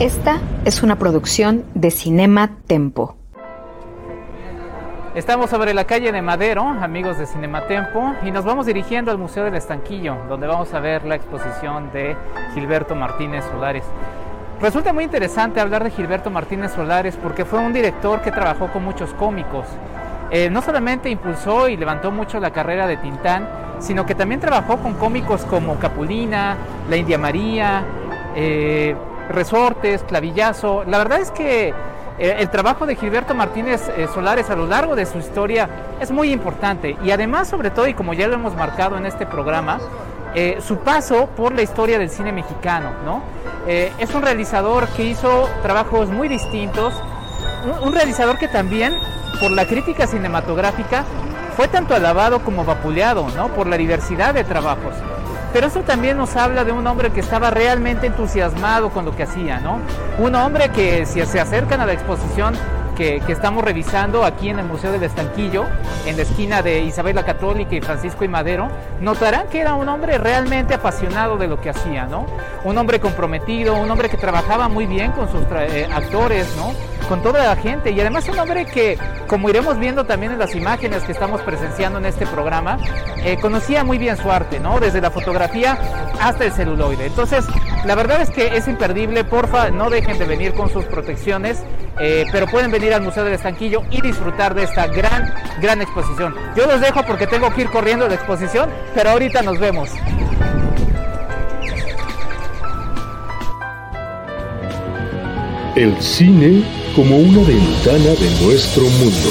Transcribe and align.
Esta 0.00 0.40
es 0.64 0.82
una 0.82 0.96
producción 0.96 1.66
de 1.74 1.90
Cinema 1.90 2.52
Tempo. 2.66 3.16
Estamos 5.14 5.50
sobre 5.50 5.74
la 5.74 5.84
calle 5.84 6.10
de 6.10 6.22
Madero, 6.22 6.62
amigos 6.62 7.18
de 7.18 7.26
Cinematempo, 7.26 8.14
y 8.24 8.30
nos 8.30 8.46
vamos 8.46 8.64
dirigiendo 8.64 9.10
al 9.10 9.18
Museo 9.18 9.44
del 9.44 9.56
Estanquillo, 9.56 10.16
donde 10.26 10.46
vamos 10.46 10.72
a 10.72 10.80
ver 10.80 11.04
la 11.04 11.16
exposición 11.16 11.92
de 11.92 12.16
Gilberto 12.54 12.94
Martínez 12.94 13.44
Solares. 13.44 13.84
Resulta 14.62 14.94
muy 14.94 15.04
interesante 15.04 15.60
hablar 15.60 15.84
de 15.84 15.90
Gilberto 15.90 16.30
Martínez 16.30 16.72
Solares 16.72 17.18
porque 17.18 17.44
fue 17.44 17.58
un 17.58 17.74
director 17.74 18.22
que 18.22 18.32
trabajó 18.32 18.68
con 18.68 18.82
muchos 18.82 19.12
cómicos. 19.12 19.66
Eh, 20.30 20.48
no 20.48 20.62
solamente 20.62 21.10
impulsó 21.10 21.68
y 21.68 21.76
levantó 21.76 22.10
mucho 22.10 22.40
la 22.40 22.54
carrera 22.54 22.86
de 22.86 22.96
Tintán, 22.96 23.46
sino 23.80 24.06
que 24.06 24.14
también 24.14 24.40
trabajó 24.40 24.78
con 24.78 24.94
cómicos 24.94 25.42
como 25.42 25.78
Capulina, 25.78 26.56
La 26.88 26.96
India 26.96 27.18
María, 27.18 27.82
eh, 28.34 28.96
Resortes, 29.30 30.02
Clavillazo. 30.02 30.84
La 30.84 30.98
verdad 30.98 31.20
es 31.20 31.30
que 31.30 31.68
eh, 32.18 32.36
el 32.38 32.50
trabajo 32.50 32.84
de 32.84 32.96
Gilberto 32.96 33.34
Martínez 33.34 33.88
eh, 33.96 34.06
Solares 34.12 34.50
a 34.50 34.56
lo 34.56 34.66
largo 34.66 34.94
de 34.94 35.06
su 35.06 35.18
historia 35.18 35.68
es 36.00 36.10
muy 36.10 36.32
importante 36.32 36.96
y 37.02 37.10
además 37.12 37.48
sobre 37.48 37.70
todo 37.70 37.86
y 37.88 37.94
como 37.94 38.12
ya 38.12 38.28
lo 38.28 38.34
hemos 38.34 38.54
marcado 38.54 38.98
en 38.98 39.06
este 39.06 39.24
programa, 39.24 39.78
eh, 40.34 40.58
su 40.60 40.78
paso 40.78 41.28
por 41.36 41.54
la 41.54 41.62
historia 41.62 41.98
del 41.98 42.10
cine 42.10 42.30
mexicano, 42.30 42.90
¿no? 43.04 43.40
es 43.66 44.12
un 44.14 44.22
realizador 44.22 44.88
que 44.88 45.04
hizo 45.04 45.48
trabajos 45.62 46.08
muy 46.08 46.26
distintos, 46.28 46.92
un, 47.82 47.92
realizador 47.92 48.36
que 48.36 48.48
también 48.48 48.94
por 49.38 49.52
la 49.52 49.64
crítica 49.66 50.08
cinematográfica 50.08 51.04
fue 51.56 51.68
tanto 51.68 51.94
alabado 51.94 52.42
como 52.42 52.64
vapuleado, 52.64 53.28
¿no? 53.36 53.48
Por 53.48 53.68
la 53.68 53.76
diversidad 53.76 54.34
de 54.34 54.42
trabajos. 54.42 54.94
Pero 55.52 55.66
eso 55.66 55.82
también 55.82 56.16
nos 56.16 56.36
habla 56.36 56.64
de 56.64 56.72
un 56.72 56.86
hombre 56.86 57.10
que 57.10 57.20
estaba 57.20 57.50
realmente 57.50 58.06
entusiasmado 58.06 58.90
con 58.90 59.04
lo 59.04 59.16
que 59.16 59.24
hacía, 59.24 59.60
¿no? 59.60 59.80
Un 60.18 60.34
hombre 60.34 60.70
que 60.70 61.06
si 61.06 61.24
se 61.26 61.40
acercan 61.40 61.80
a 61.80 61.86
la 61.86 61.92
exposición 61.92 62.54
que, 63.00 63.32
estamos 63.32 63.64
revisando 63.64 64.26
aquí 64.26 64.50
en 64.50 64.58
el 64.58 64.66
Museo 64.66 64.92
del 64.92 65.02
Estanquillo, 65.02 65.64
en 66.04 66.18
la 66.18 66.22
esquina 66.22 66.60
de 66.60 66.80
Isabel 66.80 67.16
la 67.16 67.24
Católica 67.24 67.74
y 67.74 67.80
Francisco 67.80 68.24
y 68.24 68.28
Madero, 68.28 68.68
notarán 69.00 69.48
que 69.48 69.58
era 69.58 69.72
un 69.72 69.88
hombre 69.88 70.18
realmente 70.18 70.74
apasionado 70.74 71.38
de 71.38 71.48
lo 71.48 71.58
que 71.58 71.70
hacía, 71.70 72.04
¿no? 72.04 72.26
Un 72.62 72.76
hombre 72.76 73.00
comprometido, 73.00 73.74
un 73.74 73.90
hombre 73.90 74.10
que 74.10 74.18
trabajaba 74.18 74.68
muy 74.68 74.84
bien 74.84 75.12
con 75.12 75.30
sus 75.32 75.40
eh, 75.50 75.88
actores, 75.90 76.54
¿no? 76.58 76.74
con 77.10 77.24
toda 77.24 77.44
la 77.44 77.56
gente 77.56 77.90
y 77.90 78.00
además 78.00 78.28
un 78.28 78.38
hombre 78.38 78.66
que, 78.66 78.96
como 79.26 79.50
iremos 79.50 79.80
viendo 79.80 80.04
también 80.04 80.30
en 80.30 80.38
las 80.38 80.54
imágenes 80.54 81.02
que 81.02 81.10
estamos 81.10 81.40
presenciando 81.42 81.98
en 81.98 82.04
este 82.06 82.24
programa, 82.24 82.78
eh, 83.24 83.36
conocía 83.40 83.82
muy 83.82 83.98
bien 83.98 84.16
su 84.16 84.30
arte, 84.30 84.60
¿no? 84.60 84.78
Desde 84.78 85.00
la 85.00 85.10
fotografía 85.10 85.76
hasta 86.20 86.44
el 86.44 86.52
celuloide. 86.52 87.06
Entonces, 87.06 87.44
la 87.84 87.94
verdad 87.94 88.20
es 88.20 88.30
que 88.30 88.56
es 88.56 88.68
imperdible, 88.68 89.24
porfa, 89.24 89.70
no 89.70 89.88
dejen 89.88 90.18
de 90.18 90.26
venir 90.26 90.52
con 90.52 90.68
sus 90.68 90.84
protecciones, 90.84 91.62
eh, 91.98 92.26
pero 92.30 92.46
pueden 92.46 92.70
venir 92.70 92.92
al 92.92 93.02
Museo 93.02 93.24
del 93.24 93.34
Estanquillo 93.34 93.82
y 93.90 94.02
disfrutar 94.02 94.54
de 94.54 94.64
esta 94.64 94.86
gran, 94.86 95.32
gran 95.60 95.80
exposición. 95.80 96.34
Yo 96.54 96.66
los 96.66 96.80
dejo 96.80 97.02
porque 97.06 97.26
tengo 97.26 97.52
que 97.54 97.62
ir 97.62 97.70
corriendo 97.70 98.06
la 98.06 98.14
exposición, 98.14 98.68
pero 98.94 99.10
ahorita 99.10 99.42
nos 99.42 99.58
vemos. 99.58 99.90
El 105.74 105.96
cine 106.02 106.64
como 106.94 107.16
una 107.16 107.46
ventana 107.46 108.10
de 108.18 108.44
nuestro 108.44 108.82
mundo. 108.82 109.30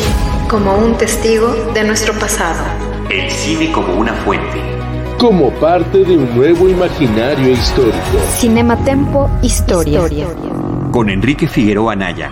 Como 0.50 0.76
un 0.76 0.98
testigo 0.98 1.54
de 1.74 1.84
nuestro 1.84 2.14
pasado. 2.14 2.64
El 3.10 3.30
cine 3.30 3.72
como 3.72 3.94
una 3.94 4.14
fuente. 4.14 4.79
Como 5.20 5.50
parte 5.56 6.06
de 6.06 6.18
un 6.18 6.34
nuevo 6.34 6.70
imaginario 6.70 7.52
histórico. 7.52 7.98
Cinematempo 8.38 9.30
Historia. 9.42 10.00
Historia. 10.06 10.28
Con 10.94 11.10
Enrique 11.10 11.46
Figueroa 11.46 11.92
Anaya, 11.92 12.32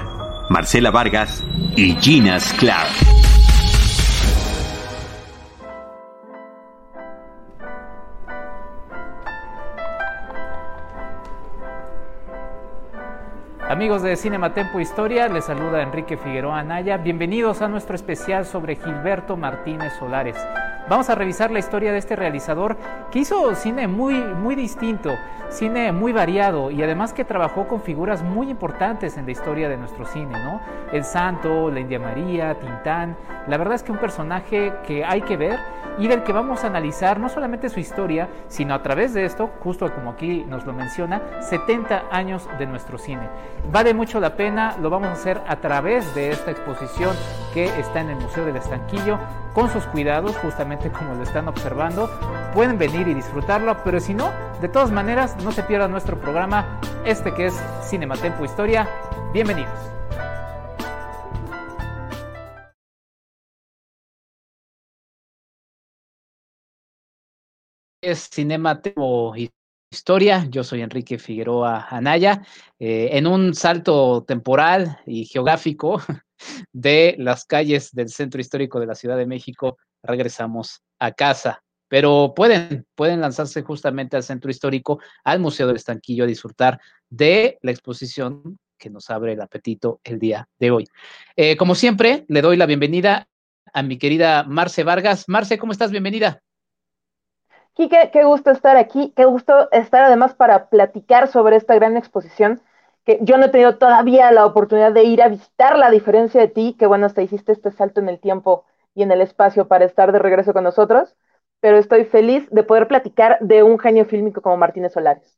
Marcela 0.49 0.89
Vargas 0.89 1.43
y 1.75 1.95
Gina 1.95 2.39
Sklar. 2.39 2.87
Amigos 13.69 14.01
de 14.01 14.15
Cinema 14.15 14.53
Tempo 14.53 14.79
Historia, 14.79 15.27
les 15.27 15.43
saluda 15.43 15.81
Enrique 15.81 16.15
Figueroa 16.15 16.59
Anaya. 16.59 16.95
Bienvenidos 16.95 17.61
a 17.61 17.67
nuestro 17.67 17.97
especial 17.97 18.45
sobre 18.45 18.77
Gilberto 18.77 19.35
Martínez 19.35 19.91
Solares. 19.99 20.37
Vamos 20.89 21.09
a 21.09 21.15
revisar 21.15 21.51
la 21.51 21.59
historia 21.59 21.91
de 21.91 21.97
este 21.97 22.15
realizador 22.15 22.77
que 23.11 23.19
hizo 23.19 23.53
cine 23.55 23.89
muy, 23.89 24.15
muy 24.15 24.55
distinto, 24.55 25.17
cine 25.49 25.91
muy 25.91 26.13
variado 26.13 26.71
y 26.71 26.81
además 26.81 27.11
que 27.11 27.25
trabajó 27.25 27.67
con 27.67 27.81
figuras 27.81 28.23
muy 28.23 28.49
importantes 28.49 29.17
en 29.17 29.25
la 29.25 29.31
historia 29.31 29.67
de 29.67 29.75
nuestro 29.75 30.05
cine, 30.05 30.41
¿no? 30.41 30.61
El 30.93 31.03
Santo, 31.03 31.69
la 31.69 31.81
India 31.81 31.99
María, 31.99 32.57
Tintán. 32.57 33.17
La 33.47 33.57
verdad 33.57 33.75
es 33.75 33.83
que 33.83 33.91
un 33.91 33.97
personaje 33.97 34.71
que 34.85 35.03
hay 35.03 35.21
que 35.23 35.35
ver 35.35 35.59
y 35.99 36.07
del 36.07 36.23
que 36.23 36.31
vamos 36.31 36.63
a 36.63 36.67
analizar 36.67 37.19
no 37.19 37.27
solamente 37.27 37.69
su 37.69 37.79
historia, 37.79 38.29
sino 38.47 38.73
a 38.73 38.83
través 38.83 39.13
de 39.13 39.25
esto, 39.25 39.49
justo 39.61 39.91
como 39.93 40.11
aquí 40.11 40.45
nos 40.47 40.65
lo 40.65 40.73
menciona, 40.73 41.21
70 41.41 42.03
años 42.11 42.47
de 42.59 42.65
nuestro 42.67 42.97
cine. 42.97 43.27
Vale 43.71 43.93
mucho 43.93 44.19
la 44.19 44.35
pena, 44.35 44.75
lo 44.79 44.89
vamos 44.89 45.09
a 45.09 45.13
hacer 45.13 45.41
a 45.47 45.57
través 45.57 46.13
de 46.13 46.29
esta 46.31 46.51
exposición 46.51 47.15
que 47.53 47.65
está 47.79 48.01
en 48.01 48.11
el 48.11 48.17
Museo 48.17 48.45
del 48.45 48.57
Estanquillo, 48.57 49.17
con 49.53 49.69
sus 49.69 49.85
cuidados, 49.85 50.37
justamente 50.37 50.76
como 50.97 51.15
lo 51.15 51.23
están 51.23 51.47
observando. 51.47 52.09
Pueden 52.53 52.77
venir 52.77 53.07
y 53.07 53.13
disfrutarlo, 53.13 53.83
pero 53.83 53.99
si 53.99 54.13
no, 54.13 54.31
de 54.61 54.69
todas 54.69 54.91
maneras, 54.91 55.35
no 55.43 55.51
se 55.51 55.63
pierda 55.63 55.87
nuestro 55.87 56.19
programa, 56.19 56.79
este 57.05 57.33
que 57.33 57.47
es 57.47 57.55
Cinematempo 57.89 58.45
Historia. 58.45 58.87
Bienvenidos. 59.33 59.97
es 68.01 68.29
Cinema 68.31 68.81
Historia. 68.81 69.56
Yo 70.49 70.63
soy 70.65 70.81
Enrique 70.81 71.17
Figueroa 71.17 71.87
Anaya. 71.89 72.41
Eh, 72.77 73.09
en 73.13 73.25
un 73.25 73.53
salto 73.53 74.23
temporal 74.25 74.99
y 75.05 75.25
geográfico 75.25 76.01
de 76.73 77.15
las 77.19 77.45
calles 77.45 77.91
del 77.93 78.09
centro 78.09 78.41
histórico 78.41 78.79
de 78.79 78.85
la 78.85 78.95
Ciudad 78.95 79.17
de 79.17 79.25
México, 79.25 79.77
regresamos 80.03 80.81
a 80.99 81.13
casa. 81.13 81.63
Pero 81.87 82.33
pueden, 82.35 82.85
pueden 82.95 83.21
lanzarse 83.21 83.61
justamente 83.61 84.17
al 84.17 84.23
centro 84.23 84.51
histórico, 84.51 84.99
al 85.23 85.39
Museo 85.39 85.67
del 85.67 85.77
Estanquillo, 85.77 86.25
a 86.25 86.27
disfrutar 86.27 86.81
de 87.09 87.57
la 87.61 87.71
exposición 87.71 88.59
que 88.77 88.89
nos 88.89 89.09
abre 89.09 89.33
el 89.33 89.41
apetito 89.41 90.01
el 90.03 90.19
día 90.19 90.49
de 90.59 90.71
hoy. 90.71 90.85
Eh, 91.37 91.55
como 91.55 91.75
siempre, 91.75 92.25
le 92.27 92.41
doy 92.41 92.57
la 92.57 92.65
bienvenida 92.65 93.29
a 93.73 93.83
mi 93.83 93.97
querida 93.97 94.43
Marce 94.43 94.83
Vargas. 94.83 95.25
Marce, 95.27 95.57
¿cómo 95.57 95.71
estás? 95.71 95.91
Bienvenida. 95.91 96.41
Quique, 97.77 98.09
qué 98.11 98.23
gusto 98.25 98.49
estar 98.51 98.75
aquí, 98.75 99.13
qué 99.15 99.23
gusto 99.25 99.69
estar 99.71 100.03
además 100.03 100.33
para 100.33 100.67
platicar 100.67 101.27
sobre 101.27 101.55
esta 101.55 101.75
gran 101.75 101.95
exposición 101.95 102.59
que 103.05 103.19
yo 103.21 103.37
no 103.37 103.45
he 103.45 103.49
tenido 103.49 103.77
todavía 103.77 104.31
la 104.31 104.45
oportunidad 104.47 104.91
de 104.91 105.03
ir 105.03 105.21
a 105.21 105.29
visitar, 105.29 105.77
la 105.77 105.91
diferencia 105.91 106.41
de 106.41 106.47
ti, 106.47 106.75
que 106.77 106.87
bueno, 106.87 107.05
hasta 107.05 107.21
hiciste 107.21 107.51
este 107.51 107.71
salto 107.71 108.01
en 108.01 108.09
el 108.09 108.19
tiempo 108.19 108.65
y 108.95 109.03
en 109.03 109.11
el 109.11 109.21
espacio 109.21 109.67
para 109.67 109.85
estar 109.85 110.11
de 110.11 110.19
regreso 110.19 110.53
con 110.53 110.63
nosotros, 110.63 111.15
pero 111.61 111.77
estoy 111.77 112.03
feliz 112.05 112.49
de 112.49 112.63
poder 112.63 112.87
platicar 112.87 113.37
de 113.41 113.61
un 113.61 113.77
genio 113.77 114.05
fílmico 114.05 114.41
como 114.41 114.57
Martínez 114.57 114.93
Solares. 114.93 115.37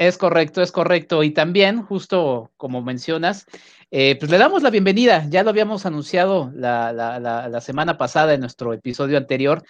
Es 0.00 0.16
correcto, 0.16 0.62
es 0.62 0.72
correcto. 0.72 1.22
Y 1.22 1.30
también, 1.32 1.82
justo 1.82 2.52
como 2.56 2.80
mencionas, 2.80 3.44
eh, 3.90 4.16
pues 4.18 4.30
le 4.30 4.38
damos 4.38 4.62
la 4.62 4.70
bienvenida, 4.70 5.26
ya 5.28 5.42
lo 5.42 5.50
habíamos 5.50 5.84
anunciado 5.84 6.50
la, 6.54 7.60
semana 7.60 7.98
pasada 7.98 8.32
en 8.32 8.40
nuestro 8.40 8.72
episodio 8.72 9.18
anterior, 9.18 9.62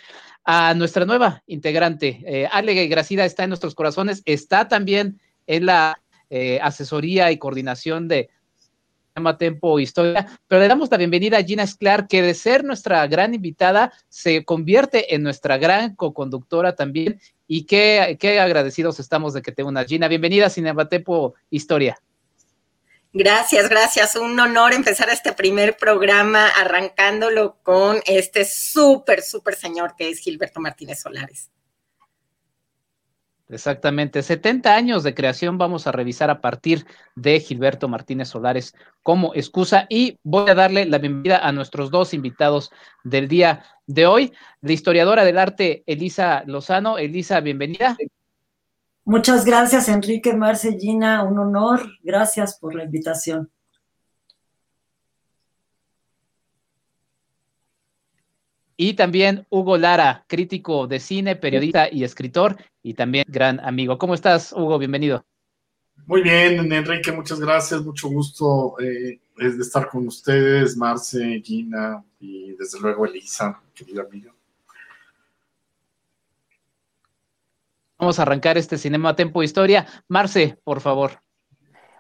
a 0.45 0.73
nuestra 0.75 1.05
nueva 1.05 1.43
integrante. 1.49 2.23
Eh, 2.25 2.49
Ale 2.53 2.87
Gracida 2.87 3.25
está 3.25 3.43
en 3.43 3.51
nuestros 3.51 3.75
corazones, 3.75 4.23
está 4.25 4.69
también 4.69 5.21
en 5.49 5.67
la 5.67 6.01
eh, 6.29 6.61
asesoría 6.63 7.33
y 7.33 7.39
coordinación 7.39 8.07
de 8.07 8.31
Tema 9.15 9.37
Tempo 9.37 9.81
Historia, 9.81 10.27
pero 10.47 10.61
le 10.61 10.69
damos 10.69 10.91
la 10.91 10.97
bienvenida 10.97 11.39
a 11.39 11.43
Gina 11.43 11.65
Esclar, 11.65 12.07
que 12.07 12.23
de 12.23 12.35
ser 12.35 12.65
nuestra 12.65 13.07
gran 13.07 13.35
invitada, 13.35 13.93
se 14.09 14.45
convierte 14.45 15.15
en 15.15 15.23
nuestra 15.23 15.59
gran 15.59 15.95
co-conductora 15.97 16.75
también 16.75 17.21
y 17.47 17.65
qué, 17.65 18.17
qué 18.21 18.39
agradecidos 18.39 19.01
estamos 19.01 19.35
de 19.35 19.43
que 19.43 19.53
te 19.53 19.65
unas. 19.65 19.87
Gina, 19.87 20.09
bienvenida 20.09 20.47
a 20.47 20.51
Cinematepo 20.51 21.35
Historia. 21.51 21.99
Gracias, 23.13 23.69
gracias. 23.69 24.15
Un 24.15 24.39
honor 24.39 24.73
empezar 24.73 25.11
este 25.11 25.33
primer 25.33 25.77
programa 25.77 26.47
arrancándolo 26.47 27.57
con 27.65 28.01
este 28.07 28.45
súper, 28.45 29.23
súper 29.23 29.57
señor 29.57 29.97
que 29.97 30.11
es 30.11 30.21
Gilberto 30.21 30.61
Martínez 30.61 31.01
Solares. 31.01 31.51
Exactamente, 33.51 34.23
70 34.23 34.77
años 34.77 35.03
de 35.03 35.13
creación 35.13 35.59
vamos 35.59 35.89
a 35.89 35.93
revisar 35.93 36.31
a 36.31 36.41
partir 36.41 36.87
de 37.17 37.41
Gilberto 37.41 37.89
Martínez 37.89 38.29
Solares 38.29 38.77
como 39.03 39.35
excusa 39.35 39.87
y 39.89 40.21
voy 40.23 40.49
a 40.49 40.55
darle 40.55 40.85
la 40.87 40.99
bienvenida 40.99 41.39
a 41.39 41.51
nuestros 41.51 41.91
dos 41.91 42.15
invitados 42.15 42.71
del 43.03 43.27
día 43.27 43.65
de 43.89 44.07
hoy, 44.07 44.33
la 44.61 44.73
historiadora 44.73 45.25
del 45.25 45.37
arte 45.37 45.83
Elisa 45.87 46.45
Lozano. 46.47 46.97
Elisa, 46.97 47.41
bienvenida. 47.41 47.97
Muchas 49.05 49.45
gracias, 49.45 49.89
Enrique 49.89 50.33
Marcellina, 50.33 51.25
un 51.25 51.41
honor. 51.41 51.83
Gracias 52.05 52.57
por 52.57 52.77
la 52.77 52.85
invitación. 52.85 53.51
Y 58.83 58.95
también 58.95 59.47
Hugo 59.51 59.77
Lara, 59.77 60.25
crítico 60.27 60.87
de 60.87 61.01
cine, 61.01 61.37
periodista 61.37 61.93
y 61.93 62.03
escritor, 62.03 62.57
y 62.83 62.95
también 62.95 63.27
gran 63.29 63.61
amigo. 63.61 63.99
¿Cómo 63.99 64.15
estás, 64.15 64.55
Hugo? 64.55 64.79
Bienvenido. 64.79 65.23
Muy 66.07 66.23
bien, 66.23 66.73
Enrique, 66.73 67.13
muchas 67.13 67.39
gracias. 67.39 67.83
Mucho 67.83 68.09
gusto 68.09 68.81
eh, 68.81 69.21
de 69.37 69.61
estar 69.61 69.87
con 69.87 70.07
ustedes, 70.07 70.79
Marce, 70.79 71.43
Gina 71.45 72.03
y 72.21 72.53
desde 72.53 72.81
luego 72.81 73.05
Elisa, 73.05 73.61
querido 73.75 74.01
amigo. 74.01 74.33
Vamos 77.99 78.19
a 78.19 78.23
arrancar 78.23 78.57
este 78.57 78.79
Cinema 78.79 79.15
Tempo 79.15 79.43
Historia. 79.43 79.85
Marce, 80.09 80.57
por 80.65 80.81
favor. 80.81 81.21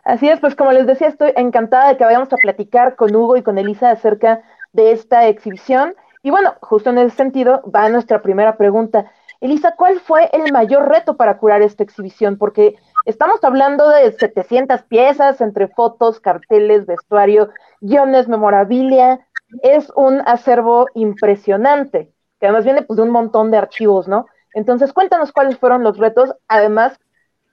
Así 0.03 0.31
es, 0.31 0.41
pues 0.41 0.55
como 0.57 0.73
les 0.73 0.87
decía, 0.87 1.09
estoy 1.09 1.35
encantada 1.37 1.91
de 1.91 1.99
que 1.99 2.05
vayamos 2.05 2.33
a 2.33 2.37
platicar 2.37 2.97
con 2.97 3.15
Hugo 3.15 3.37
y 3.37 3.43
con 3.43 3.59
Elisa 3.59 3.91
acerca 3.91 4.41
de 4.73 4.93
esta 4.93 5.29
exhibición 5.29 5.95
y 6.23 6.31
bueno, 6.31 6.55
justo 6.61 6.91
en 6.91 6.99
ese 6.99 7.17
sentido 7.17 7.63
va 7.75 7.89
nuestra 7.89 8.23
primera 8.23 8.57
pregunta. 8.57 9.11
Elisa, 9.41 9.75
¿cuál 9.77 10.01
fue 10.01 10.29
el 10.33 10.53
mayor 10.53 10.89
reto 10.89 11.17
para 11.17 11.39
curar 11.39 11.63
esta 11.63 11.83
exhibición? 11.83 12.37
Porque 12.37 12.77
estamos 13.07 13.43
hablando 13.43 13.89
de 13.89 14.13
700 14.13 14.83
piezas 14.83 15.41
entre 15.41 15.69
fotos, 15.69 16.21
carteles, 16.21 16.85
vestuario, 16.85 17.51
guiones, 17.81 18.29
memorabilia. 18.29 19.27
Es 19.63 19.91
un 19.97 20.21
acervo 20.27 20.87
impresionante, 20.95 22.13
que 22.39 22.47
además 22.47 22.65
viene 22.65 22.83
pues, 22.83 22.99
de 22.99 23.03
un 23.03 23.11
montón 23.11 23.51
de 23.51 23.57
archivos, 23.57 24.07
¿no? 24.07 24.27
Entonces, 24.53 24.93
cuéntanos 24.93 25.33
cuáles 25.33 25.59
fueron 25.59 25.83
los 25.83 25.97
retos, 25.97 26.35
además, 26.47 26.99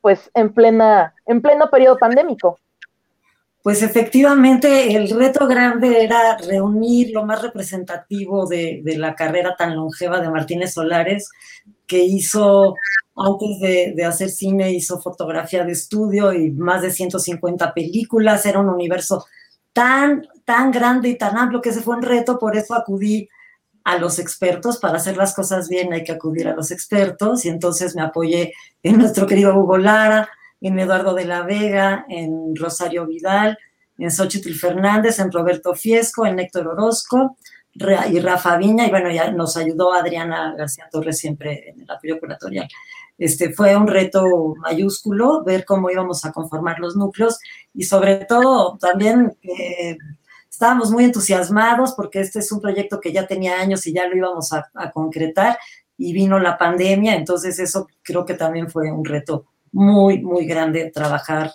pues 0.01 0.29
en 0.33 0.53
plena, 0.53 1.15
en 1.25 1.41
pleno 1.41 1.69
periodo 1.69 1.97
pandémico. 1.97 2.59
Pues 3.61 3.83
efectivamente 3.83 4.95
el 4.95 5.09
reto 5.09 5.47
grande 5.47 6.03
era 6.03 6.37
reunir 6.37 7.11
lo 7.11 7.25
más 7.25 7.41
representativo 7.41 8.47
de, 8.47 8.81
la 8.97 9.15
carrera 9.15 9.55
tan 9.57 9.75
longeva 9.75 10.21
de 10.21 10.29
Martínez 10.29 10.73
Solares, 10.73 11.29
que 11.85 12.03
hizo, 12.03 12.75
antes 13.15 13.59
de, 13.95 14.05
hacer 14.05 14.29
cine, 14.29 14.71
hizo 14.71 15.01
fotografía 15.01 15.65
de 15.65 15.73
estudio 15.73 16.33
y 16.33 16.51
más 16.51 16.81
de 16.81 16.91
150 16.91 17.73
películas, 17.73 18.45
era 18.45 18.59
un 18.59 18.69
universo 18.69 19.25
tan, 19.73 20.27
tan 20.45 20.71
grande 20.71 21.09
y 21.09 21.17
tan 21.17 21.37
amplio 21.37 21.61
que 21.61 21.69
ese 21.69 21.81
fue 21.81 21.95
un 21.95 22.03
reto, 22.03 22.39
por 22.39 22.55
eso 22.55 22.73
acudí 22.73 23.27
a 23.87 23.97
los 23.97 24.19
expertos, 24.19 24.79
para 24.79 24.97
hacer 24.97 25.15
las 25.15 25.33
cosas 25.33 25.69
bien 25.69 25.93
hay 25.93 26.03
que 26.03 26.11
acudir 26.11 26.49
a 26.49 26.53
los 26.53 26.71
expertos 26.71 27.45
y 27.45 27.49
entonces 27.49 27.95
me 27.95 28.01
apoyé 28.01 28.53
en 28.83 28.97
nuestro 28.97 29.25
querido 29.25 29.57
Hugo 29.57 29.77
Lara, 29.77 30.29
en 30.61 30.79
Eduardo 30.79 31.13
de 31.13 31.25
la 31.25 31.43
Vega, 31.43 32.05
en 32.09 32.55
Rosario 32.55 33.05
Vidal, 33.05 33.57
en 33.97 34.11
Xochitl 34.11 34.53
Fernández, 34.53 35.19
en 35.19 35.31
Roberto 35.31 35.73
Fiesco, 35.73 36.25
en 36.25 36.39
Héctor 36.39 36.67
Orozco 36.67 37.37
y 37.73 38.19
Rafa 38.19 38.57
Viña, 38.57 38.87
y 38.87 38.89
bueno, 38.89 39.11
ya 39.11 39.31
nos 39.31 39.55
ayudó 39.55 39.93
Adriana 39.93 40.55
García 40.57 40.87
Torres 40.91 41.19
siempre 41.19 41.69
en 41.69 41.81
el 41.81 41.91
apoyo 41.91 42.19
curatorial. 42.19 42.67
Este, 43.19 43.51
fue 43.53 43.75
un 43.75 43.87
reto 43.87 44.55
mayúsculo 44.57 45.43
ver 45.43 45.65
cómo 45.65 45.89
íbamos 45.89 46.23
a 46.25 46.31
conformar 46.31 46.79
los 46.79 46.95
núcleos 46.95 47.39
y 47.73 47.83
sobre 47.83 48.25
todo 48.25 48.77
también 48.79 49.35
estábamos 50.49 50.91
muy 50.91 51.05
entusiasmados 51.05 51.93
porque 51.93 52.19
este 52.19 52.39
es 52.39 52.51
un 52.51 52.61
proyecto 52.61 52.99
que 52.99 53.11
ya 53.11 53.25
tenía 53.25 53.59
años 53.59 53.87
y 53.87 53.93
ya 53.93 54.07
lo 54.07 54.15
íbamos 54.15 54.53
a, 54.53 54.69
a 54.75 54.91
concretar 54.91 55.57
y 55.97 56.13
vino 56.13 56.37
la 56.39 56.59
pandemia, 56.59 57.15
entonces 57.15 57.57
eso 57.57 57.87
creo 58.03 58.23
que 58.23 58.35
también 58.35 58.69
fue 58.69 58.91
un 58.91 59.03
reto 59.03 59.45
muy, 59.71 60.21
muy 60.21 60.45
grande 60.45 60.91
trabajar 60.91 61.51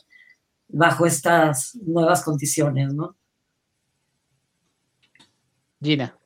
bajo 0.68 1.06
estas 1.06 1.74
nuevas 1.76 2.22
condiciones, 2.22 2.92
¿no? 2.94 3.16
Gina. 5.80 6.16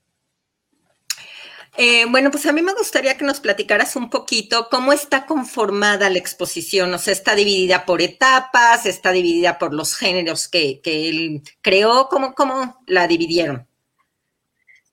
Eh, 1.79 2.07
bueno, 2.09 2.31
pues 2.31 2.47
a 2.47 2.53
mí 2.53 2.63
me 2.63 2.73
gustaría 2.73 3.19
que 3.19 3.25
nos 3.25 3.41
platicaras 3.41 3.97
un 3.97 4.09
poquito 4.09 4.69
cómo 4.71 4.95
está 4.95 5.27
conformada 5.27 6.09
la 6.09 6.19
exposición. 6.19 6.93
O 6.95 6.99
sea, 6.99 7.13
está 7.13 7.35
dividida 7.35 7.85
por 7.85 8.01
etapas, 8.01 8.87
está 8.87 9.13
dividida 9.13 9.59
por 9.59 9.75
los 9.75 9.95
géneros 9.95 10.49
que, 10.49 10.81
él 10.85 11.43
creó. 11.61 12.09
¿Cómo, 12.09 12.35
¿Cómo 12.35 12.81
la 12.87 13.07
dividieron? 13.07 13.67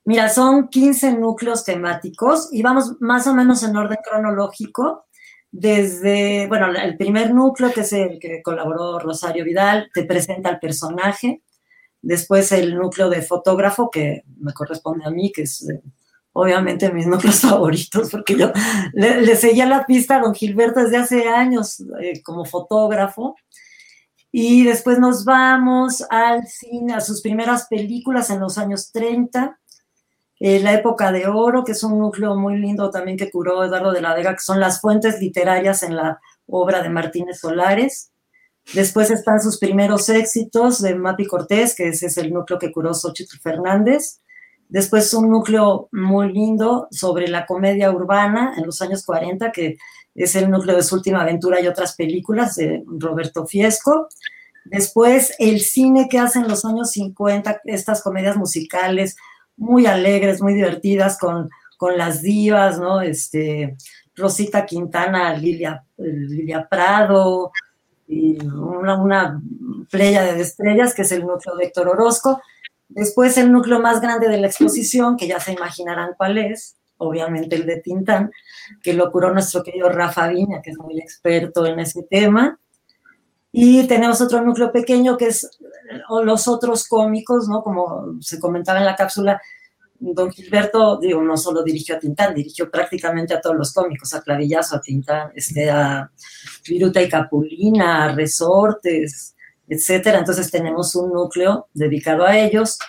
Mira, 0.04 0.28
son 0.28 0.68
15 0.68 1.14
núcleos 1.14 1.64
temáticos 1.64 2.50
y 2.52 2.62
vamos 2.62 2.98
más 3.00 3.26
o 3.28 3.34
menos 3.34 3.64
en 3.64 3.78
orden 3.78 4.00
cronológico 4.04 5.06
desde, 5.54 6.48
bueno, 6.48 6.66
el 6.76 6.98
primer 6.98 7.32
núcleo, 7.32 7.72
que 7.72 7.82
es 7.82 7.94
el 7.94 8.18
que 8.18 8.42
colaboró 8.42 8.98
Rosario 8.98 9.46
Vidal, 9.46 9.92
te 9.94 10.04
presenta 10.04 10.50
al 10.50 10.60
personaje. 10.60 11.44
Después 12.02 12.52
el 12.52 12.76
núcleo 12.76 13.08
de 13.08 13.22
fotógrafo, 13.22 13.92
que 13.92 14.24
me 14.40 14.52
corresponde 14.52 15.06
a 15.06 15.12
mí, 15.12 15.32
que 15.32 15.44
es 15.44 15.70
eh, 15.70 15.80
obviamente 16.32 16.92
mis 16.92 17.06
núcleos 17.06 17.40
favoritos, 17.42 18.10
porque 18.10 18.36
yo 18.36 18.52
le, 18.94 19.36
seguía 19.36 19.68
la 19.68 19.86
pista 19.86 20.16
a 20.16 20.22
don 20.22 20.34
Gilberto 20.34 20.80
desde 20.82 20.98
hace 20.98 21.30
años 21.30 21.80
eh, 22.02 22.24
como 22.24 22.46
fotógrafo. 22.46 23.36
Y 24.32 24.64
después 24.64 24.98
nos 24.98 25.24
vamos 25.24 26.04
al 26.10 26.48
cine, 26.48 26.96
a 26.96 27.02
sus 27.02 27.22
primeras 27.22 27.68
películas 27.68 28.32
en 28.32 28.40
los 28.40 28.58
años 28.58 28.92
30, 28.92 29.60
eh, 30.46 30.60
la 30.60 30.74
época 30.74 31.14
de 31.14 31.26
oro, 31.26 31.64
que 31.64 31.72
es 31.72 31.84
un 31.84 31.98
núcleo 31.98 32.36
muy 32.36 32.58
lindo 32.58 32.90
también 32.90 33.16
que 33.16 33.32
curó 33.32 33.64
Eduardo 33.64 33.94
de 33.94 34.02
la 34.02 34.14
Vega, 34.14 34.34
que 34.34 34.42
son 34.42 34.60
las 34.60 34.82
fuentes 34.82 35.22
literarias 35.22 35.84
en 35.84 35.96
la 35.96 36.20
obra 36.48 36.84
de 36.84 36.90
Martínez 36.90 37.40
Solares. 37.40 38.12
Después 38.74 39.10
están 39.10 39.42
sus 39.42 39.58
primeros 39.58 40.10
éxitos 40.10 40.82
de 40.82 40.96
Mapi 40.96 41.28
Cortés, 41.28 41.74
que 41.74 41.88
ese 41.88 42.08
es 42.08 42.18
el 42.18 42.34
núcleo 42.34 42.60
que 42.60 42.74
curó 42.74 42.94
Xochitl 42.94 43.40
Fernández. 43.40 44.20
Después 44.68 45.14
un 45.14 45.30
núcleo 45.30 45.88
muy 45.94 46.34
lindo 46.34 46.90
sobre 46.92 47.30
la 47.30 47.46
comedia 47.46 47.90
urbana 47.90 48.54
en 48.58 48.66
los 48.66 48.82
años 48.82 49.06
40, 49.06 49.50
que 49.54 49.78
es 50.14 50.36
el 50.36 50.52
núcleo 50.52 50.76
de 50.76 50.84
su 50.84 50.96
última 50.96 51.22
aventura 51.22 51.62
y 51.62 51.68
otras 51.68 51.96
películas 51.96 52.56
de 52.56 52.84
Roberto 52.86 53.46
Fiesco. 53.46 54.10
Después 54.66 55.36
el 55.40 55.62
cine 55.62 56.10
que 56.10 56.20
hace 56.20 56.40
en 56.40 56.50
los 56.50 56.66
años 56.66 56.92
50, 56.92 57.62
estas 57.64 58.04
comedias 58.04 58.36
musicales, 58.36 59.16
muy 59.58 59.86
alegres, 59.86 60.42
muy 60.42 60.54
divertidas 60.54 61.18
con, 61.18 61.50
con 61.78 61.98
las 61.98 62.22
divas, 62.22 62.80
¿no? 62.80 63.02
Este, 63.02 63.76
Rosita 64.16 64.66
Quintana, 64.66 65.36
Lilia, 65.36 65.84
Lilia 65.98 66.68
Prado, 66.70 67.52
y 68.08 68.38
una, 68.46 69.02
una 69.02 69.42
playa 69.90 70.24
de 70.24 70.42
estrellas, 70.42 70.94
que 70.94 71.04
es 71.04 71.12
el 71.12 71.26
núcleo 71.26 71.56
de 71.56 71.66
Héctor 71.66 71.88
Orozco. 71.88 72.42
Después 72.90 73.38
el 73.38 73.52
núcleo 73.52 73.80
más 73.80 74.02
grande 74.02 74.28
de 74.28 74.38
la 74.38 74.48
exposición, 74.48 75.18
que 75.18 75.28
ya 75.28 75.40
se 75.40 75.54
imaginarán 75.54 76.12
cuál 76.18 76.38
es, 76.38 76.76
obviamente 76.98 77.56
el 77.56 77.66
de 77.66 77.82
Tintán, 77.82 78.32
que 78.82 78.94
lo 78.94 79.12
curó 79.12 79.34
nuestro 79.34 79.64
querido 79.64 79.90
Rafa 79.90 80.28
Viña, 80.28 80.62
que 80.62 80.72
es 80.72 80.78
muy 80.78 81.00
experto 81.00 81.66
en 81.66 81.80
ese 81.80 82.04
tema. 82.04 82.60
Y 83.56 83.86
tenemos 83.86 84.20
otro 84.20 84.42
núcleo 84.42 84.72
pequeño 84.72 85.16
que 85.16 85.28
es 85.28 85.60
los 86.24 86.48
otros 86.48 86.88
cómicos, 86.88 87.48
¿no? 87.48 87.62
Como 87.62 88.20
se 88.20 88.40
comentaba 88.40 88.80
en 88.80 88.86
la 88.86 88.96
cápsula, 88.96 89.40
don 90.00 90.32
Gilberto, 90.32 90.98
digo, 90.98 91.22
no 91.22 91.38
solo 91.38 91.62
dirigió 91.62 91.96
a 91.96 92.00
Tintán, 92.00 92.34
dirigió 92.34 92.72
prácticamente 92.72 93.32
a 93.36 93.40
todos 93.40 93.56
los 93.56 93.72
cómicos, 93.72 94.12
a 94.16 94.24
Clavillazo, 94.24 94.78
a 94.78 94.82
Tintán, 94.82 95.32
este, 95.36 95.70
a 95.70 96.10
Viruta 96.68 97.00
y 97.00 97.08
Capulina, 97.08 98.06
a 98.06 98.16
Resortes, 98.16 99.36
etcétera. 99.68 100.18
Entonces 100.18 100.50
tenemos 100.50 100.96
un 100.96 101.14
núcleo 101.14 101.68
dedicado 101.76 102.26
a 102.26 102.36
ellos. 102.36 102.80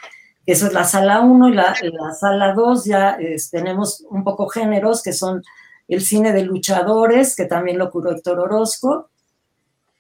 Eso 0.47 0.67
es 0.67 0.73
la 0.73 0.85
sala 0.85 1.21
1 1.21 1.51
y 1.51 1.53
la, 1.53 1.75
la, 1.83 2.13
sala 2.15 2.55
2 2.55 2.87
ya 2.87 3.19
tenemos 3.51 4.03
un 4.09 4.25
poco 4.25 4.49
géneros 4.49 5.03
que 5.03 5.13
son 5.13 5.43
el 5.89 6.01
cine 6.01 6.33
de 6.33 6.45
luchadores, 6.45 7.37
que 7.37 7.45
también 7.45 7.77
lo 7.77 7.91
curó 7.91 8.13
Héctor 8.13 8.41
Orozco, 8.41 9.11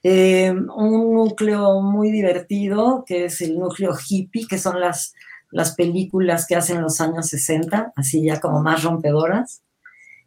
eh, 0.06 0.50
un 0.50 1.14
núcleo 1.14 1.80
muy 1.80 2.10
divertido, 2.10 3.04
que 3.06 3.24
es 3.24 3.40
el 3.40 3.58
núcleo 3.58 3.94
hippie, 3.96 4.46
que 4.46 4.58
son 4.58 4.78
las, 4.78 5.14
las 5.50 5.74
películas 5.74 6.46
que 6.46 6.56
hacen 6.56 6.82
los 6.82 7.00
años 7.00 7.28
60, 7.28 7.94
así 7.96 8.22
ya 8.22 8.38
como 8.38 8.62
más 8.62 8.84
rompedoras. 8.84 9.62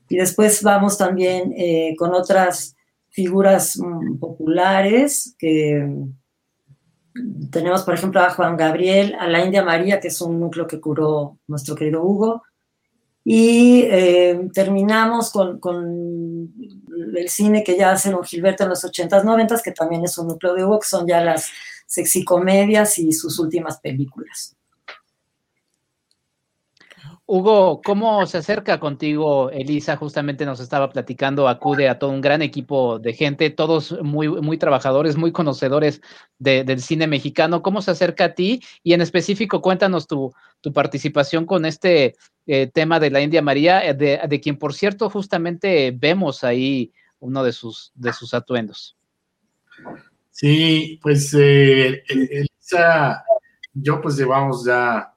Y 0.09 0.17
después 0.17 0.63
vamos 0.63 0.97
también 0.97 1.53
eh, 1.55 1.95
con 1.95 2.15
otras 2.15 2.75
figuras 3.11 3.77
mm, 3.77 4.17
populares 4.17 5.35
que 5.37 5.87
tenemos, 7.51 7.83
por 7.83 7.93
ejemplo, 7.93 8.19
a 8.21 8.31
Juan 8.31 8.57
Gabriel, 8.57 9.15
a 9.19 9.27
la 9.27 9.45
India 9.45 9.63
María, 9.63 9.99
que 9.99 10.07
es 10.07 10.19
un 10.21 10.39
núcleo 10.39 10.65
que 10.65 10.81
curó 10.81 11.37
nuestro 11.45 11.75
querido 11.75 12.03
Hugo, 12.03 12.41
Y 13.29 13.81
eh, 13.91 14.39
terminamos 14.53 15.31
con, 15.31 15.59
con, 15.59 16.53
el 17.13 17.27
cine 17.27 17.61
que 17.61 17.77
ya 17.77 17.91
hace 17.91 18.09
don 18.09 18.23
Gilberto 18.23 18.63
en 18.63 18.69
los 18.69 18.85
80s, 18.85 19.21
90s, 19.21 19.61
que 19.61 19.73
también 19.73 20.05
es 20.05 20.17
un 20.17 20.29
núcleo 20.29 20.53
de 20.53 20.63
Hugo, 20.63 20.79
que 20.79 20.87
son 20.87 21.05
ya 21.05 21.19
las 21.19 21.49
sexicomedias 21.85 22.97
y 22.99 23.11
sus 23.11 23.37
últimas 23.37 23.81
películas. 23.81 24.55
Hugo, 27.29 27.81
¿cómo 27.83 28.25
se 28.25 28.37
acerca 28.37 28.79
contigo 28.79 29.49
Elisa? 29.49 29.97
Justamente 29.97 30.45
nos 30.45 30.61
estaba 30.61 30.89
platicando, 30.89 31.49
acude 31.49 31.89
a 31.89 31.99
todo 31.99 32.11
un 32.11 32.21
gran 32.21 32.41
equipo 32.41 32.99
de 32.99 33.11
gente, 33.11 33.49
todos 33.49 34.01
muy, 34.01 34.29
muy 34.29 34.57
trabajadores, 34.57 35.17
muy 35.17 35.33
conocedores 35.33 35.99
del 36.39 36.79
cine 36.81 37.07
mexicano. 37.07 37.61
¿Cómo 37.61 37.81
se 37.81 37.91
acerca 37.91 38.23
a 38.23 38.33
ti? 38.33 38.61
Y 38.81 38.93
en 38.93 39.01
específico, 39.01 39.61
cuéntanos 39.61 40.07
tu, 40.07 40.31
participación 40.73 41.45
con 41.45 41.65
este 41.65 42.15
eh, 42.47 42.67
tema 42.67 42.99
de 42.99 43.11
la 43.11 43.21
India 43.21 43.41
María, 43.41 43.87
eh, 43.87 43.93
de, 43.93 44.41
quien, 44.41 44.57
por 44.57 44.73
cierto, 44.73 45.09
justamente 45.09 45.91
vemos 45.95 46.43
ahí 46.43 46.91
uno 47.19 47.43
de 47.43 47.51
sus, 47.51 47.91
de 47.93 48.13
sus 48.13 48.33
atuendos. 48.33 48.97
Sí, 50.31 50.99
pues 51.01 51.33
eh, 51.33 52.03
Elisa, 52.07 53.23
yo 53.73 54.01
pues 54.01 54.17
llevamos 54.17 54.65
ya 54.65 55.13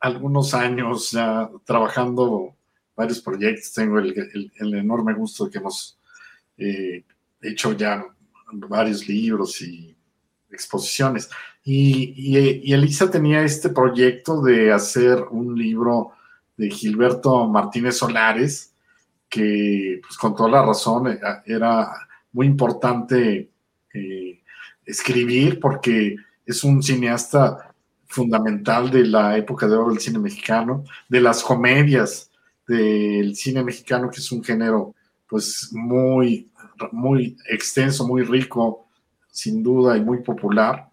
algunos 0.00 0.54
años 0.54 1.10
ya 1.10 1.50
trabajando 1.64 2.54
varios 2.94 3.20
proyectos. 3.20 3.72
Tengo 3.72 3.98
el, 3.98 4.74
enorme 4.74 5.14
gusto 5.14 5.46
de 5.46 5.50
que 5.50 5.58
hemos 5.58 5.98
eh, 6.56 7.04
hecho 7.42 7.72
ya 7.72 8.04
varios 8.52 9.08
libros 9.08 9.60
y 9.62 9.96
exposiciones. 10.50 11.28
Y, 11.64 12.72
Elisa 12.72 13.10
tenía 13.10 13.42
este 13.42 13.70
proyecto 13.70 14.42
de 14.42 14.72
hacer 14.72 15.22
un 15.30 15.58
libro 15.58 16.12
de 16.56 16.70
Gilberto 16.70 17.48
Martínez 17.48 17.98
Solares, 17.98 18.74
que 19.28 20.00
pues 20.02 20.16
con 20.16 20.34
toda 20.34 20.50
la 20.50 20.62
razón 20.64 21.08
eh, 21.08 21.18
era 21.46 21.90
muy 22.32 22.46
importante 22.46 23.50
eh, 23.92 24.42
escribir 24.84 25.58
porque 25.60 26.16
es 26.46 26.64
un 26.64 26.82
cineasta 26.82 27.74
fundamental 28.06 28.90
de 28.90 29.06
la 29.06 29.36
época 29.36 29.66
de 29.66 29.74
oro 29.74 29.90
del 29.90 30.00
cine 30.00 30.18
mexicano, 30.18 30.84
de 31.08 31.20
las 31.20 31.42
comedias 31.42 32.30
del 32.66 33.34
cine 33.34 33.62
mexicano, 33.62 34.10
que 34.10 34.20
es 34.20 34.32
un 34.32 34.42
género 34.42 34.94
pues 35.28 35.70
muy, 35.72 36.50
muy 36.92 37.36
extenso, 37.50 38.06
muy 38.06 38.22
rico, 38.22 38.86
sin 39.30 39.62
duda, 39.62 39.96
y 39.96 40.00
muy 40.00 40.22
popular. 40.22 40.90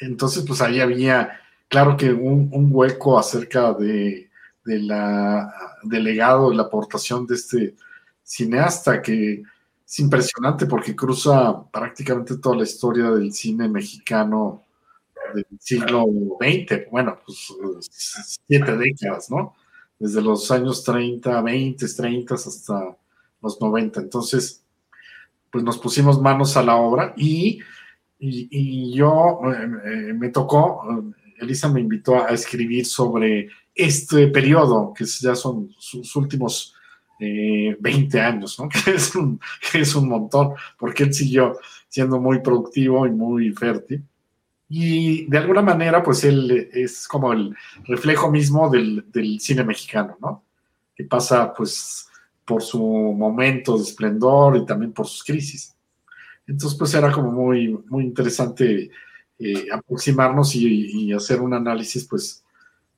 Entonces, 0.00 0.44
pues 0.46 0.60
ahí 0.60 0.80
había, 0.80 1.40
claro 1.68 1.96
que 1.96 2.12
un, 2.12 2.50
hueco 2.72 3.18
acerca 3.18 3.72
de, 3.72 4.27
de 4.68 4.80
la, 4.80 5.50
del 5.82 6.04
legado, 6.04 6.50
de 6.50 6.56
la 6.56 6.64
aportación 6.64 7.26
de 7.26 7.34
este 7.36 7.74
cineasta 8.22 9.00
que 9.00 9.42
es 9.86 9.98
impresionante 9.98 10.66
porque 10.66 10.94
cruza 10.94 11.62
prácticamente 11.72 12.36
toda 12.36 12.56
la 12.56 12.64
historia 12.64 13.10
del 13.10 13.32
cine 13.32 13.66
mexicano 13.68 14.64
del 15.34 15.46
siglo 15.58 16.04
XX, 16.38 16.90
bueno, 16.90 17.18
pues 17.24 17.54
siete 17.80 18.76
décadas, 18.76 19.30
¿no? 19.30 19.54
Desde 19.98 20.20
los 20.20 20.50
años 20.50 20.84
30, 20.84 21.40
20, 21.40 21.86
30 21.86 22.34
hasta 22.34 22.96
los 23.42 23.60
90. 23.60 24.00
Entonces, 24.00 24.62
pues 25.50 25.64
nos 25.64 25.78
pusimos 25.78 26.20
manos 26.20 26.56
a 26.56 26.62
la 26.62 26.76
obra 26.76 27.14
y, 27.16 27.60
y, 28.18 28.92
yo 28.92 29.40
eh, 29.84 30.12
me 30.14 30.28
tocó, 30.28 30.82
eh, 30.90 31.27
Elisa 31.40 31.68
me 31.68 31.80
invitó 31.80 32.22
a 32.22 32.28
escribir 32.28 32.86
sobre 32.86 33.48
este 33.74 34.28
periodo, 34.28 34.92
que 34.92 35.04
ya 35.04 35.34
son 35.34 35.70
sus 35.78 36.14
últimos 36.16 36.74
20 37.18 38.16
eh, 38.16 38.20
años, 38.20 38.58
¿no? 38.58 38.68
Que 38.84 38.94
es, 38.94 39.14
un, 39.14 39.40
que 39.70 39.80
es 39.80 39.94
un 39.94 40.08
montón, 40.08 40.54
porque 40.78 41.04
él 41.04 41.14
siguió 41.14 41.58
siendo 41.88 42.20
muy 42.20 42.40
productivo 42.40 43.06
y 43.06 43.10
muy 43.10 43.50
fértil. 43.52 44.04
Y 44.68 45.26
de 45.26 45.38
alguna 45.38 45.62
manera, 45.62 46.02
pues 46.02 46.24
él 46.24 46.68
es 46.72 47.08
como 47.08 47.32
el 47.32 47.56
reflejo 47.84 48.30
mismo 48.30 48.68
del, 48.68 49.04
cine 49.40 49.64
mexicano, 49.64 50.16
¿no? 50.20 50.44
Que 50.94 51.04
pasa, 51.04 51.54
pues, 51.54 52.06
por 52.44 52.62
su 52.62 52.78
momento 52.80 53.76
de 53.76 53.84
esplendor 53.84 54.56
y 54.56 54.66
también 54.66 54.92
por 54.92 55.06
sus 55.06 55.24
crisis. 55.24 55.74
Entonces, 56.46 56.78
pues 56.78 56.94
era 56.94 57.10
como 57.12 57.30
muy, 57.30 57.78
muy 57.88 58.04
interesante 58.04 58.90
eh, 59.38 59.68
aproximarnos 59.72 60.54
y, 60.54 61.12
hacer 61.12 61.40
un 61.40 61.54
análisis, 61.54 62.04
pues, 62.04 62.44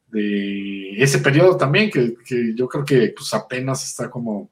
de 0.08 0.90
ese 1.02 1.18
periodo 1.18 1.56
también, 1.56 1.90
que, 1.90 2.16
yo 2.54 2.68
creo 2.68 2.84
que 2.84 3.14
pues 3.16 3.32
apenas 3.32 3.84
está 3.84 4.10
como 4.10 4.50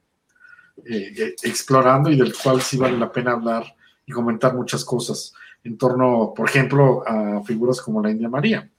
eh, 0.84 1.34
explorando 1.42 2.10
y 2.10 2.16
del 2.16 2.34
cual 2.34 2.60
sí 2.62 2.76
vale 2.76 2.96
la 2.96 3.10
pena 3.10 3.32
hablar 3.32 3.64
y 4.06 4.12
comentar 4.12 4.54
muchas 4.54 4.84
cosas 4.84 5.32
en 5.64 5.76
torno, 5.76 6.32
por 6.34 6.48
ejemplo, 6.48 7.02
a 7.06 7.42
figuras 7.44 7.80
como 7.80 8.02
la 8.02 8.10
India 8.10 8.28
María, 8.28 8.70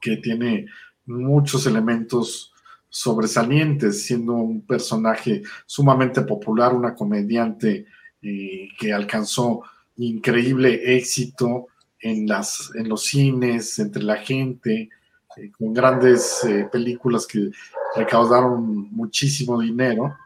que 0.00 0.18
tiene 0.18 0.66
muchos 1.06 1.66
elementos 1.66 2.52
sobresalientes, 2.88 4.04
siendo 4.04 4.34
un 4.34 4.62
personaje 4.62 5.42
sumamente 5.64 6.22
popular, 6.22 6.74
una 6.74 6.94
comediante 6.94 7.86
eh, 8.22 8.68
que 8.78 8.92
alcanzó 8.92 9.62
increíble 9.96 10.96
éxito 10.96 11.68
en, 12.00 12.26
las, 12.26 12.70
en 12.74 12.88
los 12.88 13.04
cines, 13.04 13.78
entre 13.78 14.02
la 14.02 14.16
gente, 14.16 14.90
eh, 15.36 15.50
con 15.58 15.72
grandes 15.72 16.44
eh, 16.44 16.68
películas 16.70 17.26
que 17.26 17.50
recaudaron 17.94 18.90
muchísimo 18.92 19.60
dinero. 19.60 20.16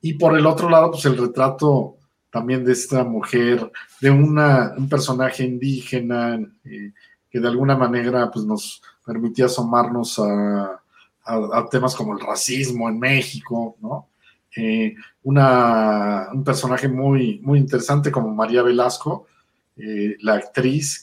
Y 0.00 0.14
por 0.14 0.36
el 0.38 0.46
otro 0.46 0.68
lado, 0.68 0.90
pues 0.90 1.04
el 1.06 1.16
retrato 1.16 1.96
también 2.30 2.64
de 2.64 2.72
esta 2.72 3.04
mujer, 3.04 3.70
de 4.00 4.10
una, 4.10 4.74
un 4.76 4.88
personaje 4.88 5.44
indígena 5.44 6.34
eh, 6.64 6.92
que 7.30 7.38
de 7.38 7.48
alguna 7.48 7.76
manera 7.76 8.28
pues, 8.30 8.44
nos 8.44 8.82
permitía 9.06 9.46
asomarnos 9.46 10.18
a, 10.18 10.80
temas 11.70 11.94
como 11.94 12.12
el 12.12 12.20
racismo 12.20 12.88
en 12.88 12.98
México, 12.98 13.76
¿no? 13.80 14.08
Eh, 14.56 14.94
una, 15.22 16.28
un 16.32 16.44
personaje 16.44 16.86
muy, 16.86 17.40
muy 17.42 17.58
interesante 17.58 18.12
como 18.12 18.34
María 18.34 18.62
Velasco, 18.62 19.26
eh, 19.76 20.16
la 20.20 20.34
actriz 20.34 21.02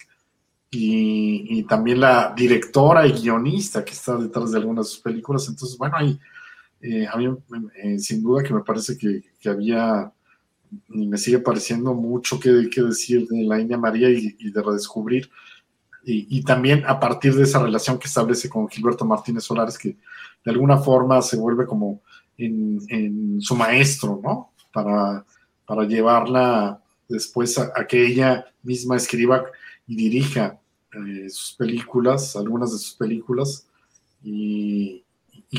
y, 0.69 1.63
también 1.63 1.99
la 1.99 2.33
directora 2.35 3.05
y 3.05 3.11
guionista 3.11 3.83
que 3.83 3.91
está 3.91 4.17
detrás 4.17 4.51
de 4.51 4.57
algunas 4.57 4.87
de 4.87 4.91
sus 4.91 5.01
películas. 5.01 5.47
Entonces, 5.47 5.77
bueno, 5.77 5.95
ahí 5.97 6.19
a 7.11 7.15
mí 7.17 7.27
sin 7.99 8.23
duda 8.23 8.41
que 8.41 8.53
me 8.53 8.61
parece 8.61 8.97
que, 8.97 9.21
que 9.39 9.49
había 9.49 10.11
y 10.89 11.07
me 11.07 11.17
sigue 11.17 11.39
pareciendo 11.39 11.93
mucho 11.93 12.39
que, 12.39 12.49
decir 12.49 13.27
de 13.27 13.43
la 13.43 13.59
India 13.59 13.77
María 13.77 14.09
y, 14.09 14.51
de 14.51 14.61
redescubrir. 14.61 15.29
Y, 16.03 16.43
también 16.43 16.83
a 16.87 16.99
partir 16.99 17.35
de 17.35 17.43
esa 17.43 17.61
relación 17.61 17.99
que 17.99 18.07
establece 18.07 18.49
con 18.49 18.67
Gilberto 18.67 19.05
Martínez 19.05 19.43
Solares, 19.43 19.77
que 19.77 19.97
de 20.43 20.51
alguna 20.51 20.77
forma 20.77 21.21
se 21.21 21.37
vuelve 21.37 21.65
como 21.65 22.01
en, 22.37 23.39
su 23.39 23.55
maestro, 23.55 24.19
¿no? 24.23 24.53
Para, 24.73 25.25
para 25.65 25.83
llevarla 25.83 26.80
después 27.11 27.57
a, 27.57 27.85
que 27.87 28.05
ella 28.05 28.45
misma 28.63 28.95
escriba 28.95 29.45
y 29.87 29.95
dirija 29.95 30.59
eh, 30.93 31.29
sus 31.29 31.55
películas, 31.55 32.35
algunas 32.35 32.71
de 32.71 32.77
sus 32.79 32.95
películas, 32.95 33.67
y, 34.23 35.03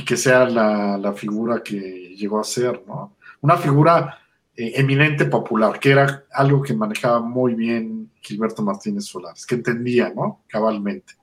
que 0.07 0.17
sea 0.17 0.49
la, 0.49 0.99
la, 0.99 1.13
figura 1.13 1.63
que 1.63 2.15
llegó 2.17 2.41
a 2.41 2.45
ser, 2.45 2.83
¿no? 2.87 3.17
Una 3.41 3.57
figura 3.57 4.19
eh, 4.55 4.73
eminente 4.77 5.25
popular, 5.27 5.81
que 5.81 5.91
era 5.91 6.25
algo 6.33 6.63
que 6.63 6.75
manejaba 6.75 7.21
muy 7.21 7.55
bien 7.55 8.11
Gilberto 8.21 8.63
Martínez 8.63 9.05
Solares, 9.07 9.47
que 9.47 9.55
entendía, 9.55 10.13
¿no? 10.15 10.43
Cabalmente. 10.47 11.15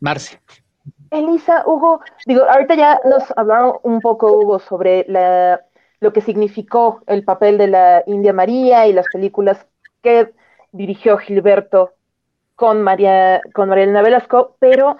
Marce. 0.00 0.40
Elisa, 1.12 1.62
Hugo, 1.66 2.00
digo, 2.26 2.44
ahorita 2.44 2.74
ya 2.74 3.00
nos 3.04 3.22
hablaron 3.36 3.74
un 3.82 4.00
poco, 4.00 4.32
Hugo, 4.32 4.58
sobre 4.58 5.06
lo 6.00 6.12
que 6.12 6.20
significó 6.20 7.02
el 7.06 7.24
papel 7.24 7.58
de 7.58 7.68
la 7.68 8.02
India 8.06 8.32
María 8.32 8.86
y 8.86 8.92
las 8.92 9.06
películas 9.12 9.66
que 10.02 10.32
dirigió 10.72 11.18
Gilberto 11.18 11.92
con 12.56 12.82
María, 12.82 13.40
con 13.54 13.68
María 13.68 13.84
Elena 13.84 14.02
Velasco, 14.02 14.56
pero 14.58 14.96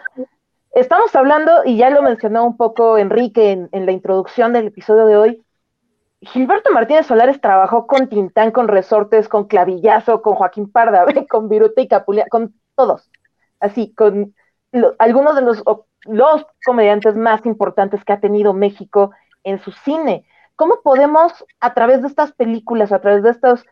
Estamos 0.72 1.14
hablando, 1.14 1.64
y 1.66 1.76
ya 1.76 1.90
lo 1.90 2.00
mencionó 2.00 2.46
un 2.46 2.56
poco 2.56 2.96
Enrique 2.96 3.68
en, 3.70 3.86
la 3.86 3.92
introducción 3.92 4.54
del 4.54 4.68
episodio 4.68 5.04
de 5.04 5.16
hoy, 5.18 5.44
Gilberto 6.22 6.72
Martínez 6.72 7.06
Solares 7.06 7.42
trabajó 7.42 7.86
con 7.86 8.08
Tintán, 8.08 8.52
con 8.52 8.68
Resortes, 8.68 9.28
con 9.28 9.48
Clavillazo, 9.48 10.22
con 10.22 10.34
Joaquín 10.34 10.72
Parda, 10.72 11.04
con 11.28 11.50
Viruta 11.50 11.82
y 11.82 11.88
Capulia, 11.88 12.26
con 12.30 12.54
todos. 12.74 13.10
Así, 13.60 13.92
con 13.94 14.34
algunos 14.98 15.36
de 15.36 15.42
los, 15.42 15.62
los 16.04 16.46
comediantes 16.64 17.16
más 17.16 17.44
importantes 17.46 18.04
que 18.04 18.12
ha 18.12 18.20
tenido 18.20 18.52
México 18.52 19.12
en 19.44 19.60
su 19.62 19.72
cine. 19.72 20.26
¿Cómo 20.56 20.80
podemos, 20.82 21.32
a 21.60 21.74
través 21.74 22.02
de 22.02 22.08
estas 22.08 22.32
películas, 22.32 22.92
a 22.92 23.00
través 23.00 23.22
de 23.22 23.30
estos 23.30 23.64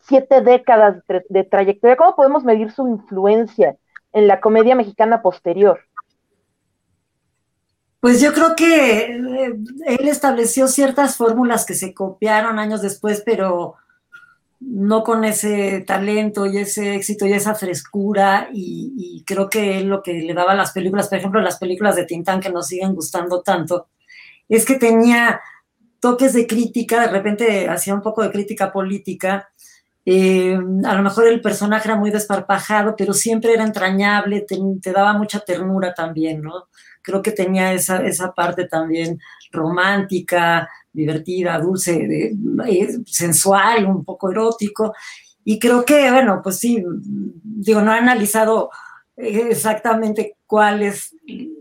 siete 0.00 0.40
décadas 0.40 1.02
de, 1.28 1.44
trayectoria, 1.44 1.96
¿cómo 1.96 2.16
podemos 2.16 2.44
medir 2.44 2.72
su 2.72 2.88
influencia 2.88 3.76
en 4.12 4.26
la 4.26 4.40
comedia 4.40 4.74
mexicana 4.74 5.22
posterior? 5.22 5.80
Pues 8.00 8.20
yo 8.20 8.32
creo 8.32 8.56
que 8.56 9.14
eh, 9.14 9.58
él 9.86 10.08
estableció 10.08 10.66
ciertas 10.68 11.16
fórmulas 11.16 11.66
que 11.66 11.74
se 11.74 11.94
copiaron 11.94 12.58
años 12.58 12.82
después, 12.82 13.22
pero 13.24 13.76
no 14.60 15.02
con 15.02 15.24
ese 15.24 15.80
talento 15.80 16.46
y 16.46 16.58
ese 16.58 16.94
éxito 16.94 17.26
y 17.26 17.32
esa 17.32 17.54
frescura 17.54 18.50
y, 18.52 19.24
creo 19.26 19.48
que 19.48 19.78
él 19.78 19.88
lo 19.88 20.02
que 20.02 20.12
le 20.14 20.34
daba 20.34 20.52
a 20.52 20.56
las 20.56 20.72
películas, 20.72 21.08
por 21.08 21.18
ejemplo, 21.18 21.40
las 21.40 21.58
películas 21.58 21.96
de 21.96 22.04
Tintán 22.04 22.40
que 22.40 22.50
nos 22.50 22.66
siguen 22.66 22.94
gustando 22.94 23.42
tanto, 23.42 23.88
es 24.48 24.64
que 24.64 24.74
tenía 24.76 25.40
toques 26.00 26.32
de 26.32 26.46
crítica, 26.46 27.02
de 27.02 27.12
repente 27.12 27.68
hacía 27.68 27.94
un 27.94 28.02
poco 28.02 28.22
de 28.22 28.30
crítica 28.30 28.72
política, 28.72 29.48
eh, 30.04 30.58
a 30.84 30.94
lo 30.94 31.02
mejor 31.02 31.28
el 31.28 31.40
personaje 31.40 31.88
era 31.88 31.96
muy 31.96 32.10
desparpajado, 32.10 32.96
pero 32.96 33.12
siempre 33.12 33.52
era 33.52 33.64
entrañable, 33.64 34.40
te, 34.40 34.58
daba 34.90 35.12
mucha 35.12 35.40
ternura 35.40 35.94
también, 35.94 36.42
¿no? 36.42 36.68
Creo 37.02 37.22
que 37.22 37.32
tenía 37.32 37.72
esa, 37.72 38.04
esa 38.04 38.32
parte 38.32 38.66
también 38.66 39.20
romántica, 39.50 40.68
divertida, 40.92 41.58
dulce, 41.58 42.32
eh, 42.66 42.98
sensual, 43.06 43.86
un 43.86 44.04
poco 44.04 44.30
erótico. 44.30 44.94
Y 45.44 45.58
creo 45.58 45.84
que, 45.84 46.10
bueno, 46.10 46.40
pues 46.42 46.58
sí, 46.58 46.84
digo, 47.42 47.80
no 47.80 47.94
he 47.94 47.98
analizado 47.98 48.70
exactamente 49.16 50.36
cuál 50.46 50.82
es 50.82 51.14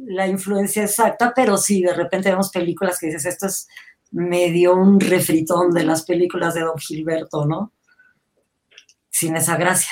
la 0.06 0.28
influencia 0.28 0.84
exacta, 0.84 1.34
pero 1.36 1.58
sí, 1.58 1.82
de 1.82 1.94
repente 1.94 2.30
vemos 2.30 2.50
películas 2.50 3.00
que 3.00 3.08
dices, 3.08 3.26
esto 3.26 3.48
es 3.48 3.68
medio 4.12 4.76
un 4.76 5.00
refritón 5.00 5.72
de 5.72 5.84
las 5.84 6.04
películas 6.04 6.54
de 6.54 6.62
Don 6.62 6.78
Gilberto, 6.78 7.46
¿no? 7.46 7.72
Sin 9.10 9.36
esa 9.36 9.58
gracia. 9.58 9.92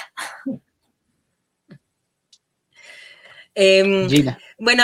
Em, 3.59 4.07
bueno, 4.59 4.83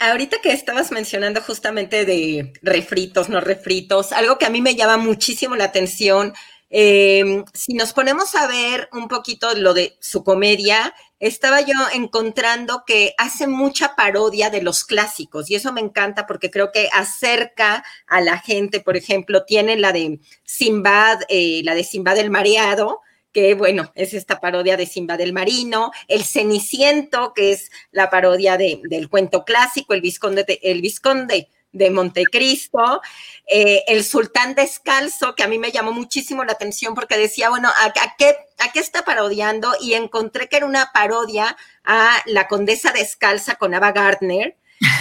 ahorita 0.00 0.38
que 0.42 0.52
estabas 0.52 0.90
mencionando 0.90 1.40
justamente 1.42 2.04
de 2.04 2.52
refritos, 2.62 3.28
no 3.28 3.40
refritos, 3.40 4.12
algo 4.12 4.38
que 4.38 4.46
a 4.46 4.50
mí 4.50 4.62
me 4.62 4.74
llama 4.74 4.96
muchísimo 4.96 5.56
la 5.56 5.64
atención, 5.64 6.32
em, 6.70 7.44
si 7.52 7.74
nos 7.74 7.92
ponemos 7.92 8.34
a 8.34 8.46
ver 8.46 8.88
un 8.92 9.08
poquito 9.08 9.54
lo 9.54 9.74
de 9.74 9.96
su 10.00 10.24
comedia, 10.24 10.94
estaba 11.18 11.60
yo 11.60 11.74
encontrando 11.92 12.84
que 12.86 13.14
hace 13.18 13.46
mucha 13.46 13.94
parodia 13.94 14.48
de 14.48 14.62
los 14.62 14.84
clásicos 14.84 15.50
y 15.50 15.56
eso 15.56 15.72
me 15.72 15.82
encanta 15.82 16.26
porque 16.26 16.50
creo 16.50 16.72
que 16.72 16.88
acerca 16.92 17.84
a 18.06 18.20
la 18.22 18.38
gente, 18.38 18.80
por 18.80 18.96
ejemplo, 18.96 19.44
tiene 19.44 19.76
la 19.76 19.92
de 19.92 20.20
Simbad, 20.44 21.20
eh, 21.28 21.60
la 21.64 21.74
de 21.74 21.84
Simbad 21.84 22.16
el 22.18 22.30
Mareado, 22.30 23.00
que 23.32 23.54
bueno, 23.54 23.92
es 23.94 24.14
esta 24.14 24.40
parodia 24.40 24.76
de 24.76 24.86
Simba 24.86 25.16
del 25.16 25.32
Marino, 25.32 25.92
El 26.08 26.24
Ceniciento, 26.24 27.32
que 27.34 27.52
es 27.52 27.70
la 27.92 28.10
parodia 28.10 28.56
de, 28.56 28.80
del 28.84 29.08
cuento 29.08 29.44
clásico, 29.44 29.94
El 29.94 30.00
Visconde, 30.00 30.44
de, 30.44 30.58
el 30.62 30.80
Visconde 30.80 31.48
de 31.72 31.90
Montecristo, 31.90 33.00
eh, 33.46 33.84
El 33.86 34.04
Sultán 34.04 34.54
Descalzo, 34.54 35.34
que 35.34 35.42
a 35.42 35.48
mí 35.48 35.58
me 35.58 35.70
llamó 35.70 35.92
muchísimo 35.92 36.44
la 36.44 36.52
atención 36.52 36.94
porque 36.94 37.16
decía, 37.16 37.50
bueno, 37.50 37.68
¿a, 37.68 37.92
qué, 38.18 38.36
¿a 38.58 38.72
qué 38.72 38.80
está 38.80 39.04
parodiando? 39.04 39.72
Y 39.80 39.94
encontré 39.94 40.48
que 40.48 40.56
era 40.56 40.66
una 40.66 40.90
parodia 40.92 41.56
a 41.84 42.22
La 42.26 42.48
Condesa 42.48 42.92
Descalza 42.92 43.54
con 43.54 43.74
Ava 43.74 43.92
Gardner 43.92 44.56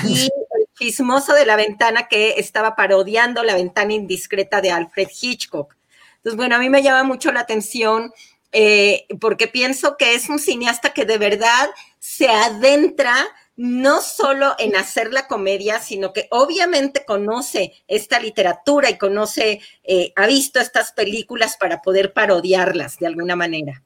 y 0.05 0.29
El 0.59 0.67
Chismoso 0.77 1.33
de 1.33 1.45
la 1.45 1.55
Ventana 1.55 2.07
que 2.07 2.35
estaba 2.37 2.75
parodiando 2.75 3.43
La 3.43 3.55
Ventana 3.55 3.93
Indiscreta 3.93 4.61
de 4.61 4.71
Alfred 4.71 5.09
Hitchcock. 5.21 5.78
Entonces, 6.19 6.37
bueno, 6.37 6.55
a 6.55 6.59
mí 6.59 6.69
me 6.69 6.83
llama 6.83 7.03
mucho 7.03 7.31
la 7.31 7.41
atención 7.41 8.11
eh, 8.51 9.05
porque 9.19 9.47
pienso 9.47 9.95
que 9.97 10.15
es 10.15 10.29
un 10.29 10.39
cineasta 10.39 10.91
que 10.91 11.05
de 11.05 11.17
verdad 11.17 11.69
se 11.99 12.29
adentra 12.29 13.13
no 13.55 13.99
solo 13.99 14.55
en 14.57 14.77
hacer 14.77 15.11
la 15.11 15.27
comedia, 15.27 15.79
sino 15.79 16.13
que 16.13 16.27
obviamente 16.31 17.03
conoce 17.05 17.73
esta 17.89 18.17
literatura 18.19 18.89
y 18.89 18.97
conoce, 18.97 19.59
eh, 19.83 20.13
ha 20.15 20.27
visto 20.27 20.61
estas 20.61 20.93
películas 20.93 21.57
para 21.57 21.81
poder 21.81 22.13
parodiarlas 22.13 22.97
de 22.99 23.07
alguna 23.07 23.35
manera. 23.35 23.83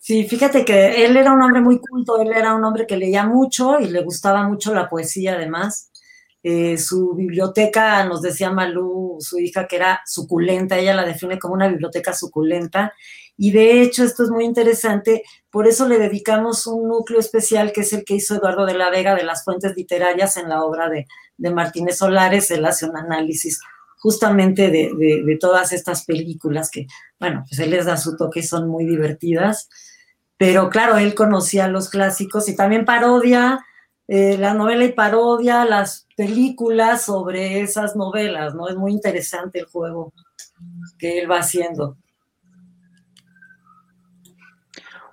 Sí, 0.00 0.26
fíjate 0.26 0.64
que 0.64 1.04
él 1.04 1.16
era 1.16 1.32
un 1.32 1.42
hombre 1.42 1.60
muy 1.60 1.78
culto, 1.78 2.20
él 2.20 2.32
era 2.32 2.54
un 2.54 2.64
hombre 2.64 2.86
que 2.86 2.96
leía 2.96 3.24
mucho 3.24 3.78
y 3.78 3.88
le 3.88 4.02
gustaba 4.02 4.48
mucho 4.48 4.74
la 4.74 4.88
poesía 4.88 5.34
además. 5.34 5.91
Eh, 6.44 6.76
su 6.76 7.14
biblioteca, 7.14 8.04
nos 8.04 8.20
decía 8.20 8.50
Malú, 8.50 9.18
su 9.20 9.38
hija, 9.38 9.68
que 9.68 9.76
era 9.76 10.02
suculenta, 10.04 10.76
ella 10.76 10.94
la 10.94 11.04
define 11.04 11.38
como 11.38 11.54
una 11.54 11.68
biblioteca 11.68 12.12
suculenta. 12.12 12.92
Y 13.36 13.52
de 13.52 13.80
hecho, 13.80 14.02
esto 14.04 14.24
es 14.24 14.30
muy 14.30 14.44
interesante, 14.44 15.22
por 15.50 15.68
eso 15.68 15.86
le 15.86 15.98
dedicamos 15.98 16.66
un 16.66 16.88
núcleo 16.88 17.20
especial 17.20 17.72
que 17.72 17.82
es 17.82 17.92
el 17.92 18.04
que 18.04 18.14
hizo 18.14 18.34
Eduardo 18.34 18.66
de 18.66 18.74
la 18.74 18.90
Vega 18.90 19.14
de 19.14 19.22
las 19.22 19.44
fuentes 19.44 19.76
literarias 19.76 20.36
en 20.36 20.48
la 20.48 20.64
obra 20.64 20.88
de, 20.88 21.06
Martínez 21.50 21.98
Solares. 21.98 22.50
Él 22.50 22.64
hace 22.64 22.86
un 22.86 22.96
análisis 22.96 23.60
justamente 23.98 24.70
de, 24.70 24.92
de, 24.96 25.38
todas 25.40 25.72
estas 25.72 26.04
películas 26.04 26.70
que, 26.70 26.86
bueno, 27.20 27.44
pues 27.48 27.58
él 27.60 27.70
les 27.70 27.86
da 27.86 27.96
su 27.96 28.16
toque 28.16 28.40
y 28.40 28.44
son 28.44 28.68
muy 28.68 28.84
divertidas. 28.84 29.68
Pero 30.36 30.70
claro, 30.70 30.98
él 30.98 31.14
conocía 31.14 31.68
los 31.68 31.88
clásicos 31.88 32.48
y 32.48 32.56
también 32.56 32.84
parodia 32.84 33.64
eh, 34.14 34.36
la 34.36 34.52
novela 34.52 34.84
y 34.84 34.92
parodia 34.92 35.64
las 35.64 36.06
películas 36.18 37.06
sobre 37.06 37.62
esas 37.62 37.96
novelas, 37.96 38.54
¿no? 38.54 38.68
Es 38.68 38.76
muy 38.76 38.92
interesante 38.92 39.60
el 39.60 39.64
juego 39.64 40.12
que 40.98 41.20
él 41.20 41.30
va 41.30 41.38
haciendo. 41.38 41.96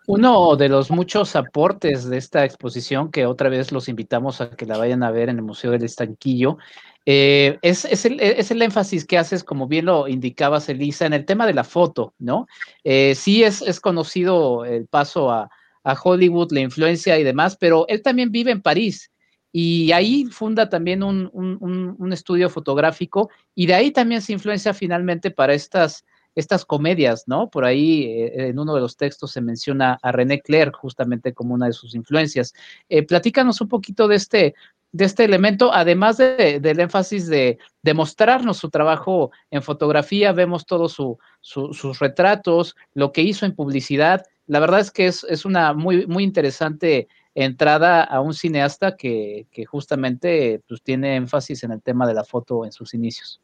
Uno 0.05 0.57
de 0.57 0.67
los 0.67 0.91
muchos 0.91 1.37
aportes 1.37 2.09
de 2.09 2.17
esta 2.17 2.43
exposición, 2.43 3.09
que 3.09 3.25
otra 3.25 3.47
vez 3.47 3.71
los 3.71 3.87
invitamos 3.87 4.41
a 4.41 4.49
que 4.49 4.65
la 4.65 4.77
vayan 4.77 5.01
a 5.03 5.11
ver 5.11 5.29
en 5.29 5.37
el 5.37 5.43
Museo 5.43 5.71
del 5.71 5.85
Estanquillo, 5.85 6.57
eh, 7.05 7.57
es, 7.61 7.85
el, 8.03 8.61
énfasis 8.61 9.05
que 9.05 9.17
haces, 9.17 9.45
como 9.45 9.69
bien 9.69 9.85
lo 9.85 10.09
indicabas, 10.09 10.67
Elisa, 10.67 11.05
en 11.05 11.13
el 11.13 11.23
tema 11.23 11.47
de 11.47 11.53
la 11.53 11.63
foto, 11.63 12.15
¿no? 12.19 12.47
Eh, 12.83 13.15
sí 13.15 13.45
es, 13.45 13.61
es 13.61 13.79
conocido 13.79 14.65
el 14.65 14.87
paso 14.87 15.31
a, 15.31 15.49
a 15.83 15.93
Hollywood, 15.93 16.51
la 16.51 16.61
influencia 16.61 17.17
y 17.19 17.23
demás, 17.23 17.57
pero 17.57 17.85
él 17.87 18.01
también 18.01 18.31
vive 18.31 18.51
en 18.51 18.61
París 18.61 19.11
y 19.51 19.91
ahí 19.91 20.25
funda 20.25 20.69
también 20.69 21.03
un, 21.03 22.09
estudio 22.13 22.49
fotográfico 22.49 23.29
y 23.55 23.65
de 23.65 23.73
ahí 23.73 23.91
también 23.91 24.21
se 24.21 24.33
influencia 24.33 24.73
finalmente 24.73 25.31
para 25.31 25.53
estas, 25.53 26.05
estas 26.35 26.65
comedias, 26.65 27.23
¿no? 27.27 27.49
Por 27.49 27.65
ahí 27.65 28.03
eh, 28.05 28.49
en 28.49 28.59
uno 28.59 28.75
de 28.75 28.81
los 28.81 28.97
textos 28.97 29.31
se 29.31 29.41
menciona 29.41 29.97
a 30.01 30.11
René 30.11 30.41
Clair 30.41 30.71
justamente 30.71 31.33
como 31.33 31.53
una 31.53 31.67
de 31.67 31.73
sus 31.73 31.95
influencias. 31.95 32.53
Eh, 32.89 33.03
platícanos 33.03 33.61
un 33.61 33.69
poquito 33.69 34.07
de 34.07 34.15
este, 34.15 34.55
de 34.91 35.05
este 35.05 35.23
elemento, 35.23 35.73
además 35.73 36.17
del 36.17 36.79
énfasis 36.79 37.27
de, 37.27 37.59
de, 37.83 37.93
mostrarnos 37.93 38.57
su 38.57 38.69
trabajo 38.69 39.31
en 39.51 39.61
fotografía, 39.61 40.31
vemos 40.31 40.65
todos 40.65 40.97
sus 41.41 41.99
retratos, 41.99 42.75
lo 42.93 43.11
que 43.11 43.21
hizo 43.21 43.45
en 43.45 43.55
publicidad 43.55 44.25
la 44.49 44.59
verdad 44.59 44.79
es 44.79 44.89
que 44.89 45.05
es, 45.05 45.45
una 45.45 45.73
muy, 45.73 46.07
muy 46.07 46.23
interesante 46.23 47.07
entrada 47.35 48.03
a 48.03 48.19
un 48.19 48.33
cineasta 48.33 48.97
que, 48.97 49.45
justamente 49.67 50.63
pues, 50.67 50.81
tiene 50.81 51.15
énfasis 51.17 51.63
en 51.63 51.71
el 51.71 51.83
tema 51.83 52.07
de 52.07 52.15
la 52.15 52.23
foto 52.23 52.65
en 52.65 52.71
sus 52.71 52.95
inicios. 52.95 53.39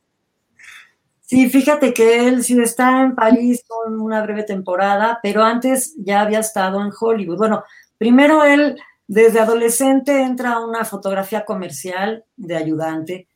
Sí, 1.22 1.48
fíjate 1.48 1.94
que 1.94 2.28
él 2.28 2.44
sí 2.44 2.60
está 2.60 3.04
en 3.04 3.14
París 3.14 3.64
con 3.68 4.00
una 4.00 4.24
breve 4.24 4.44
temporada, 4.44 5.20
pero 5.22 5.44
antes 5.44 5.96
ya 5.98 6.22
había 6.22 6.40
estado 6.40 6.82
en 6.82 6.92
Hollywood. 7.00 7.38
Bueno, 7.38 7.64
primero 8.00 8.44
él 8.44 8.76
desde 9.06 9.40
adolescente 9.40 10.24
entra 10.24 10.54
a 10.54 10.66
una 10.66 10.86
fotografía 10.86 11.46
comercial 11.46 12.26
de 12.36 12.56
ayudante, 12.56 13.28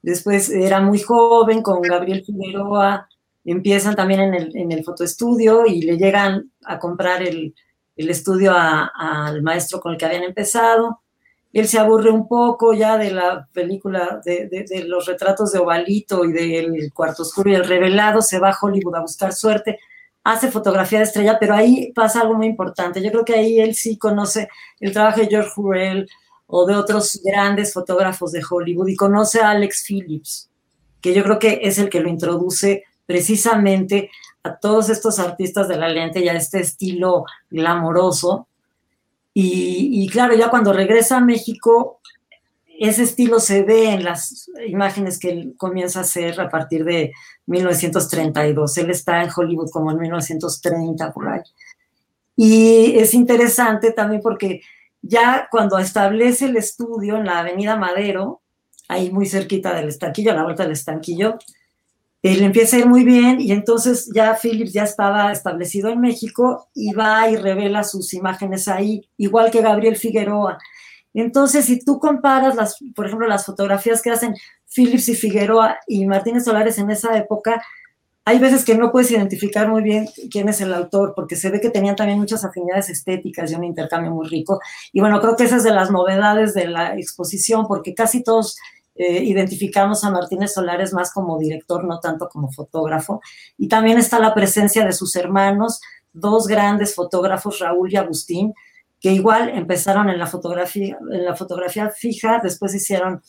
después 0.00 0.48
era 0.48 0.80
muy 0.80 0.98
joven 0.98 1.60
con 1.60 1.82
Gabriel 1.82 2.24
Figueroa, 2.24 3.06
empiezan 3.50 3.96
también 3.96 4.20
en 4.20 4.34
el, 4.34 4.56
en 4.56 4.72
el 4.72 4.84
fotoestudio 4.84 5.66
y 5.66 5.82
le 5.82 5.96
llegan 5.96 6.50
a 6.64 6.78
comprar 6.78 7.22
el, 7.22 7.54
el 7.96 8.10
estudio 8.10 8.52
al 8.54 9.42
maestro 9.42 9.80
con 9.80 9.92
el 9.92 9.98
que 9.98 10.06
habían 10.06 10.22
empezado. 10.22 11.00
Él 11.52 11.66
se 11.66 11.78
aburre 11.78 12.10
un 12.10 12.28
poco 12.28 12.74
ya 12.74 12.98
de 12.98 13.10
la 13.10 13.48
película, 13.52 14.20
de, 14.24 14.48
de, 14.48 14.84
los 14.84 15.06
retratos 15.06 15.50
de 15.52 15.58
Ovalito 15.58 16.24
y 16.24 16.32
del 16.32 16.92
Cuarto 16.92 17.22
Oscuro 17.22 17.50
y 17.50 17.54
el 17.54 17.66
Revelado, 17.66 18.20
se 18.22 18.38
va 18.38 18.50
a 18.50 18.58
Hollywood 18.60 18.96
a 18.96 19.00
buscar 19.00 19.32
suerte, 19.32 19.78
hace 20.22 20.50
fotografía 20.50 20.98
de 20.98 21.06
estrella, 21.06 21.38
pero 21.40 21.54
ahí 21.54 21.90
pasa 21.94 22.20
algo 22.20 22.34
muy 22.34 22.46
importante. 22.46 23.02
Yo 23.02 23.10
creo 23.10 23.24
que 23.24 23.34
ahí 23.34 23.60
él 23.60 23.74
sí 23.74 23.96
conoce 23.96 24.48
el 24.78 24.92
trabajo 24.92 25.20
de 25.20 25.26
George 25.26 25.50
Hurrell 25.56 26.08
o 26.46 26.66
de 26.66 26.76
otros 26.76 27.20
grandes 27.24 27.72
fotógrafos 27.72 28.30
de 28.32 28.42
Hollywood 28.48 28.88
y 28.88 28.96
conoce 28.96 29.40
a 29.40 29.50
Alex 29.50 29.84
Phillips, 29.88 30.50
que 31.00 31.14
yo 31.14 31.24
creo 31.24 31.38
que 31.38 31.60
es 31.62 31.78
el 31.78 31.88
que 31.88 32.00
lo 32.00 32.08
introduce 32.08 32.84
precisamente 33.08 34.10
a 34.42 34.58
todos 34.58 34.90
estos 34.90 35.18
artistas 35.18 35.66
de 35.66 35.78
la 35.78 35.88
lente 35.88 36.20
y 36.20 36.28
a 36.28 36.34
este 36.34 36.60
estilo 36.60 37.24
glamoroso. 37.50 38.46
Y, 39.32 40.08
claro, 40.08 40.34
ya 40.34 40.50
cuando 40.50 40.72
regresa 40.72 41.18
a 41.18 41.20
México, 41.20 42.00
ese 42.78 43.04
estilo 43.04 43.38
se 43.38 43.62
ve 43.62 43.90
en 43.90 44.04
las 44.04 44.50
imágenes 44.66 45.18
que 45.18 45.30
él 45.30 45.54
comienza 45.56 46.00
a 46.00 46.02
hacer 46.02 46.40
a 46.40 46.48
partir 46.48 46.84
de, 46.84 47.12
1932. 47.48 48.78
Él 48.78 48.90
está 48.90 49.22
en 49.22 49.30
Hollywood 49.34 49.70
como 49.70 49.90
en 49.90 49.98
1930 49.98 51.12
por 51.12 51.28
ahí. 51.28 51.40
Y 52.36 52.98
es 52.98 53.14
interesante 53.14 53.90
también 53.92 54.20
porque 54.22 54.60
ya 55.02 55.48
cuando 55.50 55.78
establece 55.78 56.46
el 56.46 56.56
estudio 56.56 57.16
en 57.16 57.24
la 57.24 57.40
Avenida 57.40 57.76
Madero, 57.76 58.42
ahí 58.86 59.10
muy 59.10 59.26
cerquita 59.26 59.74
del 59.74 59.88
estanquillo, 59.88 60.32
a 60.32 60.34
la 60.34 60.44
vuelta 60.44 60.62
del 60.62 60.72
estanquillo, 60.72 61.38
él 62.22 62.42
empieza 62.42 62.76
a 62.76 62.80
ir 62.80 62.86
muy 62.86 63.04
bien 63.04 63.40
y 63.40 63.52
entonces 63.52 64.10
ya 64.12 64.36
Phillips 64.40 64.72
ya 64.72 64.82
estaba 64.82 65.30
establecido 65.30 65.88
en 65.88 66.00
México 66.00 66.68
y 66.74 66.92
va 66.92 67.30
y 67.30 67.36
revela 67.36 67.84
sus 67.84 68.12
imágenes 68.12 68.66
ahí, 68.66 69.08
igual 69.16 69.50
que 69.50 69.62
Gabriel 69.62 69.96
Figueroa. 69.96 70.58
Entonces, 71.14 71.64
si 71.64 71.78
tú 71.78 71.98
comparas, 71.98 72.54
las, 72.54 72.76
por 72.94 73.06
ejemplo, 73.06 73.26
las 73.26 73.46
fotografías 73.46 74.02
que 74.02 74.10
hacen 74.10 74.34
Phillips 74.74 75.08
y 75.08 75.14
Figueroa 75.14 75.78
y 75.86 76.06
Martínez 76.06 76.44
Solares 76.44 76.78
en 76.78 76.90
esa 76.90 77.16
época, 77.16 77.62
hay 78.24 78.38
veces 78.38 78.64
que 78.64 78.74
no 78.74 78.92
puedes 78.92 79.10
identificar 79.10 79.68
muy 79.68 79.82
bien 79.82 80.06
quién 80.30 80.50
es 80.50 80.60
el 80.60 80.74
autor, 80.74 81.14
porque 81.16 81.34
se 81.34 81.48
ve 81.48 81.60
que 81.60 81.70
tenían 81.70 81.96
también 81.96 82.18
muchas 82.18 82.44
afinidades 82.44 82.90
estéticas 82.90 83.50
y 83.50 83.54
un 83.54 83.64
intercambio 83.64 84.10
muy 84.10 84.28
rico. 84.28 84.60
Y 84.92 85.00
bueno, 85.00 85.18
creo 85.20 85.34
que 85.34 85.44
esa 85.44 85.56
es 85.56 85.64
de 85.64 85.72
las 85.72 85.90
novedades 85.90 86.52
de 86.52 86.66
la 86.66 86.94
exposición, 86.94 87.66
porque 87.66 87.94
casi 87.94 88.22
todos 88.22 88.58
eh, 88.98 89.22
identificamos 89.22 90.02
a 90.02 90.10
Martínez 90.10 90.52
Solares 90.52 90.92
más 90.92 91.12
como 91.12 91.38
director, 91.38 91.84
no 91.84 92.00
tanto 92.00 92.28
como 92.28 92.50
fotógrafo. 92.50 93.20
Y 93.56 93.68
también 93.68 93.96
está 93.96 94.18
la 94.18 94.34
presencia 94.34 94.84
de 94.84 94.92
sus 94.92 95.14
hermanos, 95.14 95.80
dos 96.12 96.48
grandes 96.48 96.94
fotógrafos, 96.94 97.60
Raúl 97.60 97.92
y 97.92 97.96
Agustín, 97.96 98.54
que 99.00 99.12
igual 99.12 99.50
empezaron 99.50 100.10
en 100.10 100.18
la 100.18 100.26
fotografía, 100.26 100.98
en 101.12 101.24
la 101.24 101.36
fotografía 101.36 101.90
fija, 101.90 102.40
después 102.42 102.74
hicieron 102.74 103.22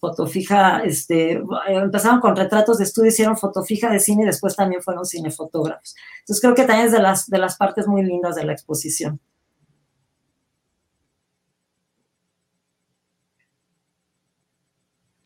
fotofija, 0.00 0.80
este, 0.80 1.40
empezaron 1.68 2.20
con 2.20 2.36
retratos 2.36 2.78
de 2.78 2.84
estudio, 2.84 3.08
hicieron 3.08 3.36
fotofija 3.36 3.90
de 3.90 4.00
cine 4.00 4.24
y 4.24 4.26
después 4.26 4.56
también 4.56 4.82
fueron 4.82 5.06
cinefotógrafos. 5.06 5.94
Entonces 6.20 6.42
creo 6.42 6.54
que 6.54 6.64
también 6.64 6.86
es 6.86 6.92
de 6.92 7.00
las, 7.00 7.30
de 7.30 7.38
las 7.38 7.56
partes 7.56 7.86
muy 7.86 8.02
lindas 8.02 8.34
de 8.34 8.44
la 8.44 8.52
exposición. 8.52 9.20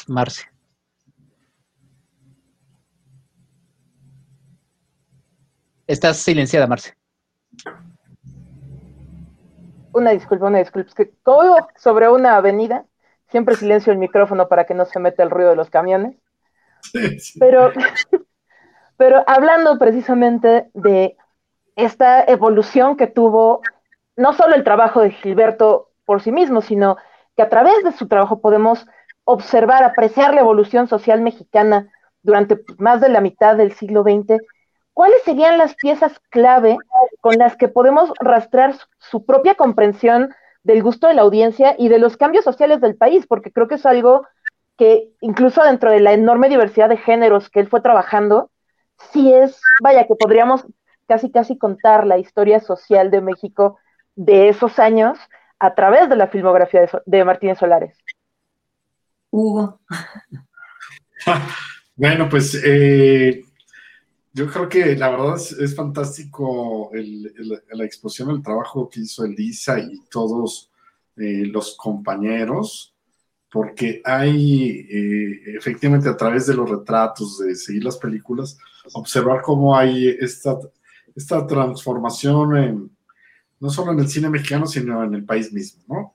Marce. 0.09 0.45
Estás 5.87 6.19
silenciada, 6.19 6.67
Marce. 6.67 6.95
Una 9.93 10.11
disculpa, 10.11 10.47
una 10.47 10.59
disculpa. 10.59 10.89
Es 10.89 10.95
que 10.95 11.11
como 11.23 11.43
vivo 11.43 11.69
sobre 11.77 12.09
una 12.09 12.37
avenida, 12.37 12.85
siempre 13.29 13.57
silencio 13.57 13.93
el 13.93 13.99
micrófono 13.99 14.49
para 14.49 14.65
que 14.65 14.75
no 14.75 14.85
se 14.85 14.99
meta 14.99 15.23
el 15.23 15.31
ruido 15.31 15.51
de 15.51 15.57
los 15.57 15.71
camiones. 15.71 16.17
Pero, 17.39 17.73
pero 18.97 19.25
hablando 19.27 19.79
precisamente 19.79 20.71
de 20.75 21.17
esta 21.77 22.25
evolución 22.25 22.97
que 22.97 23.07
tuvo 23.07 23.63
no 24.17 24.33
solo 24.33 24.55
el 24.55 24.65
trabajo 24.65 25.01
de 25.01 25.13
Gilberto 25.13 25.91
por 26.05 26.21
sí 26.21 26.33
mismo, 26.33 26.61
sino 26.61 26.97
que 27.37 27.43
a 27.43 27.49
través 27.49 27.85
de 27.85 27.93
su 27.93 28.09
trabajo 28.09 28.41
podemos 28.41 28.87
observar, 29.31 29.85
apreciar 29.85 30.33
la 30.33 30.41
evolución 30.41 30.89
social 30.89 31.21
mexicana 31.21 31.91
durante 32.23 32.61
más 32.79 33.03
de 33.03 33.11
la 33.11 33.21
mitad 33.21 33.57
del 33.57 33.73
siglo 33.73 34.03
XX, 34.03 34.41
¿cuáles 34.95 35.23
serían 35.23 35.59
las 35.59 35.75
piezas 35.75 36.19
clave 36.31 36.79
con 37.21 37.37
las 37.37 37.55
que 37.55 37.69
podemos 37.69 38.11
rastrear 38.21 38.75
su 38.97 39.27
propia 39.27 39.55
comprensión 39.55 40.35
del 40.63 40.83
gusto 40.83 41.09
de 41.09 41.15
la 41.15 41.23
audiencia 41.23 41.75
y 41.79 41.91
de 41.91 41.99
los 41.99 42.17
cambios 42.17 42.43
sociales 42.43 42.81
del 42.81 42.97
país? 42.97 43.27
Porque 43.27 43.53
creo 43.53 43.69
que 43.69 43.75
es 43.75 43.85
algo 43.85 44.27
que 44.79 45.11
incluso 45.21 45.63
dentro 45.63 45.91
de 45.91 46.01
la 46.01 46.15
enorme 46.15 46.49
diversidad 46.49 46.89
de 46.89 46.97
géneros 46.97 47.51
que 47.51 47.61
él 47.61 47.69
fue 47.69 47.83
trabajando, 47.83 48.51
sí 49.13 49.35
es, 49.35 49.61
vaya, 49.83 50.07
que 50.07 50.15
podríamos 50.15 50.67
casi 51.07 51.31
casi 51.31 51.59
contar 51.59 52.07
la 52.07 52.17
historia 52.17 52.61
social 52.61 53.11
de 53.11 53.21
México 53.21 53.77
de 54.17 54.49
esos 54.49 54.79
años 54.79 55.19
a 55.59 55.75
través 55.75 56.09
de 56.09 56.17
la 56.17 56.29
filmografía 56.29 56.81
de, 56.81 56.91
de 57.05 57.25
Martínez 57.27 57.59
Solares. 57.59 57.95
Hugo. 59.31 59.81
bueno, 61.97 62.29
pues 62.29 62.61
eh, 62.65 63.45
yo 64.33 64.47
creo 64.49 64.69
que 64.69 64.97
la 64.97 65.11
verdad 65.11 65.37
es, 65.37 65.75
fantástico 65.75 66.91
la 66.93 67.85
exposición, 67.85 68.31
el 68.31 68.43
trabajo 68.43 68.89
que 68.89 69.01
hizo 69.01 69.25
Elisa 69.25 69.79
y 69.79 70.01
todos 70.11 70.71
eh, 71.17 71.47
los 71.47 71.77
compañeros, 71.77 72.95
porque 73.51 74.03
hay 74.05 74.87
eh, 74.91 75.57
efectivamente 75.57 76.09
a 76.09 76.17
través 76.17 76.47
de 76.47 76.55
los 76.55 76.69
retratos, 76.69 77.39
de 77.39 77.55
seguir 77.55 77.85
las 77.85 77.97
películas, 77.97 78.59
observar 78.93 79.43
cómo 79.43 79.77
hay 79.77 80.09
esta, 80.09 80.59
esta 81.15 81.47
transformación 81.47 82.91
no 83.61 83.71
solo 83.71 83.93
en 83.93 83.99
el 83.99 84.09
cine 84.09 84.31
mexicano, 84.31 84.67
sino 84.67 85.03
en 85.03 85.15
el 85.15 85.25
país 85.25 85.53
mismo, 85.53 85.83
¿no? 85.89 86.15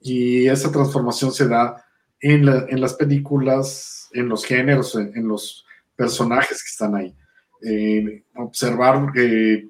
Y 0.00 0.46
esa 0.46 0.70
transformación 0.70 1.32
se 1.32 1.48
da 1.48 1.84
en, 2.20 2.80
las 2.80 2.94
películas, 2.94 4.08
en 4.12 4.28
los 4.28 4.44
géneros, 4.44 4.94
en, 4.94 5.26
los 5.26 5.64
personajes 5.96 6.62
que 6.62 6.70
están 6.70 6.94
ahí. 6.94 7.14
Eh, 7.62 8.24
observar, 8.36 9.12
eh, 9.16 9.68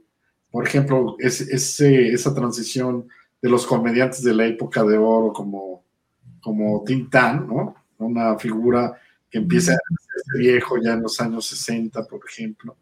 por 0.50 0.66
ejemplo, 0.66 1.16
esa 1.18 2.34
transición 2.34 3.08
de 3.40 3.48
los 3.48 3.66
comediantes 3.66 4.22
de 4.22 4.34
la 4.34 4.46
época 4.46 4.82
de 4.82 4.98
oro 4.98 5.32
como, 5.32 5.84
como 6.40 6.82
Tintán, 6.84 7.46
¿no? 7.46 7.74
Una 7.98 8.38
figura 8.38 8.98
que 9.30 9.38
empieza 9.38 9.72
a 9.72 9.76
ser 9.76 10.40
viejo 10.40 10.76
ya 10.78 10.94
en 10.94 11.02
los 11.02 11.20
años 11.20 11.46
60, 11.46 12.04
por 12.04 12.20
ejemplo, 12.26 12.76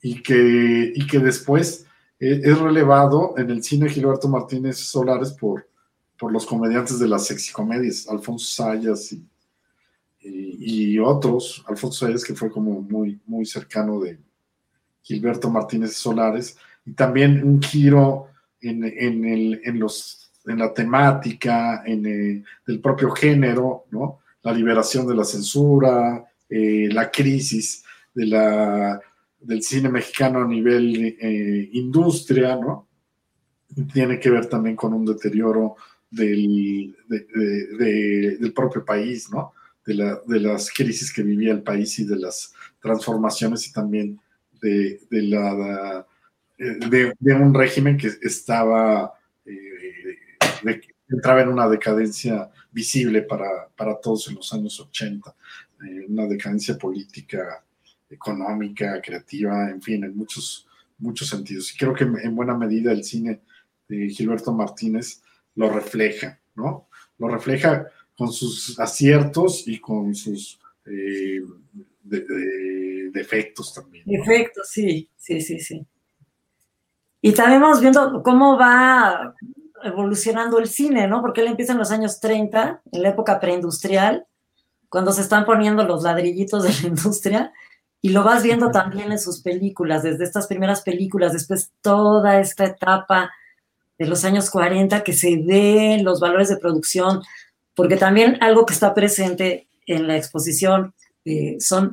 y 0.00 0.22
que, 0.22 0.92
y 0.94 1.06
que 1.06 1.18
después 1.18 1.86
eh, 2.18 2.40
es 2.42 2.58
relevado 2.58 3.34
en 3.36 3.50
el 3.50 3.62
cine 3.62 3.88
Gilberto 3.88 4.28
Martínez 4.28 4.78
Solares 4.78 5.32
por, 5.32 5.68
por 6.24 6.32
los 6.32 6.46
comediantes 6.46 6.98
de 6.98 7.06
las 7.06 7.26
sexicomedias, 7.26 8.08
Alfonso 8.08 8.46
Sayas 8.46 9.12
y, 9.12 9.26
y, 10.22 10.98
otros, 10.98 11.62
Alfonso 11.68 12.06
Sayas 12.06 12.24
que 12.24 12.32
fue 12.32 12.50
como 12.50 12.80
muy, 12.80 13.20
muy 13.26 13.44
cercano 13.44 14.00
de 14.00 14.18
Gilberto 15.02 15.50
Martínez 15.50 15.92
Solares, 15.92 16.56
y 16.86 16.92
también 16.92 17.44
un 17.44 17.60
giro 17.60 18.28
en, 18.58 18.84
en, 18.84 19.24
el, 19.26 19.60
en, 19.64 19.78
los, 19.78 20.32
en 20.46 20.60
la 20.60 20.72
temática, 20.72 21.82
en 21.84 22.06
el, 22.06 22.44
del 22.66 22.80
propio 22.80 23.10
género, 23.10 23.84
¿no? 23.90 24.20
la 24.42 24.54
liberación 24.54 25.06
de 25.06 25.16
la 25.16 25.24
censura, 25.24 26.24
eh, 26.48 26.88
la 26.90 27.10
crisis 27.10 27.84
de 28.14 28.24
la, 28.24 28.98
del 29.40 29.62
cine 29.62 29.90
mexicano 29.90 30.40
a 30.40 30.48
nivel 30.48 31.18
eh, 31.20 31.68
industria, 31.74 32.56
¿no? 32.56 32.88
Tiene 33.92 34.18
que 34.18 34.30
ver 34.30 34.46
también 34.46 34.74
con 34.74 34.94
un 34.94 35.04
deterioro 35.04 35.76
del, 36.14 36.96
del 37.08 38.52
propio 38.54 38.84
país, 38.84 39.30
¿no? 39.30 39.52
De, 39.84 39.94
la, 39.94 40.20
de, 40.26 40.40
las 40.40 40.70
crisis 40.70 41.12
que 41.12 41.22
vivía 41.22 41.52
el 41.52 41.62
país 41.62 41.98
y 41.98 42.04
de 42.04 42.16
las 42.16 42.54
transformaciones 42.80 43.66
y 43.68 43.72
también 43.72 44.18
de, 44.60 44.98
la, 45.10 46.06
de, 46.58 47.34
un 47.34 47.52
régimen 47.52 47.98
que 47.98 48.10
estaba, 48.22 49.12
eh, 49.44 50.80
entraba 51.08 51.42
en 51.42 51.48
una 51.48 51.68
decadencia 51.68 52.50
visible 52.72 53.22
para, 53.22 53.68
para, 53.76 54.00
todos 54.00 54.28
en 54.28 54.36
los 54.36 54.52
años 54.54 54.80
80, 54.80 55.34
eh, 55.86 56.06
una 56.08 56.26
decadencia 56.26 56.78
política, 56.78 57.62
económica, 58.08 59.00
creativa, 59.02 59.68
en 59.70 59.82
fin, 59.82 60.04
en 60.04 60.16
muchos, 60.16 60.66
muchos 60.98 61.28
sentidos. 61.28 61.74
Y 61.74 61.76
creo 61.76 61.92
que 61.92 62.04
en 62.04 62.34
buena 62.34 62.56
medida 62.56 62.90
el 62.92 63.04
cine 63.04 63.42
de 63.88 64.08
Gilberto 64.08 64.52
Martínez 64.52 65.20
lo 65.54 65.70
refleja, 65.70 66.40
¿no? 66.54 66.88
Lo 67.18 67.28
refleja 67.28 67.86
con 68.16 68.32
sus 68.32 68.78
aciertos 68.78 69.66
y 69.66 69.80
con 69.80 70.14
sus 70.14 70.58
eh, 70.86 71.42
defectos 73.12 73.74
también. 73.74 74.04
Defectos, 74.06 74.68
sí, 74.68 75.08
sí, 75.16 75.40
sí, 75.40 75.60
sí. 75.60 75.86
Y 77.20 77.32
también 77.32 77.62
vamos 77.62 77.80
viendo 77.80 78.22
cómo 78.22 78.58
va 78.58 79.34
evolucionando 79.82 80.58
el 80.58 80.68
cine, 80.68 81.06
¿no? 81.06 81.20
Porque 81.20 81.40
él 81.40 81.48
empieza 81.48 81.72
en 81.72 81.78
los 81.78 81.90
años 81.90 82.20
30, 82.20 82.82
en 82.92 83.02
la 83.02 83.10
época 83.10 83.40
preindustrial, 83.40 84.26
cuando 84.88 85.12
se 85.12 85.22
están 85.22 85.44
poniendo 85.44 85.84
los 85.84 86.02
ladrillitos 86.02 86.62
de 86.62 86.70
la 86.70 86.88
industria, 86.88 87.52
y 88.00 88.10
lo 88.10 88.22
vas 88.22 88.42
viendo 88.42 88.70
también 88.70 89.12
en 89.12 89.18
sus 89.18 89.40
películas, 89.40 90.02
desde 90.02 90.24
estas 90.24 90.46
primeras 90.46 90.82
películas, 90.82 91.32
después 91.32 91.72
toda 91.80 92.38
esta 92.38 92.66
etapa 92.66 93.30
de 93.98 94.06
los 94.06 94.24
años 94.24 94.50
40 94.50 95.02
que 95.04 95.12
se 95.12 95.36
den 95.36 96.04
los 96.04 96.20
valores 96.20 96.48
de 96.48 96.56
producción, 96.56 97.22
porque 97.74 97.96
también 97.96 98.38
algo 98.40 98.66
que 98.66 98.74
está 98.74 98.94
presente 98.94 99.68
en 99.86 100.06
la 100.06 100.16
exposición 100.16 100.94
eh, 101.24 101.56
son 101.60 101.92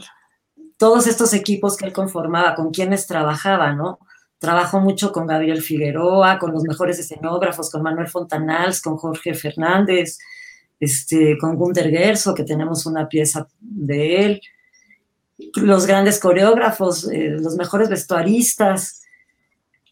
todos 0.77 1.07
estos 1.07 1.33
equipos 1.33 1.77
que 1.77 1.85
él 1.85 1.93
conformaba, 1.93 2.55
con 2.55 2.71
quienes 2.71 3.05
trabajaba, 3.05 3.73
¿no? 3.73 3.99
Trabajó 4.39 4.79
mucho 4.79 5.11
con 5.11 5.27
Gabriel 5.27 5.61
Figueroa, 5.61 6.39
con 6.39 6.51
los 6.51 6.63
mejores 6.63 6.97
escenógrafos, 6.97 7.69
con 7.69 7.83
Manuel 7.83 8.07
Fontanals, 8.07 8.81
con 8.81 8.97
Jorge 8.97 9.35
Fernández, 9.35 10.17
este, 10.79 11.37
con 11.37 11.55
Gunther 11.55 11.91
Gerso, 11.91 12.33
que 12.33 12.43
tenemos 12.43 12.87
una 12.87 13.07
pieza 13.07 13.47
de 13.59 14.25
él. 14.25 14.41
los 15.55 15.85
grandes 15.85 16.19
coreógrafos, 16.19 17.07
eh, 17.11 17.37
los 17.39 17.55
mejores 17.55 17.89
vestuaristas. 17.89 19.00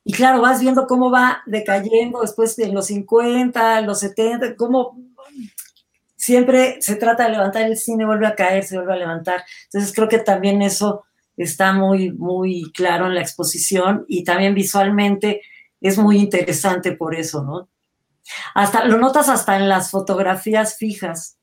Y 0.04 0.14
claro, 0.14 0.42
vas 0.42 0.62
viendo 0.62 0.88
cómo 0.88 1.12
va 1.12 1.42
decayendo 1.46 2.22
después 2.22 2.58
en 2.60 2.74
los 2.74 2.88
50, 2.88 3.80
en 3.80 3.86
los 3.86 4.00
70, 4.00 4.56
cómo 4.56 4.98
siempre 6.16 6.82
se 6.82 6.96
trata 6.96 7.24
de 7.24 7.32
levantar 7.32 7.64
el 7.64 7.78
cine, 7.78 8.06
vuelve 8.06 8.28
a 8.28 8.36
caer, 8.36 8.64
se 8.64 8.76
vuelve 8.76 8.94
a 8.94 8.98
levantar. 8.98 9.44
Entonces 9.66 9.94
creo 9.94 10.10
que 10.10 10.20
también 10.20 10.62
eso 10.62 11.06
está 11.38 11.74
muy, 11.74 12.12
muy 12.12 12.72
claro 12.74 13.08
en 13.08 13.16
la 13.16 13.22
exposición 13.22 14.06
y 14.08 14.24
también 14.24 14.54
visualmente 14.54 15.42
es 15.80 15.98
muy 15.98 16.18
interesante 16.18 16.92
por 16.92 17.16
eso, 17.16 17.44
¿no? 17.44 17.70
Hasta, 18.54 18.86
lo 18.86 18.98
notas 18.98 19.30
hasta 19.30 19.56
en 19.56 19.70
las 19.70 19.90
fotografías 19.92 20.76
fijas. 20.76 21.38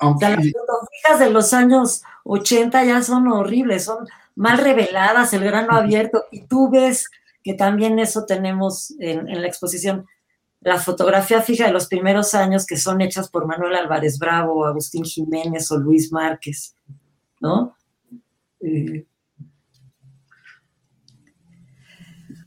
las 0.00 0.52
fotografías 0.52 1.18
de 1.18 1.30
los 1.30 1.52
años 1.52 2.02
80 2.24 2.84
ya 2.84 3.02
son 3.02 3.26
horribles, 3.28 3.84
son 3.84 4.06
mal 4.36 4.58
reveladas, 4.58 5.32
el 5.34 5.42
grano 5.42 5.72
abierto, 5.72 6.24
y 6.30 6.46
tú 6.46 6.70
ves 6.70 7.10
que 7.48 7.54
también 7.54 7.98
eso 7.98 8.26
tenemos 8.26 8.90
en, 8.98 9.26
en 9.26 9.40
la 9.40 9.48
exposición 9.48 10.04
la 10.60 10.78
fotografía 10.78 11.40
fija 11.40 11.64
de 11.64 11.72
los 11.72 11.86
primeros 11.86 12.34
años 12.34 12.66
que 12.66 12.76
son 12.76 13.00
hechas 13.00 13.30
por 13.30 13.46
Manuel 13.46 13.74
Álvarez 13.74 14.18
Bravo, 14.18 14.66
Agustín 14.66 15.02
Jiménez 15.02 15.72
o 15.72 15.78
Luis 15.78 16.12
Márquez, 16.12 16.74
¿no? 17.40 17.74
Eh, 18.60 19.06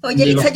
Oye, 0.03 0.23
Elisa, 0.23 0.51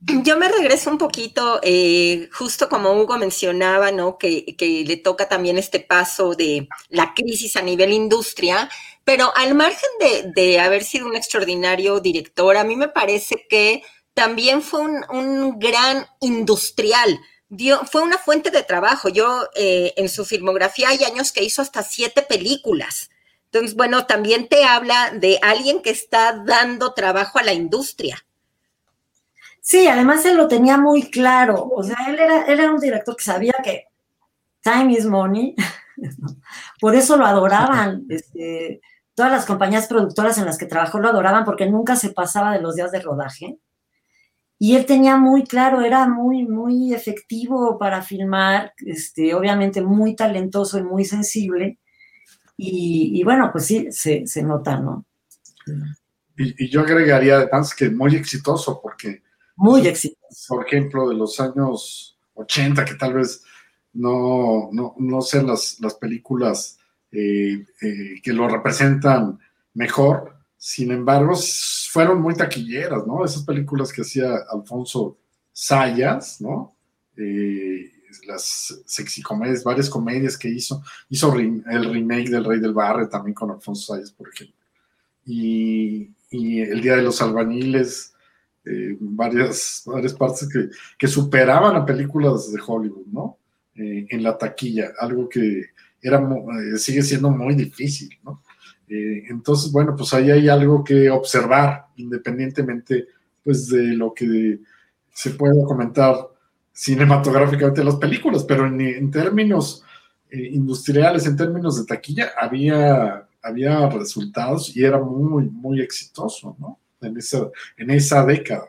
yo, 0.00 0.38
me 0.38 0.48
regreso 0.48 0.90
un 0.90 0.96
poquito, 0.96 1.60
eh, 1.62 2.30
justo 2.32 2.70
como 2.70 2.92
Hugo 2.92 3.18
mencionaba, 3.18 3.92
¿no? 3.92 4.16
Que, 4.16 4.56
que, 4.56 4.82
le 4.86 4.96
toca 4.96 5.28
también 5.28 5.58
este 5.58 5.80
paso 5.80 6.34
de 6.34 6.68
la 6.88 7.12
crisis 7.14 7.56
a 7.56 7.62
nivel 7.62 7.92
industria, 7.92 8.70
pero 9.08 9.34
al 9.34 9.54
margen 9.54 9.88
de, 10.00 10.32
de 10.34 10.60
haber 10.60 10.84
sido 10.84 11.06
un 11.06 11.16
extraordinario 11.16 11.98
director, 11.98 12.58
a 12.58 12.64
mí 12.64 12.76
me 12.76 12.88
parece 12.88 13.46
que 13.48 13.82
también 14.12 14.60
fue 14.60 14.82
un, 14.82 15.58
gran 15.58 16.04
industrial. 16.20 17.18
fue 17.90 18.02
una 18.02 18.18
fuente 18.18 18.50
de 18.50 18.62
trabajo. 18.62 19.08
Yo 19.08 19.48
eh, 19.56 19.94
en 19.96 20.10
su 20.10 20.26
filmografía 20.26 20.90
hay 20.90 21.04
años 21.04 21.32
que 21.32 21.42
hizo 21.42 21.62
hasta 21.62 21.82
siete 21.82 22.20
películas. 22.20 23.08
Entonces, 23.46 23.74
bueno, 23.74 24.04
también 24.04 24.46
te 24.46 24.64
habla 24.64 25.10
de 25.14 25.38
alguien 25.40 25.80
que 25.80 25.88
está 25.88 26.42
dando 26.44 26.92
trabajo 26.92 27.38
a 27.38 27.44
la 27.44 27.54
industria. 27.54 28.26
Sí, 29.62 29.86
además 29.86 30.22
él 30.26 30.36
lo 30.36 30.48
tenía 30.48 30.76
muy 30.76 31.08
claro. 31.08 31.66
O 31.74 31.82
sea, 31.82 31.96
él 32.08 32.18
era, 32.18 32.44
era 32.44 32.70
un 32.70 32.78
director 32.78 33.16
que 33.16 33.24
sabía 33.24 33.54
que 33.64 33.86
time 34.60 34.92
is 34.92 35.06
money. 35.06 35.54
Por 36.78 36.94
eso 36.94 37.16
lo 37.16 37.24
adoraban. 37.24 38.04
Este, 38.10 38.82
todas 39.18 39.32
las 39.32 39.46
compañías 39.46 39.88
productoras 39.88 40.38
en 40.38 40.44
las 40.44 40.58
que 40.58 40.66
trabajó 40.66 41.00
lo 41.00 41.08
adoraban 41.08 41.44
porque 41.44 41.68
nunca 41.68 41.96
se 41.96 42.10
pasaba 42.10 42.52
de 42.52 42.62
los 42.62 42.76
días 42.76 42.92
de 42.92 43.00
rodaje. 43.00 43.58
Y 44.60 44.76
él 44.76 44.86
tenía 44.86 45.16
muy 45.16 45.42
claro, 45.42 45.80
era 45.80 46.06
muy, 46.06 46.46
muy 46.46 46.94
efectivo 46.94 47.76
para 47.80 48.00
filmar, 48.00 48.74
este, 48.86 49.34
obviamente 49.34 49.82
muy 49.82 50.14
talentoso 50.14 50.78
y 50.78 50.84
muy 50.84 51.04
sensible. 51.04 51.80
Y, 52.56 53.20
bueno, 53.24 53.50
pues 53.50 53.66
sí, 53.66 53.88
se, 53.90 54.42
nota, 54.44 54.78
¿no? 54.78 55.04
Y, 56.36 56.70
yo 56.70 56.82
agregaría 56.82 57.38
además 57.38 57.74
que 57.74 57.90
muy 57.90 58.14
exitoso, 58.14 58.78
porque... 58.80 59.24
Muy 59.56 59.84
exitoso. 59.84 60.54
Por 60.54 60.64
ejemplo, 60.64 61.08
de 61.08 61.16
los 61.16 61.40
años 61.40 62.16
80, 62.34 62.84
que 62.84 62.94
tal 62.94 63.14
vez 63.14 63.42
no, 63.92 64.68
no, 64.70 64.94
no 64.96 65.22
sean 65.22 65.48
las, 65.48 65.80
las 65.80 65.94
películas 65.94 66.78
eh, 67.12 67.64
eh, 67.82 68.20
que 68.22 68.32
lo 68.32 68.48
representan 68.48 69.38
mejor, 69.74 70.38
sin 70.58 70.90
embargo, 70.90 71.34
fueron 71.90 72.20
muy 72.20 72.34
taquilleras, 72.34 73.06
¿no? 73.06 73.24
Esas 73.24 73.44
películas 73.44 73.92
que 73.92 74.02
hacía 74.02 74.38
Alfonso 74.50 75.18
Sayas, 75.52 76.40
¿no? 76.40 76.76
Eh, 77.16 77.92
las 78.26 78.82
sexicomedias, 78.84 79.62
varias 79.62 79.88
comedias 79.88 80.36
que 80.36 80.48
hizo. 80.48 80.82
Hizo 81.08 81.32
el 81.34 81.92
remake 81.92 82.28
del 82.28 82.44
Rey 82.44 82.58
del 82.58 82.74
Barrio 82.74 83.08
también 83.08 83.34
con 83.34 83.50
Alfonso 83.50 83.94
Sayas, 83.94 84.10
por 84.10 84.28
ejemplo. 84.28 84.56
Y, 85.24 86.10
El 86.30 86.82
Día 86.82 86.96
de 86.96 87.02
los 87.02 87.22
Albañiles, 87.22 88.12
eh, 88.64 88.96
varias, 89.00 89.82
varias 89.86 90.12
partes 90.12 90.48
que, 90.98 91.06
superaban 91.06 91.76
a 91.76 91.86
películas 91.86 92.52
de 92.52 92.60
Hollywood, 92.66 93.06
¿no? 93.06 93.38
Eh, 93.74 94.06
en 94.10 94.22
la 94.22 94.36
taquilla, 94.36 94.92
algo 94.98 95.28
que 95.28 95.70
era, 96.00 96.20
sigue 96.76 97.02
siendo 97.02 97.30
muy 97.30 97.54
difícil, 97.54 98.10
¿no? 98.22 98.42
Eh, 98.88 99.24
entonces, 99.28 99.70
bueno, 99.70 99.94
pues 99.96 100.14
ahí 100.14 100.30
hay 100.30 100.48
algo 100.48 100.82
que 100.82 101.10
observar, 101.10 101.86
independientemente 101.96 103.06
pues 103.44 103.68
de 103.68 103.94
lo 103.94 104.12
que 104.14 104.58
se 105.12 105.30
pueda 105.30 105.64
comentar 105.64 106.16
cinematográficamente 106.72 107.80
en 107.80 107.86
las 107.86 107.96
películas, 107.96 108.44
pero 108.44 108.66
en, 108.66 109.10
términos 109.10 109.82
eh, 110.30 110.50
industriales, 110.52 111.26
en 111.26 111.36
términos 111.36 111.78
de 111.78 111.86
taquilla, 111.86 112.32
había, 112.38 113.26
había 113.42 113.88
resultados 113.88 114.74
y 114.76 114.84
era 114.84 114.98
muy, 114.98 115.48
muy 115.50 115.80
exitoso, 115.80 116.56
¿no? 116.58 116.78
En 117.00 117.16
esa, 117.16 117.48
en 117.76 117.90
esa 117.90 118.24
década. 118.24 118.68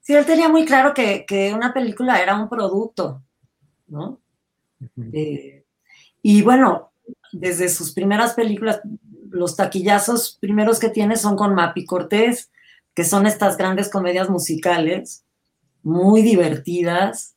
Sí, 0.00 0.14
él 0.14 0.24
tenía 0.24 0.48
muy 0.48 0.64
claro 0.64 0.94
que, 0.94 1.52
una 1.54 1.72
película 1.72 2.22
era 2.22 2.40
un 2.40 2.48
producto, 2.48 3.22
¿no? 3.88 4.18
Eh, 5.12 5.59
y 6.22 6.42
bueno, 6.42 6.92
desde 7.32 7.68
sus 7.68 7.92
primeras 7.92 8.34
películas, 8.34 8.80
los 9.30 9.56
taquillazos 9.56 10.38
primeros 10.40 10.78
que 10.78 10.88
tiene 10.88 11.16
son 11.16 11.36
con 11.36 11.54
Mapi 11.54 11.84
Cortés, 11.84 12.50
que 12.94 13.04
son 13.04 13.26
estas 13.26 13.56
grandes 13.56 13.88
comedias 13.88 14.28
musicales, 14.28 15.24
muy 15.82 16.22
divertidas, 16.22 17.36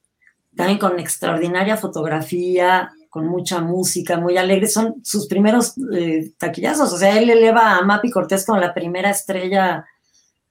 también 0.55 0.79
con 0.79 0.99
extraordinaria 0.99 1.77
fotografía, 1.77 2.91
con 3.09 3.27
mucha 3.27 3.61
música, 3.61 4.19
muy 4.19 4.37
alegre. 4.37 4.67
Son 4.67 4.95
sus 5.03 5.27
primeros 5.27 5.75
eh, 5.93 6.33
taquillazos. 6.37 6.91
O 6.91 6.97
sea, 6.97 7.17
él 7.17 7.29
eleva 7.29 7.77
a 7.77 7.83
Mapi 7.83 8.09
Cortés 8.11 8.45
como 8.45 8.59
la 8.59 8.73
primera 8.73 9.11
estrella 9.11 9.85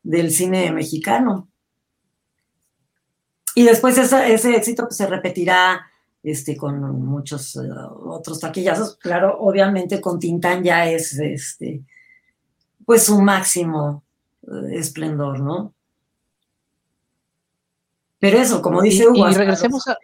del 0.02 0.30
cine 0.30 0.72
mexicano. 0.72 1.48
Y 3.54 3.64
después 3.64 3.98
ese 3.98 4.56
éxito 4.56 4.88
se 4.90 5.06
repetirá 5.06 5.91
este, 6.22 6.56
con 6.56 6.80
muchos 7.04 7.56
eh, 7.56 7.60
otros 8.04 8.40
taquillazos. 8.40 8.96
Claro, 8.96 9.38
obviamente 9.40 10.00
con 10.00 10.18
Tintán 10.18 10.62
ya 10.62 10.88
es 10.88 11.18
este, 11.18 11.82
pues 12.84 13.04
su 13.04 13.20
máximo 13.20 14.04
eh, 14.42 14.76
esplendor, 14.78 15.40
¿no? 15.40 15.74
Pero 18.18 18.38
eso, 18.38 18.62
como 18.62 18.82
dice 18.82 19.08
Hugo, 19.08 19.28
y, 19.28 19.34
regresemos 19.34 19.88
a, 19.88 19.98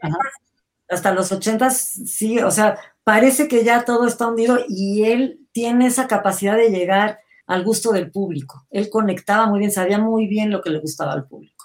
hasta 0.89 1.13
los 1.13 1.31
ochentas, 1.31 1.79
sí, 1.79 2.41
o 2.41 2.51
sea, 2.51 2.79
parece 3.05 3.47
que 3.47 3.65
ya 3.65 3.85
todo 3.85 4.07
está 4.07 4.27
hundido 4.27 4.59
y 4.69 5.05
él 5.05 5.47
tiene 5.53 5.87
esa 5.87 6.09
capacidad 6.09 6.57
de 6.57 6.71
llegar 6.71 7.21
al 7.47 7.65
gusto 7.65 7.93
del 7.93 8.11
público. 8.11 8.67
Él 8.71 8.91
conectaba 8.91 9.47
muy 9.47 9.61
bien, 9.61 9.71
sabía 9.71 9.99
muy 9.99 10.27
bien 10.27 10.51
lo 10.51 10.63
que 10.63 10.71
le 10.71 10.81
gustaba 10.81 11.13
al 11.13 11.27
público. 11.27 11.58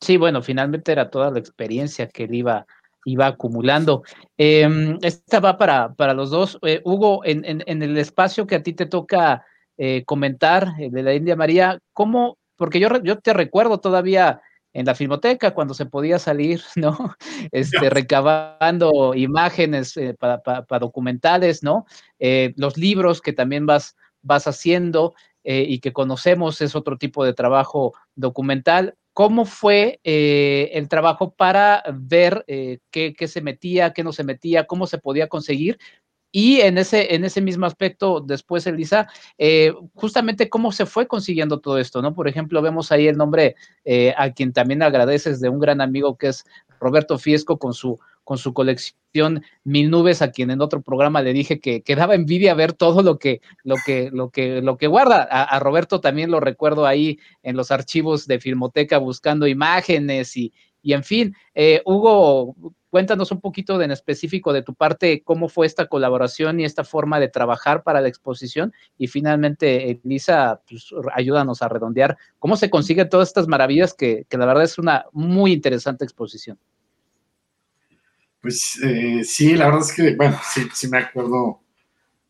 Sí, 0.00 0.16
bueno, 0.16 0.42
finalmente 0.42 0.92
era 0.92 1.10
toda 1.10 1.30
la 1.30 1.38
experiencia 1.38 2.08
que 2.08 2.24
él 2.24 2.34
iba, 2.34 2.66
iba 3.04 3.26
acumulando. 3.26 4.02
Em, 4.36 4.98
esta 5.02 5.40
va 5.40 5.58
para, 5.58 5.94
para 5.94 6.14
los 6.14 6.30
dos. 6.30 6.58
Eh, 6.62 6.80
Hugo, 6.84 7.24
en, 7.24 7.42
en, 7.44 7.82
el 7.82 7.96
espacio 7.98 8.46
que 8.46 8.56
a 8.56 8.62
ti 8.62 8.72
te 8.74 8.86
toca 8.86 9.44
eh, 9.76 10.04
comentar, 10.04 10.76
de 10.76 11.02
la 11.02 11.14
India 11.14 11.36
María, 11.36 11.78
¿cómo? 11.92 12.38
Porque 12.56 12.80
yo, 12.80 12.88
yo 13.02 13.18
te 13.18 13.32
recuerdo 13.32 13.78
todavía 13.78 14.40
en 14.72 14.86
la 14.86 14.94
filmoteca 14.94 15.52
cuando 15.52 15.74
se 15.74 15.86
podía 15.86 16.18
salir, 16.18 16.62
¿no? 16.76 16.96
Este, 17.50 17.90
recabando 17.90 19.14
imágenes 19.14 19.96
eh, 19.96 20.14
para, 20.18 20.42
para, 20.42 20.78
documentales, 20.78 21.62
¿no? 21.62 21.86
los 22.56 22.76
libros 22.76 23.20
que 23.20 23.32
también 23.32 23.66
vas, 23.66 23.96
vas 24.22 24.46
haciendo 24.46 25.14
y 25.44 25.78
que 25.78 25.94
conocemos 25.94 26.60
es 26.60 26.76
otro 26.76 26.98
tipo 26.98 27.24
de 27.24 27.32
trabajo 27.32 27.94
documental 28.14 28.96
cómo 29.18 29.46
fue 29.46 29.98
eh, 30.04 30.70
el 30.74 30.88
trabajo 30.88 31.34
para 31.34 31.82
ver 31.92 32.44
eh, 32.46 32.78
qué, 32.92 33.16
se 33.26 33.40
metía, 33.40 33.92
qué 33.92 34.04
no 34.04 34.12
se 34.12 34.22
metía, 34.22 34.68
cómo 34.68 34.86
se 34.86 34.98
podía 34.98 35.26
conseguir. 35.26 35.76
Y 36.30 36.60
en 36.60 36.78
ese, 36.78 37.16
en 37.16 37.24
ese 37.24 37.40
mismo 37.40 37.66
aspecto, 37.66 38.20
después, 38.20 38.64
Elisa, 38.68 39.08
eh, 39.36 39.72
justamente 39.92 40.48
cómo 40.48 40.70
se 40.70 40.86
fue 40.86 41.08
consiguiendo 41.08 41.58
todo 41.58 41.78
esto, 41.78 42.00
¿no? 42.00 42.14
Por 42.14 42.28
ejemplo, 42.28 42.62
vemos 42.62 42.92
ahí 42.92 43.08
el 43.08 43.16
nombre 43.16 43.56
a 44.16 44.30
quien 44.30 44.52
también 44.52 44.84
agradeces 44.84 45.40
de 45.40 45.48
un 45.48 45.58
gran 45.58 45.80
amigo 45.80 46.16
que 46.16 46.28
es 46.28 46.44
Roberto 46.78 47.18
Fiesco 47.18 47.58
con 47.58 47.74
su 47.74 47.98
con 48.28 48.36
su 48.36 48.52
colección 48.52 49.42
Mil 49.64 49.88
Nubes, 49.88 50.20
a 50.20 50.30
quien 50.30 50.50
en 50.50 50.60
otro 50.60 50.82
programa 50.82 51.22
le 51.22 51.32
dije 51.32 51.60
que, 51.60 51.80
que 51.80 51.96
daba 51.96 52.14
envidia 52.14 52.52
ver 52.52 52.74
todo 52.74 53.00
lo 53.00 53.18
que, 53.18 53.40
lo 53.64 53.76
que, 53.86 54.10
lo 54.12 54.28
que, 54.28 54.60
lo 54.60 54.76
que 54.76 54.86
guarda. 54.86 55.22
A, 55.22 55.58
Roberto 55.60 56.02
también 56.02 56.30
lo 56.30 56.38
recuerdo 56.38 56.84
ahí 56.84 57.18
en 57.42 57.56
los 57.56 57.70
archivos 57.70 58.26
de 58.26 58.38
Filmoteca 58.38 58.98
buscando 58.98 59.46
imágenes 59.46 60.36
y, 60.36 60.52
y 60.82 60.92
en 60.92 61.04
fin, 61.04 61.34
eh, 61.54 61.80
Hugo, 61.86 62.54
cuéntanos 62.90 63.32
un 63.32 63.40
poquito 63.40 63.78
de, 63.78 63.86
en 63.86 63.92
específico 63.92 64.52
de 64.52 64.60
tu 64.60 64.74
parte, 64.74 65.22
cómo 65.24 65.48
fue 65.48 65.64
esta 65.64 65.86
colaboración 65.86 66.60
y 66.60 66.66
esta 66.66 66.84
forma 66.84 67.20
de 67.20 67.28
trabajar 67.28 67.82
para 67.82 68.02
la 68.02 68.08
exposición. 68.08 68.74
Y 68.98 69.06
finalmente, 69.06 69.90
Elisa, 70.02 70.60
pues, 70.68 70.90
ayúdanos 71.14 71.62
a 71.62 71.68
redondear 71.70 72.18
cómo 72.38 72.58
se 72.58 72.68
consiguen 72.68 73.08
todas 73.08 73.28
estas 73.28 73.48
maravillas 73.48 73.94
que, 73.94 74.26
que 74.28 74.36
la 74.36 74.44
verdad 74.44 74.64
es 74.64 74.76
una 74.76 75.06
muy 75.12 75.52
interesante 75.52 76.04
exposición. 76.04 76.58
Pues 78.48 78.80
eh, 78.82 79.24
sí, 79.24 79.54
la 79.56 79.66
verdad 79.66 79.82
es 79.82 79.92
que, 79.92 80.16
bueno, 80.16 80.40
sí, 80.42 80.66
sí 80.72 80.88
me 80.88 80.96
acuerdo 80.96 81.60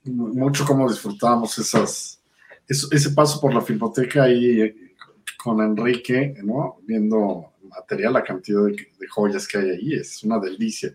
mucho 0.02 0.64
cómo 0.66 0.90
disfrutábamos 0.90 1.56
esas, 1.58 2.20
ese 2.66 3.10
paso 3.10 3.40
por 3.40 3.54
la 3.54 3.60
filmoteca 3.60 4.24
ahí 4.24 4.62
eh, 4.62 4.76
con 5.36 5.60
Enrique, 5.60 6.34
¿no? 6.42 6.78
Viendo 6.82 7.52
material, 7.62 8.14
la 8.14 8.24
cantidad 8.24 8.64
de, 8.64 9.06
joyas 9.08 9.46
que 9.46 9.58
hay 9.58 9.70
ahí, 9.70 9.94
es 9.94 10.24
una 10.24 10.40
delicia 10.40 10.92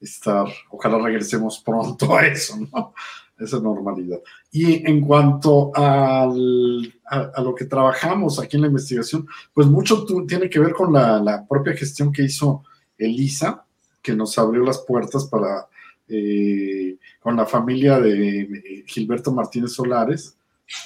estar, 0.00 0.46
ojalá 0.70 0.98
regresemos 0.98 1.58
pronto 1.66 2.16
a 2.16 2.28
eso, 2.28 2.56
¿no? 2.72 2.94
Esa 3.40 3.58
normalidad. 3.58 4.20
Y 4.52 4.88
en 4.88 5.00
cuanto 5.00 5.72
al, 5.74 6.94
a, 7.06 7.42
lo 7.42 7.56
que 7.56 7.64
trabajamos 7.64 8.38
aquí 8.38 8.56
en 8.56 8.62
la 8.62 8.68
investigación, 8.68 9.26
pues 9.52 9.66
mucho 9.66 10.06
tiene 10.28 10.48
que 10.48 10.60
ver 10.60 10.74
con 10.74 10.92
la 10.92 11.44
propia 11.48 11.72
gestión 11.72 12.12
que 12.12 12.22
hizo 12.22 12.62
Elisa, 12.96 13.66
que 14.02 14.14
nos 14.14 14.38
abrió 14.38 14.64
las 14.64 14.78
puertas 14.78 15.24
para, 15.26 15.68
eh, 16.08 16.96
con 17.20 17.36
la 17.36 17.46
familia 17.46 18.00
de 18.00 18.84
Gilberto 18.86 19.32
Martínez 19.32 19.72
Solares, 19.72 20.36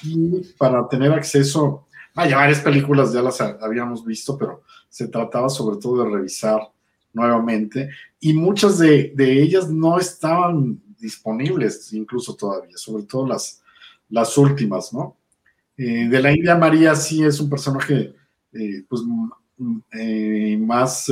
y 0.02 0.40
para 0.56 0.86
tener 0.88 1.12
acceso, 1.12 1.86
vaya, 2.14 2.36
varias 2.36 2.60
películas 2.60 3.12
ya 3.12 3.22
las 3.22 3.40
habíamos 3.40 4.04
visto, 4.04 4.36
pero 4.38 4.62
se 4.88 5.08
trataba 5.08 5.48
sobre 5.48 5.76
todo 5.78 6.04
de 6.04 6.10
revisar 6.10 6.60
nuevamente, 7.12 7.90
y 8.20 8.32
muchas 8.32 8.78
de, 8.78 9.14
ellas 9.18 9.70
no 9.70 9.98
estaban 9.98 10.80
disponibles 10.98 11.92
incluso 11.92 12.34
todavía, 12.34 12.76
sobre 12.76 13.04
todo 13.04 13.26
las, 13.26 13.62
las 14.08 14.36
últimas, 14.38 14.92
¿no? 14.92 15.16
Eh, 15.76 16.08
de 16.08 16.22
la 16.22 16.32
India 16.32 16.56
María 16.56 16.94
sí 16.94 17.24
es 17.24 17.40
un 17.40 17.50
personaje 17.50 18.14
eh, 18.52 18.84
pues, 18.88 19.02
más 20.58 21.08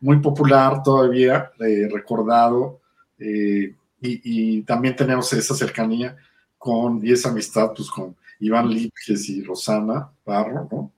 muy 0.00 0.18
popular 0.18 0.82
todavía, 0.82 1.50
eh, 1.60 1.88
recordado, 1.92 2.80
eh, 3.18 3.74
y, 4.02 4.62
también 4.62 4.96
tenemos 4.96 5.30
esa 5.34 5.54
cercanía 5.54 6.16
con, 6.56 7.04
y 7.06 7.12
esa 7.12 7.28
amistad 7.28 7.72
pues 7.76 7.90
con 7.90 8.16
Iván 8.38 8.70
Lipjes 8.70 9.28
y 9.28 9.42
Rosana 9.42 10.10
Barro, 10.24 10.66
¿no? 10.72 10.92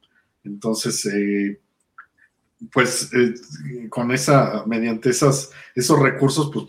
Entonces, 0.44 1.04
eh, 1.06 1.60
pues 2.72 3.10
con 3.90 4.12
esa, 4.12 4.64
mediante 4.66 5.10
esas, 5.10 5.50
esos 5.74 5.98
recursos, 5.98 6.50
pues 6.52 6.66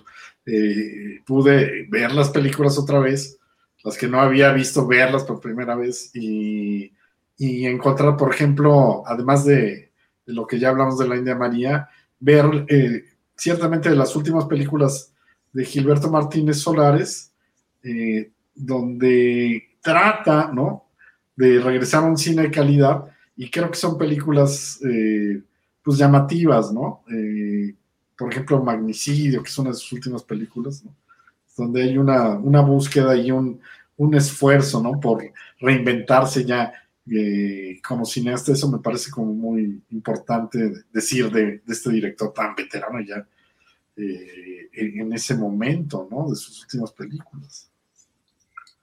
pude 1.23 1.85
ver 1.87 2.11
las 2.13 2.29
películas 2.29 2.79
otra 2.79 2.99
vez, 2.99 3.37
las 3.83 3.95
que 3.95 4.07
no 4.07 4.19
había 4.19 4.51
visto, 4.51 4.87
verlas 4.87 5.23
por 5.23 5.39
primera 5.39 5.75
vez 5.75 6.09
y, 6.15 6.91
y 7.37 7.65
encontrar, 7.67 8.17
por 8.17 8.33
ejemplo, 8.33 9.03
además 9.05 9.45
de, 9.45 9.91
de, 10.25 10.33
lo 10.33 10.47
que 10.47 10.59
ya 10.59 10.69
hablamos 10.69 10.97
de 10.97 11.07
la 11.07 11.15
India 11.15 11.35
María, 11.35 11.89
ver 12.23 12.65
eh, 12.69 13.03
ciertamente 13.35 13.93
las 13.93 14.15
últimas 14.15 14.45
películas 14.45 15.11
de 15.51 15.65
Gilberto 15.65 16.09
Martínez 16.09 16.57
Solares, 16.57 17.33
eh, 17.83 18.31
donde 18.55 19.75
trata, 19.81 20.49
¿no? 20.53 20.85
De 21.35 21.59
regresar 21.59 22.03
a 22.03 22.07
un 22.07 22.17
cine 22.17 22.43
de 22.43 22.51
calidad 22.51 23.05
y 23.35 23.51
creo 23.51 23.69
que 23.69 23.77
son 23.77 23.97
películas, 23.97 24.79
eh, 24.85 25.41
pues 25.83 25.97
llamativas, 25.97 26.71
¿no? 26.71 27.03
por 28.17 28.31
ejemplo, 28.31 28.63
Magnicidio, 28.63 29.43
que 29.43 29.49
es 29.49 29.57
una 29.57 29.71
de 29.71 29.75
sus 29.75 29.91
últimas 29.91 30.23
películas. 30.23 30.83
Donde 31.57 31.81
hay 31.81 31.97
una, 31.97 32.37
una 32.37 32.61
búsqueda 32.61 33.15
y 33.17 33.31
un, 33.31 33.59
un 33.97 34.13
esfuerzo, 34.15 34.81
¿no? 34.81 34.99
Por 34.99 35.23
reinventarse 35.59 36.45
ya 36.45 36.71
eh, 37.11 37.81
como 37.85 38.05
cineasta 38.05 38.53
eso 38.53 38.69
me 38.69 38.79
parece 38.79 39.11
como 39.11 39.33
muy 39.33 39.83
importante 39.89 40.85
decir 40.91 41.29
de, 41.31 41.61
este 41.67 41.91
director 41.91 42.31
tan 42.31 42.55
veterano 42.55 43.01
ya 43.01 43.27
eh, 43.97 44.69
en, 44.71 45.11
ese 45.11 45.35
momento, 45.35 46.07
¿no? 46.09 46.29
De 46.29 46.35
sus 46.35 46.61
últimas 46.63 46.91
películas. 46.93 47.69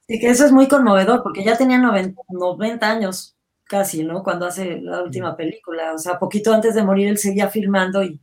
Sí, 0.06 0.18
que 0.20 0.28
eso 0.28 0.44
es 0.44 0.52
muy 0.52 0.68
conmovedor, 0.68 1.22
porque 1.22 1.42
ya 1.42 1.56
tenía 1.56 1.78
90, 1.78 2.90
años 2.90 3.36
casi, 3.64 4.04
¿no? 4.04 4.22
Cuando 4.22 4.46
hace 4.46 4.80
la 4.80 5.02
última 5.02 5.36
película, 5.36 5.94
o 5.94 5.98
sea, 5.98 6.18
poquito 6.18 6.52
antes 6.52 6.74
de 6.74 6.84
morir 6.84 7.08
él 7.08 7.18
seguía 7.18 7.48
filmando 7.48 8.02
y, 8.02 8.20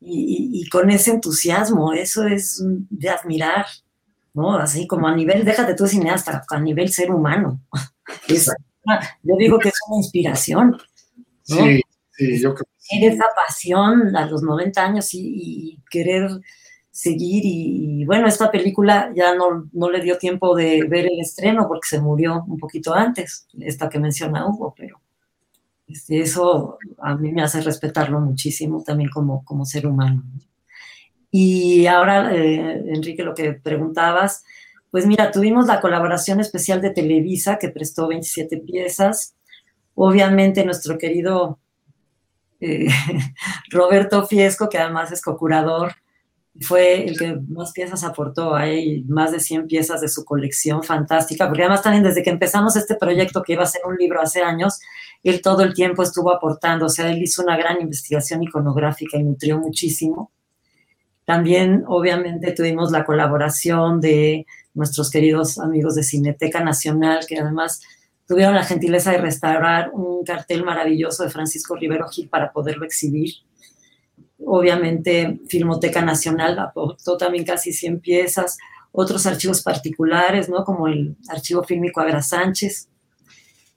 y, 0.00 0.68
con 0.68 0.90
ese 0.90 1.12
entusiasmo, 1.12 1.92
eso 1.94 2.26
es 2.26 2.62
de 2.90 3.08
admirar, 3.08 3.66
¿no? 4.34 4.56
Así 4.56 4.86
como 4.86 5.08
a 5.08 5.14
nivel, 5.14 5.44
déjate 5.44 5.74
tú 5.74 5.86
cineasta, 5.86 6.44
a 6.48 6.60
nivel 6.60 6.90
ser 6.90 7.10
humano. 7.10 7.60
yo 9.22 9.36
digo 9.36 9.58
que 9.58 9.68
es 9.68 9.78
una 9.88 9.98
inspiración. 9.98 10.76
Sí, 11.42 11.80
sí, 12.12 12.40
yo 12.40 12.54
creo 12.54 12.66
que 12.88 13.06
esa 13.06 13.26
pasión 13.34 14.16
a 14.16 14.26
los 14.26 14.42
90 14.42 14.84
años 14.84 15.08
y, 15.12 15.78
querer 15.90 16.28
seguir 16.90 17.42
y, 17.44 18.04
bueno, 18.04 18.26
esta 18.26 18.50
película 18.50 19.12
ya 19.14 19.34
no, 19.34 19.68
no, 19.72 19.90
le 19.90 20.00
dio 20.00 20.16
tiempo 20.16 20.54
de 20.54 20.84
ver 20.88 21.06
el 21.06 21.20
estreno 21.20 21.66
porque 21.66 21.88
se 21.88 22.00
murió 22.00 22.44
un 22.46 22.58
poquito 22.58 22.94
antes, 22.94 23.48
esta 23.60 23.88
que 23.88 23.98
menciona 23.98 24.46
Hugo, 24.46 24.74
pero 24.76 25.00
este, 25.86 26.20
eso 26.20 26.78
a 26.98 27.16
mí 27.16 27.32
me 27.32 27.42
hace 27.42 27.60
respetarlo 27.60 28.20
muchísimo 28.20 28.82
también 28.84 29.10
como, 29.10 29.44
como 29.44 29.64
ser 29.64 29.86
humano. 29.86 30.22
Y 31.30 31.86
ahora, 31.86 32.32
eh, 32.34 32.84
Enrique, 32.94 33.24
lo 33.24 33.34
que 33.34 33.54
preguntabas, 33.54 34.44
pues 34.94 35.06
mira, 35.06 35.32
tuvimos 35.32 35.66
la 35.66 35.80
colaboración 35.80 36.38
especial 36.38 36.80
de 36.80 36.90
Televisa 36.90 37.58
que 37.58 37.68
prestó 37.68 38.06
27 38.06 38.58
piezas. 38.58 39.34
Obviamente 39.96 40.64
nuestro 40.64 40.98
querido 40.98 41.58
eh, 42.60 42.86
Roberto 43.72 44.24
Fiesco, 44.24 44.68
que 44.68 44.78
además 44.78 45.10
es 45.10 45.20
co-curador, 45.20 45.94
fue 46.60 47.08
el 47.08 47.18
que 47.18 47.34
más 47.48 47.72
piezas 47.72 48.04
aportó. 48.04 48.54
Hay 48.54 49.02
más 49.08 49.32
de 49.32 49.40
100 49.40 49.66
piezas 49.66 50.00
de 50.00 50.06
su 50.06 50.24
colección 50.24 50.84
fantástica, 50.84 51.48
porque 51.48 51.62
además 51.62 51.82
también 51.82 52.04
desde 52.04 52.22
que 52.22 52.30
empezamos 52.30 52.76
este 52.76 52.94
proyecto 52.94 53.42
que 53.42 53.54
iba 53.54 53.64
a 53.64 53.66
ser 53.66 53.80
un 53.86 53.96
libro 53.96 54.22
hace 54.22 54.42
años, 54.42 54.78
él 55.24 55.42
todo 55.42 55.64
el 55.64 55.74
tiempo 55.74 56.04
estuvo 56.04 56.30
aportando, 56.30 56.86
o 56.86 56.88
sea, 56.88 57.10
él 57.10 57.20
hizo 57.20 57.42
una 57.42 57.56
gran 57.56 57.80
investigación 57.80 58.44
iconográfica 58.44 59.16
y 59.16 59.24
nutrió 59.24 59.58
muchísimo. 59.58 60.30
También, 61.24 61.82
obviamente, 61.88 62.52
tuvimos 62.52 62.92
la 62.92 63.04
colaboración 63.04 64.00
de 64.00 64.46
nuestros 64.74 65.10
queridos 65.10 65.58
amigos 65.58 65.94
de 65.94 66.02
Cineteca 66.02 66.62
Nacional, 66.62 67.24
que 67.26 67.38
además 67.38 67.80
tuvieron 68.26 68.54
la 68.54 68.64
gentileza 68.64 69.12
de 69.12 69.18
restaurar 69.18 69.90
un 69.92 70.24
cartel 70.24 70.64
maravilloso 70.64 71.24
de 71.24 71.30
Francisco 71.30 71.76
Rivero 71.76 72.08
Gil 72.08 72.28
para 72.28 72.52
poderlo 72.52 72.84
exhibir. 72.84 73.34
Obviamente, 74.44 75.40
Filmoteca 75.48 76.02
Nacional 76.02 76.58
aportó 76.58 77.16
también 77.16 77.44
casi 77.44 77.72
100 77.72 78.00
piezas, 78.00 78.58
otros 78.92 79.26
archivos 79.26 79.62
particulares, 79.62 80.48
¿no? 80.48 80.64
Como 80.64 80.88
el 80.88 81.16
Archivo 81.28 81.62
Fílmico 81.64 82.00
Agra 82.00 82.22
Sánchez. 82.22 82.88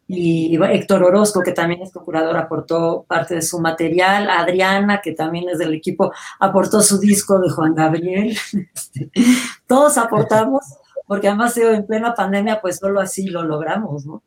Y 0.10 0.58
Héctor 0.64 1.04
Orozco, 1.04 1.42
que 1.42 1.52
también 1.52 1.82
es 1.82 1.92
procurador, 1.92 2.38
aportó 2.38 3.06
parte 3.10 3.36
de 3.36 3.42
su 3.42 3.60
material. 3.60 4.30
Adriana, 4.30 5.02
que 5.02 5.12
también 5.12 5.50
es 5.50 5.58
del 5.58 5.74
equipo, 5.74 6.14
aportó 6.40 6.82
su 6.82 6.98
disco 6.98 7.40
de 7.40 7.50
Juan 7.50 7.76
Gabriel. 7.76 8.38
Todos 9.68 9.98
aportamos 9.98 10.64
porque 11.08 11.30
además 11.30 11.58
en 11.58 11.88
plena 11.88 12.14
pandemia 12.14 12.62
pues 12.62 12.78
solo 12.78 13.00
así 13.00 13.28
lo 13.28 13.44
logramos, 13.44 14.06
¿no? 14.06 14.24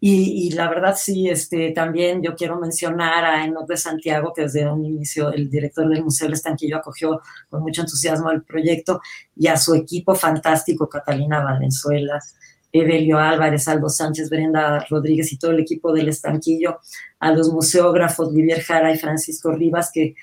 Y, 0.00 0.50
la 0.50 0.68
verdad 0.68 0.94
sí, 0.96 1.28
este, 1.28 1.70
también 1.70 2.22
yo 2.22 2.34
quiero 2.34 2.58
mencionar 2.58 3.24
a 3.24 3.44
Enoch 3.44 3.66
de 3.66 3.76
Santiago, 3.76 4.32
que 4.34 4.42
desde 4.42 4.68
un 4.70 4.84
inicio 4.84 5.32
el 5.32 5.48
director 5.48 5.88
del 5.88 6.04
Museo 6.04 6.26
del 6.26 6.34
Estanquillo 6.34 6.78
acogió 6.78 7.20
con 7.48 7.62
mucho 7.62 7.82
entusiasmo 7.82 8.30
el 8.30 8.42
proyecto, 8.42 9.00
y 9.34 9.46
a 9.46 9.56
su 9.56 9.74
equipo 9.74 10.14
fantástico, 10.14 10.88
Catalina 10.88 11.42
Valenzuela, 11.42 12.20
Evelio 12.72 13.18
Álvarez, 13.18 13.68
Aldo 13.68 13.88
Sánchez, 13.88 14.28
Brenda 14.28 14.84
Rodríguez 14.90 15.32
y 15.32 15.38
todo 15.38 15.52
el 15.52 15.60
equipo 15.60 15.92
del 15.92 16.08
Estanquillo, 16.08 16.80
a 17.20 17.32
los 17.32 17.50
museógrafos 17.50 18.34
Vivier 18.34 18.62
Jara 18.62 18.92
y 18.92 18.98
Francisco 18.98 19.52
Rivas, 19.52 19.90
que 19.92 20.14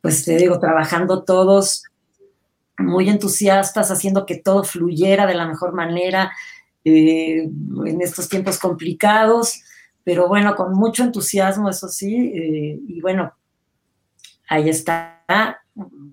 pues 0.00 0.24
te 0.24 0.36
digo, 0.36 0.58
trabajando 0.58 1.22
todos 1.22 1.84
muy 2.78 3.08
entusiastas, 3.08 3.90
haciendo 3.90 4.26
que 4.26 4.36
todo 4.36 4.64
fluyera 4.64 5.26
de 5.26 5.34
la 5.34 5.46
mejor 5.46 5.72
manera 5.72 6.32
eh, 6.84 7.48
en 7.86 8.00
estos 8.00 8.28
tiempos 8.28 8.58
complicados, 8.58 9.62
pero 10.04 10.28
bueno, 10.28 10.56
con 10.56 10.72
mucho 10.74 11.04
entusiasmo, 11.04 11.70
eso 11.70 11.88
sí, 11.88 12.32
eh, 12.34 12.80
y 12.88 13.00
bueno, 13.00 13.34
ahí 14.48 14.68
está, 14.68 15.10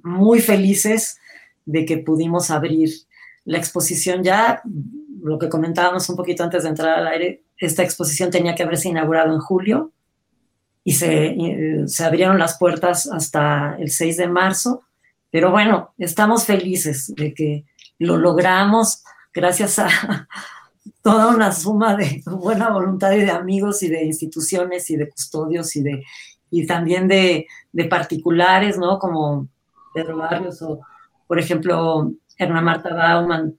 muy 0.04 0.40
felices 0.40 1.20
de 1.66 1.86
que 1.86 1.98
pudimos 1.98 2.52
abrir 2.52 2.90
la 3.44 3.58
exposición. 3.58 4.24
Ya, 4.24 4.62
lo 5.22 5.38
que 5.38 5.50
comentábamos 5.50 6.08
un 6.08 6.16
poquito 6.16 6.44
antes 6.44 6.64
de 6.64 6.70
entrar 6.70 7.00
al 7.00 7.08
aire, 7.08 7.44
esta 7.58 7.84
exposición 7.84 8.32
tenía 8.32 8.56
que 8.56 8.64
haberse 8.64 8.88
inaugurado 8.88 9.34
en 9.34 9.40
julio 9.40 9.92
y 10.86 10.94
se, 10.94 11.26
eh, 11.26 11.88
se 11.88 12.06
abrieron 12.06 12.40
las 12.40 12.58
puertas 12.58 13.12
hasta 13.12 13.76
el 13.78 13.92
6 13.92 14.16
de 14.18 14.28
marzo 14.28 14.84
Pero 15.32 15.52
bueno, 15.52 15.94
estamos 15.98 16.46
felices 16.46 17.14
de 17.16 17.34
que 17.34 17.66
lo 18.00 18.18
logramos 18.18 19.04
gracias 19.34 19.80
a 19.80 19.88
toda 21.04 21.28
una 21.28 21.52
suma 21.52 21.96
de 21.96 22.22
buena 22.26 22.70
voluntad 22.70 23.12
y 23.12 23.20
de 23.20 23.32
amigos 23.32 23.84
y 23.84 23.90
de 23.90 24.06
instituciones 24.06 24.90
y 24.90 24.98
de 24.98 25.10
custodios 25.10 25.76
y 25.76 25.84
de 25.84 26.04
y 26.52 26.66
también 26.66 27.08
de, 27.08 27.48
particulares, 27.90 28.78
¿no? 28.78 28.98
Como 28.98 29.48
Pedro 29.94 30.18
Barrios 30.18 30.62
o, 30.62 30.80
por 31.28 31.40
ejemplo, 31.40 32.12
Erna 32.38 32.62
Marta 32.62 32.94
Bauman, 32.94 33.56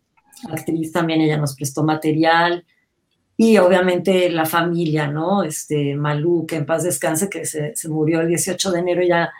actriz 0.51 0.93
también, 0.93 1.21
ella 1.21 1.37
nos 1.37 1.55
prestó 1.55 1.85
material 1.85 2.65
y 3.37 3.59
obviamente 3.59 4.29
la 4.31 4.45
familia, 4.45 5.07
¿no? 5.07 5.45
Este, 5.45 5.95
Malú, 5.95 6.47
que 6.47 6.57
en 6.57 6.67
paz 6.67 6.83
descanse, 6.83 7.31
que 7.31 7.45
se, 7.45 7.75
se 7.77 7.89
murió 7.89 8.21
el 8.21 8.29
18 8.29 8.73
de 8.73 8.79
enero, 8.81 9.03
ya 9.03 9.31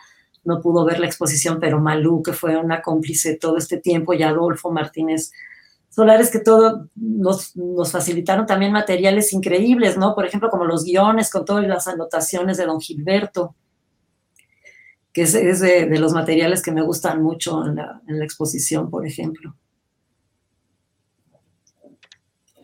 no 0.45 0.61
pudo 0.61 0.85
ver 0.85 1.01
la 1.01 1.07
exposición, 1.07 1.59
pero 1.61 1.81
Malú, 1.81 2.23
que 2.23 2.33
fue 2.33 2.57
una 2.57 2.83
cómplice 2.83 3.37
todo 3.37 3.57
este 3.57 3.79
tiempo, 3.79 4.15
y 4.15 4.23
Adolfo 4.23 4.71
Martínez 4.71 5.33
Solares, 5.91 6.31
que 6.31 6.39
todo 6.39 6.89
nos, 6.95 7.57
nos, 7.57 7.91
facilitaron 7.91 8.47
también 8.47 8.73
materiales 8.73 9.33
increíbles, 9.33 9.99
¿no? 9.99 10.15
Por 10.15 10.25
ejemplo, 10.25 10.49
como 10.49 10.65
los 10.65 10.85
guiones 10.85 11.31
con 11.31 11.45
todas 11.45 11.67
las 11.67 11.89
anotaciones 11.89 12.57
de 12.57 12.67
don 12.67 12.81
Gilberto, 12.81 13.57
que 15.13 15.23
es, 15.23 15.35
es 15.35 15.59
de, 15.59 15.87
de, 15.87 15.99
los 15.99 16.13
materiales 16.13 16.63
que 16.63 16.71
me 16.71 16.83
gustan 16.83 17.21
mucho 17.21 17.67
en 17.67 17.75
la, 17.75 18.01
en 18.07 18.21
la 18.21 18.25
exposición, 18.25 18.89
por 18.89 19.05
ejemplo. 19.05 19.57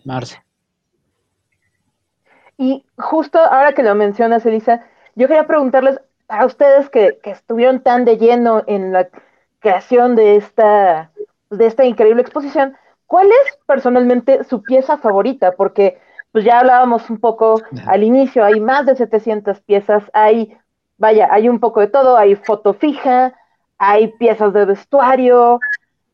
Marce. 0.04 0.40
Y 2.56 2.86
justo 2.96 3.38
ahora 3.38 3.74
que 3.74 3.82
lo 3.82 3.94
mencionas, 3.96 4.46
Elisa, 4.46 4.86
yo 5.16 5.26
quería 5.26 5.46
preguntarles 5.46 6.00
a 6.28 6.44
ustedes 6.44 6.90
que, 6.90 7.18
que 7.22 7.30
estuvieron 7.30 7.80
tan 7.80 8.04
de 8.04 8.18
lleno 8.18 8.62
en 8.66 8.92
la 8.92 9.08
creación 9.60 10.16
de 10.16 10.36
esta, 10.36 11.10
de 11.50 11.66
esta 11.66 11.84
increíble 11.84 12.22
exposición, 12.22 12.76
¿cuál 13.06 13.28
es 13.28 13.58
personalmente 13.66 14.44
su 14.44 14.62
pieza 14.62 14.98
favorita? 14.98 15.52
Porque 15.52 15.98
pues 16.32 16.44
ya 16.44 16.60
hablábamos 16.60 17.08
un 17.08 17.18
poco 17.18 17.62
al 17.86 18.02
inicio, 18.02 18.44
hay 18.44 18.60
más 18.60 18.84
de 18.84 18.94
700 18.94 19.60
piezas, 19.62 20.04
hay, 20.12 20.56
vaya, 20.98 21.28
hay 21.30 21.48
un 21.48 21.60
poco 21.60 21.80
de 21.80 21.86
todo, 21.86 22.16
hay 22.16 22.34
foto 22.36 22.74
fija, 22.74 23.34
hay 23.78 24.08
piezas 24.18 24.52
de 24.52 24.66
vestuario, 24.66 25.60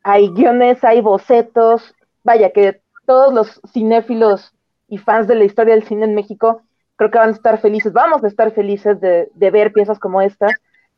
hay 0.05 0.29
guiones, 0.29 0.85
hay 0.85 1.01
bocetos, 1.01 1.95
vaya, 2.23 2.51
que 2.51 2.81
todos 3.05 3.35
los 3.35 3.61
cinéfilos 3.73 4.55
y 4.89 4.99
fans 4.99 5.27
de 5.27 5.35
la 5.35 5.45
historia 5.45 5.75
del 5.75 5.85
cine 5.85 6.05
en 6.05 6.15
México 6.15 6.63
creo 6.97 7.11
que 7.11 7.19
van 7.19 7.31
a 7.31 7.33
estar 7.33 7.61
felices, 7.61 7.93
vamos 7.93 8.23
a 8.25 8.29
estar 8.29 8.53
felices 8.53 9.01
de, 9.01 9.29
de 9.35 9.51
ver 9.51 9.73
piezas 9.73 9.99
como 9.99 10.21
esta, 10.23 10.49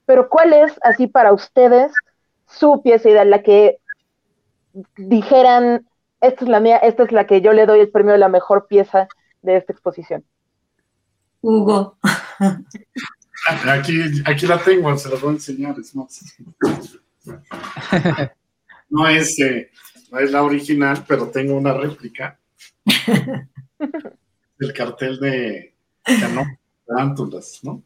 pero 0.07 0.29
¿cuál 0.29 0.53
es, 0.53 0.79
así 0.83 1.07
para 1.07 1.33
ustedes, 1.33 1.93
su 2.47 2.83
pieza 2.83 3.09
ideal, 3.09 3.31
la 3.31 3.43
que 3.43 3.79
dijeran, 4.97 5.87
esta 6.21 6.45
es 6.45 6.51
la 6.51 6.61
mía, 6.61 6.77
esta 6.79 7.05
es 7.05 7.13
la 7.13 7.27
que 7.27 7.41
yo 7.41 7.53
le 7.53 7.67
doy 7.67 7.81
el 7.81 7.91
premio 7.91 8.13
de 8.13 8.19
la 8.19 8.29
mejor 8.29 8.67
pieza 8.67 9.09
de 9.43 9.57
esta 9.57 9.73
exposición? 9.73 10.25
Hugo. 11.41 11.99
Aquí, 13.67 14.01
aquí 14.25 14.47
la 14.47 14.59
tengo, 14.59 14.97
se 14.97 15.11
la 15.11 15.17
voy 15.17 15.31
a 15.31 15.33
enseñar, 15.33 15.77
es 15.79 15.95
más. 15.95 16.37
No 18.91 19.09
es, 19.09 19.41
eh, 19.41 19.71
no 20.13 20.19
es 20.21 20.31
la 20.31 20.43
original, 20.45 21.05
pero 21.09 21.29
tengo 21.29 21.57
una 21.57 21.73
réplica 21.73 22.39
del 24.59 24.73
cartel 24.73 25.19
de 25.19 25.74
Canón 26.05 26.59
Tarántulas, 26.87 27.61
¿no? 27.63 27.83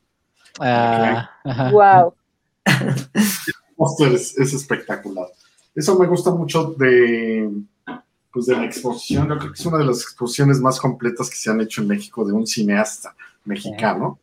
Ah, 0.60 1.30
wow. 1.72 2.14
Es, 4.12 4.36
es, 4.36 4.54
espectacular. 4.54 5.28
Eso 5.74 5.98
me 5.98 6.06
gusta 6.06 6.30
mucho 6.30 6.74
de, 6.76 7.48
pues 8.32 8.46
de 8.46 8.56
la 8.56 8.64
exposición. 8.64 9.28
Yo 9.28 9.38
creo 9.38 9.52
que 9.52 9.60
es 9.60 9.66
una 9.66 9.78
de 9.78 9.84
las 9.84 10.02
exposiciones 10.02 10.60
más 10.60 10.80
completas 10.80 11.30
que 11.30 11.36
se 11.36 11.50
han 11.50 11.60
hecho 11.60 11.82
en 11.82 11.88
México 11.88 12.24
de 12.24 12.32
un 12.32 12.46
cineasta 12.46 13.14
mexicano. 13.44 14.18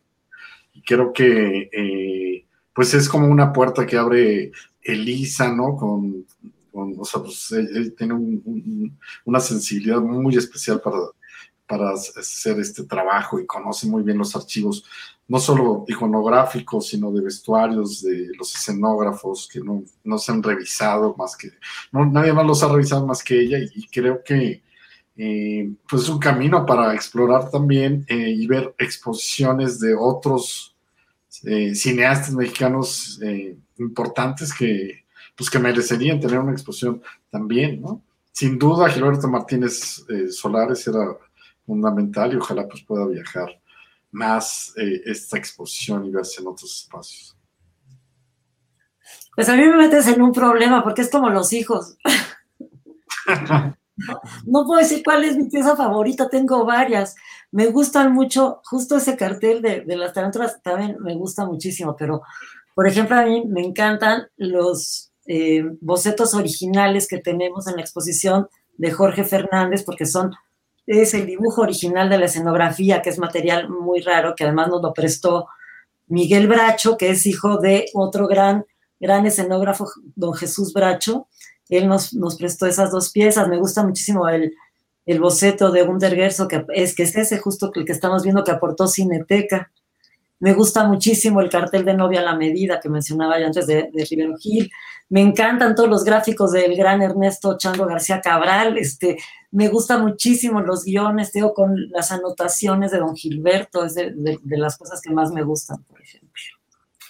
Y 0.74 0.82
creo 0.82 1.14
que 1.14 1.70
eh, 1.72 2.46
pues 2.74 2.94
es 2.94 3.08
como 3.08 3.28
una 3.28 3.54
puerta 3.54 3.86
que 3.86 3.98
abre 3.98 4.52
Elisa, 4.84 5.50
¿no? 5.50 5.78
Con, 5.78 6.26
con 6.74 6.94
o 7.00 7.06
sea, 7.06 7.22
pues 7.22 7.52
él, 7.54 7.70
él 7.74 7.96
tiene 7.98 8.14
un, 8.14 8.42
un, 8.44 9.00
una 9.24 9.40
sensibilidad 9.40 10.02
muy 10.02 10.36
especial 10.36 10.82
para, 10.82 10.98
para 11.68 11.92
hacer 11.92 12.60
este 12.60 12.84
trabajo 12.84 13.40
y 13.40 13.46
conoce 13.46 13.88
muy 13.88 14.04
bien 14.04 14.18
los 14.18 14.36
archivos, 14.36 14.86
no 15.28 15.40
solo 15.40 15.86
iconográficos, 15.88 16.88
sino 16.88 17.12
de 17.12 17.22
vestuarios, 17.22 18.04
de 18.04 18.30
los 18.38 18.54
escenógrafos 18.54 19.50
que 19.52 19.60
no, 19.60 19.84
no 20.04 20.18
se 20.18 20.32
han 20.32 20.44
revisado 20.44 21.16
más 21.18 21.36
que, 21.36 21.52
nadie 21.92 22.34
más 22.34 22.46
los 22.46 22.62
ha 22.64 22.72
revisado 22.72 23.06
más 23.08 23.24
que 23.24 23.40
ella 23.40 23.58
y, 23.60 23.88
creo 23.88 24.24
que 24.24 24.64
eh, 25.18 25.72
pues 25.90 26.04
es 26.04 26.10
un 26.10 26.20
camino 26.20 26.66
para 26.66 26.94
explorar 26.94 27.50
también 27.50 28.06
eh, 28.08 28.32
y 28.32 28.46
ver 28.48 28.76
exposiciones 28.78 29.80
de 29.80 29.96
otros 29.96 30.76
eh, 31.44 31.74
cineastas 31.74 32.34
mexicanos 32.34 33.20
importantes 33.78 34.54
que 34.54 35.06
pues 35.36 35.50
que 35.50 35.60
merecerían 35.60 36.20
tener 36.20 36.40
una 36.40 36.54
exposición 36.54 37.02
también. 37.30 37.84
Sin 38.32 38.58
duda, 38.58 38.90
Gilberto 38.90 39.28
Martínez 39.28 40.06
Solares 40.30 40.88
era 40.88 41.18
fundamental 41.66 42.34
y 42.34 42.38
ojalá 42.38 42.68
pues 42.68 42.84
pueda 42.84 43.06
viajar 43.08 43.50
más 44.12 44.74
eh, 44.78 45.02
esta 45.06 45.38
exposición 45.38 46.06
y 46.06 46.12
verse 46.12 46.42
en 46.42 46.48
otros 46.48 46.84
espacios. 46.84 47.38
Pues 49.36 49.50
a 49.50 49.56
mí 49.56 49.64
me 49.64 49.76
metes 49.76 50.08
en 50.08 50.22
un 50.22 50.32
problema 50.32 50.84
porque 50.84 51.02
es 51.02 51.12
como 51.12 51.30
los 51.30 51.52
hijos. 51.52 51.98
no 54.46 54.66
puedo 54.66 54.80
decir 54.80 55.02
cuál 55.04 55.26
es 55.26 55.36
mi 55.38 55.50
pieza 55.50 55.76
favorita, 55.76 56.30
tengo 56.30 56.66
varias. 56.66 57.16
Me 57.52 57.68
gustan 57.68 58.14
mucho, 58.14 58.62
justo 58.64 58.98
ese 58.98 59.18
cartel 59.18 59.62
de, 59.62 59.82
de 59.82 59.96
las 59.98 60.14
tarántulas 60.14 60.62
también 60.62 60.98
me 61.02 61.16
gusta 61.16 61.46
muchísimo, 61.46 61.96
pero 61.98 62.22
por 62.74 62.88
ejemplo 62.88 63.18
a 63.18 63.26
mí 63.26 63.46
me 63.48 63.62
encantan 63.62 64.28
los 64.38 65.12
eh, 65.28 65.64
bocetos 65.82 66.36
originales 66.36 67.08
que 67.08 67.18
tenemos 67.18 67.68
en 67.68 67.78
la 67.78 67.82
exposición 67.82 68.48
de 68.78 68.92
Jorge 68.92 69.24
Fernández 69.24 69.84
porque 69.84 70.06
son 70.06 70.32
es 70.88 71.14
el 71.14 71.26
dibujo 71.26 71.62
original 71.62 72.10
de 72.10 72.18
la 72.18 72.26
escenografía, 72.26 73.02
que 73.02 73.10
es 73.10 73.20
material 73.20 73.70
muy 73.70 74.02
raro, 74.02 74.36
que 74.36 74.44
además 74.44 74.70
nos 74.70 74.82
lo 74.82 74.94
prestó 74.94 75.48
Miguel 76.08 76.48
Bracho, 76.48 76.98
que 76.98 77.10
es 77.10 77.26
hijo 77.26 77.58
de 77.58 77.88
otro 77.94 78.28
gran, 78.28 78.66
gran 79.00 79.26
escenógrafo, 79.26 79.88
don 80.16 80.34
Jesús 80.34 80.74
Bracho. 80.74 81.28
Él 81.70 81.88
nos, 81.88 82.14
nos 82.14 82.38
prestó 82.38 82.68
esas 82.68 82.92
dos 82.92 83.12
piezas. 83.12 83.48
Me 83.48 83.58
gusta 83.58 83.84
muchísimo 83.84 84.28
el, 84.30 84.54
el 85.06 85.20
boceto 85.20 85.72
de 85.72 85.84
Untergerso, 85.84 86.48
que 86.48 86.66
es, 86.74 86.96
que 86.96 87.04
es 87.04 87.16
ese 87.16 87.40
justo 87.40 87.72
el 87.74 87.86
que 87.86 87.92
estamos 87.92 88.24
viendo 88.24 88.44
que 88.44 88.52
aportó 88.52 88.88
Cineteca. 88.88 89.72
Me 90.46 90.54
gusta 90.54 90.88
muchísimo 90.88 91.42
el 91.42 91.50
cartel 91.50 91.84
de 91.84 91.96
Novia 91.96 92.20
a 92.20 92.24
la 92.24 92.36
Medida 92.36 92.80
que 92.80 92.88
mencionaba 92.88 93.40
yo 93.40 93.48
antes 93.48 93.66
de, 93.66 93.90
de 93.92 94.06
Rivero 94.06 94.38
Gil. 94.38 94.72
Me 95.10 95.20
encantan 95.22 95.74
todos 95.74 95.90
los 95.90 96.04
gráficos 96.04 96.52
del 96.52 96.78
gran 96.78 97.02
Ernesto 97.02 97.58
Chango 97.58 97.88
García 97.88 98.22
Cabral. 98.22 98.78
Este, 98.78 99.18
me 99.50 99.70
gusta 99.70 99.98
muchísimo 99.98 100.62
los 100.62 100.86
guiones, 100.86 101.34
digo, 101.34 101.52
con 101.56 101.90
las 101.90 102.12
anotaciones 102.12 102.92
de 102.92 103.00
don 103.00 103.16
Gilberto, 103.16 103.86
es 103.86 103.96
de, 103.96 104.12
de, 104.12 104.38
de 104.40 104.58
las 104.60 104.78
cosas 104.78 105.02
que 105.02 105.12
más 105.12 105.32
me 105.32 105.42
gustan, 105.42 105.84
por 105.86 106.00
ejemplo. 106.00 106.44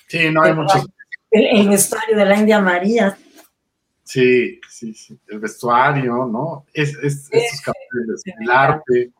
Sí, 0.08 0.32
no 0.32 0.42
hay 0.42 0.54
muchos. 0.54 0.88
El, 1.30 1.60
el, 1.60 1.68
vestuario 1.68 2.16
de 2.16 2.24
la 2.24 2.38
India 2.38 2.62
María. 2.62 3.18
Sí, 4.06 4.62
sí, 4.70 4.94
sí. 4.94 5.20
El 5.28 5.40
vestuario, 5.40 6.26
¿no? 6.26 6.68
Es, 6.74 6.96
es, 7.04 7.28
estos 7.30 7.60
carteles, 7.60 8.22
el 8.40 8.50
arte, 8.50 9.12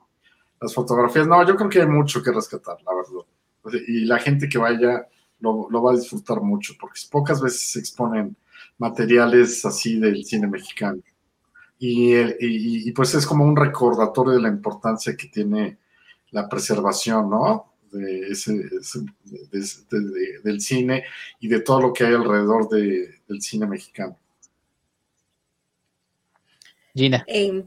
las 0.62 0.74
fotografías. 0.74 1.28
No, 1.28 1.46
yo 1.46 1.58
creo 1.58 1.70
que 1.70 1.82
hay 1.82 1.88
mucho 1.88 2.24
que 2.24 2.32
rescatar, 2.32 2.78
la 2.82 2.96
verdad. 2.96 3.26
Y 3.88 4.06
la 4.06 4.20
gente 4.20 4.48
que 4.50 4.58
vaya 4.58 5.08
lo, 5.40 5.68
lo 5.70 5.84
va 5.84 5.92
a 5.92 5.96
disfrutar 5.96 6.42
mucho, 6.42 6.74
porque 6.80 7.00
pocas 7.10 7.42
veces 7.42 7.72
se 7.72 7.80
exponen 7.80 8.36
materiales 8.78 9.66
así 9.66 10.00
del 10.00 10.24
cine 10.26 10.48
mexicano. 10.48 11.02
Y, 11.78 12.16
y, 12.16 12.30
y, 12.40 12.92
pues 12.94 13.14
es 13.16 13.26
como 13.26 13.44
un 13.44 13.56
recordatorio 13.56 14.34
de 14.34 14.42
la 14.42 14.48
importancia 14.48 15.16
que 15.16 15.28
tiene 15.28 15.78
la 16.32 16.48
preservación, 16.48 17.30
¿no? 17.30 17.74
De 17.92 18.30
ese, 18.30 18.62
ese 18.80 19.00
de, 19.24 19.60
de, 19.60 20.00
de, 20.00 20.40
del 20.44 20.62
cine 20.62 21.04
y 21.40 21.48
de 21.48 21.60
todo 21.62 21.82
lo 21.82 21.94
que 21.94 22.06
hay 22.06 22.14
alrededor 22.14 22.70
del 22.70 23.42
cine 23.42 23.68
mexicano. 23.68 24.18
Gina. 26.94 27.26
Eh, 27.28 27.66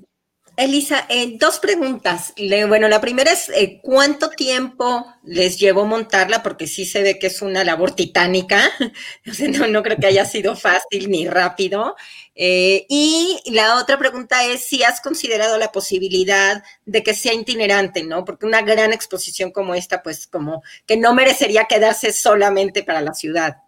Elisa, 0.58 1.06
eh, 1.08 1.36
dos 1.38 1.60
preguntas. 1.60 2.32
Le, 2.36 2.64
bueno, 2.64 2.88
la 2.88 3.00
primera 3.00 3.30
es, 3.30 3.48
eh, 3.50 3.78
¿cuánto 3.80 4.30
tiempo 4.30 5.06
les 5.22 5.56
llevó 5.56 5.86
montarla? 5.86 6.42
Porque 6.42 6.66
sí 6.66 6.84
se 6.84 7.00
ve 7.00 7.20
que 7.20 7.28
es 7.28 7.42
una 7.42 7.62
labor 7.62 7.92
titánica. 7.92 8.60
no, 9.56 9.68
no, 9.68 9.84
creo 9.84 9.98
que 9.98 10.08
haya 10.08 10.24
sido 10.24 10.56
fácil 10.56 11.10
ni 11.10 11.28
rápido. 11.28 11.94
Eh, 12.34 12.86
y 12.88 13.40
la 13.52 13.76
otra 13.76 14.00
pregunta 14.00 14.42
es 14.46 14.64
si 14.64 14.82
has 14.82 15.00
considerado 15.00 15.58
la 15.58 15.70
posibilidad 15.70 16.64
de 16.84 17.04
que 17.04 17.14
sea 17.14 17.34
itinerante, 17.34 18.02
¿no? 18.02 18.24
Porque 18.24 18.44
una 18.44 18.62
gran 18.62 18.92
exposición 18.92 19.52
como 19.52 19.76
esta, 19.76 20.02
pues 20.02 20.26
como 20.26 20.64
que 20.86 20.96
no 20.96 21.14
merecería 21.14 21.66
quedarse 21.66 22.12
solamente 22.12 22.82
para 22.82 23.00
la 23.00 23.14
ciudad. 23.14 23.58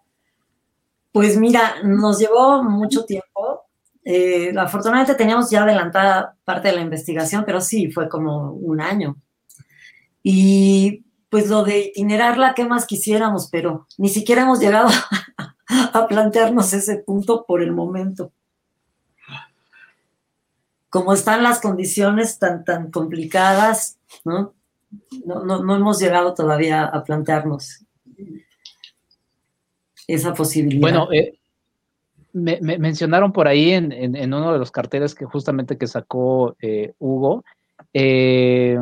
Pues 1.13 1.37
mira, 1.37 1.77
nos 1.85 2.19
llevó 2.19 2.61
mucho 2.63 3.05
tiempo. 3.05 3.70
Eh, 4.03 4.53
afortunadamente 4.57 5.15
teníamos 5.15 5.49
ya 5.51 5.63
adelantada 5.63 6.35
parte 6.43 6.69
de 6.69 6.75
la 6.75 6.81
investigación, 6.81 7.43
pero 7.45 7.61
sí, 7.61 7.91
fue 7.91 8.09
como 8.09 8.51
un 8.51 8.81
año. 8.81 9.17
Y 10.23 11.03
pues 11.29 11.49
lo 11.49 11.63
de 11.63 11.79
itinerarla, 11.87 12.53
¿qué 12.53 12.65
más 12.65 12.85
quisiéramos? 12.85 13.49
Pero 13.51 13.87
ni 13.97 14.09
siquiera 14.09 14.41
hemos 14.41 14.59
llegado 14.59 14.89
a 15.93 16.07
plantearnos 16.07 16.73
ese 16.73 16.97
punto 16.97 17.45
por 17.45 17.61
el 17.61 17.71
momento. 17.71 18.31
Como 20.89 21.13
están 21.13 21.41
las 21.41 21.61
condiciones 21.61 22.37
tan, 22.37 22.65
tan 22.65 22.91
complicadas, 22.91 23.97
¿no? 24.25 24.53
No, 25.25 25.45
no, 25.63 25.75
hemos 25.75 25.99
llegado 25.99 26.33
todavía 26.33 26.83
a 26.83 27.03
plantearnos 27.05 27.85
esa 30.05 30.33
posibilidad. 30.33 30.81
Bueno, 30.81 31.07
eh, 31.13 31.39
me, 32.33 32.59
mencionaron 32.61 33.31
por 33.31 33.47
ahí 33.47 33.71
en, 33.71 34.33
uno 34.33 34.53
de 34.53 34.59
los 34.59 34.71
carteles 34.71 35.15
que 35.15 35.25
justamente 35.25 35.77
que 35.77 35.87
sacó 35.87 36.55
eh, 36.61 36.93
Hugo, 36.99 37.43
eh, 37.93 38.77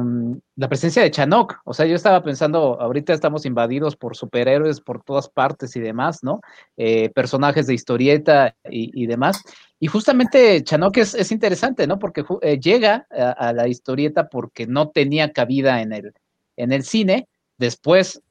la 0.55 0.67
presencia 0.67 1.01
de 1.01 1.11
Chanok. 1.11 1.61
O 1.65 1.73
sea, 1.73 1.85
yo 1.85 1.95
estaba 1.95 2.21
pensando, 2.21 2.79
ahorita 2.79 3.13
estamos 3.13 3.45
invadidos 3.45 3.95
por 3.95 4.15
superhéroes 4.15 4.81
por 4.81 5.03
todas 5.03 5.29
partes 5.29 5.75
y 5.75 5.79
demás, 5.79 6.23
¿no? 6.23 6.41
Eh, 6.77 7.09
personajes 7.09 7.65
de 7.67 7.73
historieta 7.73 8.55
y, 8.69 9.07
demás. 9.07 9.43
Y 9.79 9.87
justamente 9.87 10.63
Chanok 10.63 10.97
es, 10.97 11.31
interesante, 11.31 11.87
¿no? 11.87 11.97
Porque 11.97 12.23
llega 12.61 13.07
a, 13.09 13.53
la 13.53 13.67
historieta 13.67 14.27
porque 14.27 14.67
no 14.67 14.89
tenía 14.89 15.31
cabida 15.31 15.81
en 15.81 16.71
el 16.71 16.83
cine. 16.83 17.27
Después 17.57 18.21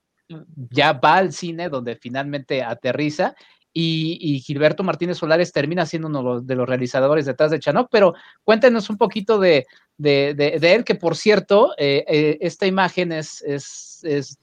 ya 0.71 0.93
va 0.93 1.17
al 1.17 1.33
cine 1.33 1.69
donde 1.69 1.97
finalmente 1.97 2.63
aterriza 2.63 3.35
y, 3.81 4.41
Gilberto 4.41 4.83
Martínez 4.83 5.19
Solares 5.19 5.53
termina 5.53 5.87
siendo 5.87 6.09
uno 6.09 6.41
de 6.41 6.55
los 6.57 6.69
realizadores 6.69 7.27
detrás 7.27 7.53
de 7.53 7.61
Chanok, 7.61 7.89
pero 7.91 8.15
cuéntenos 8.43 8.91
un 8.91 8.97
poquito 8.97 9.39
de, 9.39 9.67
él, 10.03 10.85
que 10.85 10.97
por 10.97 11.15
cierto, 11.17 11.75
eh, 11.79 12.05
eh, 12.09 12.39
esta 12.41 12.67
imagen 12.67 13.13
es, 13.13 13.41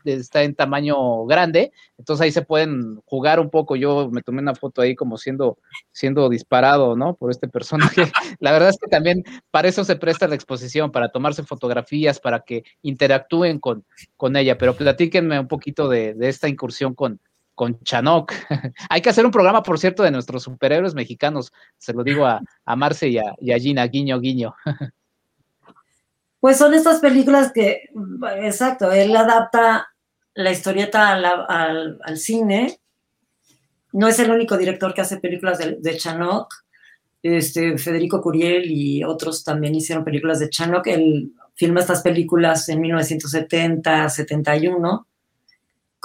está 0.05 0.43
en 0.43 0.55
tamaño 0.55 1.25
grande, 1.25 1.73
entonces 1.97 2.23
ahí 2.23 2.31
se 2.31 2.43
pueden 2.43 3.01
jugar 3.05 3.41
un 3.41 3.49
poco. 3.49 3.75
Yo 3.75 4.09
me 4.09 4.21
tomé 4.21 4.41
una 4.41 4.55
foto 4.55 4.81
ahí 4.81 4.95
como 4.95 5.17
siendo, 5.17 5.57
siendo 5.91 6.29
disparado, 6.29 6.95
¿no? 6.95 7.15
Por 7.15 7.29
este 7.29 7.49
personaje. 7.49 8.03
La 8.39 8.53
verdad 8.53 8.69
es 8.69 8.77
que 8.81 8.87
también 8.87 9.23
para 9.51 9.67
eso 9.67 9.83
se 9.83 9.97
presta 9.97 10.29
la 10.29 10.35
exposición, 10.35 10.91
para 10.91 11.09
tomarse 11.09 11.43
fotografías, 11.43 12.21
para 12.21 12.39
que 12.39 12.63
interactúen 12.83 13.59
con, 13.59 13.85
con 14.15 14.37
ella, 14.37 14.57
pero 14.57 14.75
platíquenme 14.77 15.37
un 15.39 15.49
poquito 15.49 15.89
de 15.89 16.15
esta 16.21 16.47
incursión 16.47 16.95
con, 16.95 17.19
con 17.55 17.79
Chanok. 17.79 18.33
Hay 18.89 19.01
que 19.01 19.09
hacer 19.09 19.25
un 19.25 19.31
programa, 19.31 19.63
por 19.63 19.79
cierto, 19.79 20.03
de 20.03 20.11
nuestros 20.11 20.43
superhéroes 20.43 20.93
mexicanos. 20.93 21.51
Se 21.77 21.93
lo 21.93 22.03
digo 22.03 22.25
a, 22.25 22.41
Marce 22.75 23.07
y 23.07 23.17
a, 23.17 23.57
Gina, 23.57 23.87
guiño, 23.87 24.19
guiño. 24.19 24.53
Pues 26.37 26.59
son 26.59 26.75
estas 26.75 26.99
películas 26.99 27.51
que, 27.51 27.89
exacto, 28.43 28.91
él 28.91 29.15
adapta 29.15 29.87
la 30.35 30.51
historieta 30.51 31.11
al, 31.11 32.17
cine. 32.17 32.77
No 33.91 34.07
es 34.07 34.19
el 34.19 34.29
único 34.29 34.55
director 34.55 34.93
que 34.93 35.01
hace 35.01 35.17
películas 35.17 35.57
de, 35.57 35.77
de. 35.79 35.97
Este, 37.23 37.79
Federico 37.79 38.21
Curiel 38.21 38.69
y 38.69 39.03
otros 39.03 39.43
también 39.43 39.73
hicieron 39.73 40.05
películas 40.05 40.39
de 40.39 40.51
Chanok. 40.51 40.85
Él 40.85 41.31
filma 41.55 41.79
estas 41.79 42.03
películas 42.03 42.69
en 42.69 42.79
1970, 42.79 44.07
71 44.07 45.07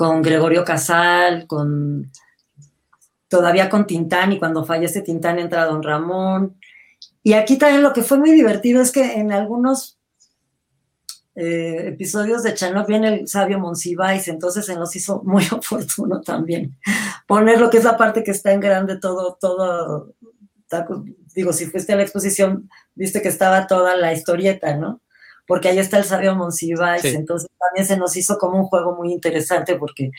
con 0.01 0.23
Gregorio 0.23 0.65
Casal, 0.65 1.47
con 1.47 2.11
todavía 3.29 3.69
con 3.69 3.87
Tintán, 3.87 4.33
y 4.33 4.39
cuando 4.39 4.65
fallece 4.65 5.03
Tintán 5.03 5.39
entra 5.39 5.67
Don 5.67 5.83
Ramón. 5.83 6.59
Y 7.23 7.35
aquí 7.35 7.59
también 7.59 7.83
lo 7.83 7.93
que 7.93 8.03
fue 8.03 8.17
muy 8.17 8.31
divertido 8.31 8.81
es 8.81 8.93
que 8.93 9.17
en 9.21 9.31
algunos 9.31 9.99
eh, 11.35 11.89
episodios 11.89 12.43
de 12.43 12.55
Chanok 12.55 12.89
viene 12.89 13.09
el 13.09 13.29
sabio 13.29 13.59
Monsiváis, 13.59 14.27
entonces 14.29 14.65
se 14.65 14.75
nos 14.75 14.97
hizo 14.97 15.23
muy 15.23 15.45
oportuno 15.53 16.23
también 16.23 16.79
poner 17.27 17.61
lo 17.61 17.69
que 17.69 17.77
es 17.77 17.85
la 17.85 17.99
parte 17.99 18.25
que 18.25 18.31
está 18.31 18.53
en 18.53 18.61
grande, 18.61 18.99
todo, 18.99 19.37
todo, 19.39 20.15
digo, 21.35 21.53
si 21.53 21.67
fuiste 21.67 21.93
a 21.93 21.97
la 21.97 22.05
exposición, 22.05 22.71
viste 22.95 23.21
que 23.21 23.29
estaba 23.29 23.67
toda 23.67 23.95
la 23.97 24.15
historieta, 24.15 24.75
¿no? 24.79 25.03
Porque 25.51 25.69
ahí 25.69 25.81
está 25.81 25.99
el 25.99 26.05
sabio 26.05 26.37
Monsiváis, 26.37 27.05
entonces 27.07 27.51
también 27.59 27.85
se 27.85 27.97
nos 27.97 28.17
hizo 28.17 28.39
como 28.39 28.57
un 28.57 28.67
juego 28.67 28.95
muy 28.95 29.13
interesante 29.13 29.75
porque 29.75 30.13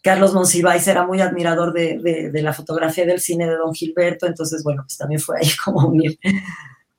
Carlos 0.00 0.32
Monsiváis 0.32 0.86
era 0.86 1.04
muy 1.04 1.20
admirador 1.20 1.72
de, 1.72 2.30
la 2.32 2.52
fotografía 2.52 3.04
del 3.04 3.18
cine 3.18 3.48
de 3.48 3.56
Don 3.56 3.74
Gilberto, 3.74 4.28
entonces 4.28 4.62
bueno, 4.62 4.84
pues 4.84 4.96
también 4.96 5.20
fue 5.20 5.38
ahí 5.40 5.48
como 5.64 5.88
unir, 5.88 6.20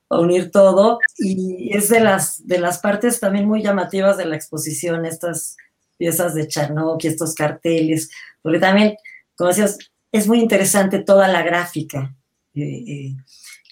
unir 0.10 0.52
todo 0.52 1.00
y 1.18 1.74
es 1.74 1.88
de 1.88 2.02
las, 2.02 2.46
de 2.46 2.60
las 2.60 2.80
partes 2.80 3.22
también 3.22 3.48
muy 3.48 3.64
llamativas 3.64 4.18
de 4.18 4.26
la 4.26 4.36
exposición, 4.36 5.06
estas 5.06 5.56
piezas 5.96 6.36
de 6.36 6.46
Chanok 6.46 7.06
y 7.06 7.08
estos 7.08 7.36
carteles, 7.36 8.10
porque 8.42 8.60
también, 8.60 8.98
como 9.38 9.48
decías, 9.48 9.78
es 10.12 10.28
muy 10.28 10.42
interesante 10.42 11.00
toda 11.00 11.30
la 11.30 11.42
gráfica. 11.42 12.14
Eh, 12.54 12.84
eh, 12.86 13.16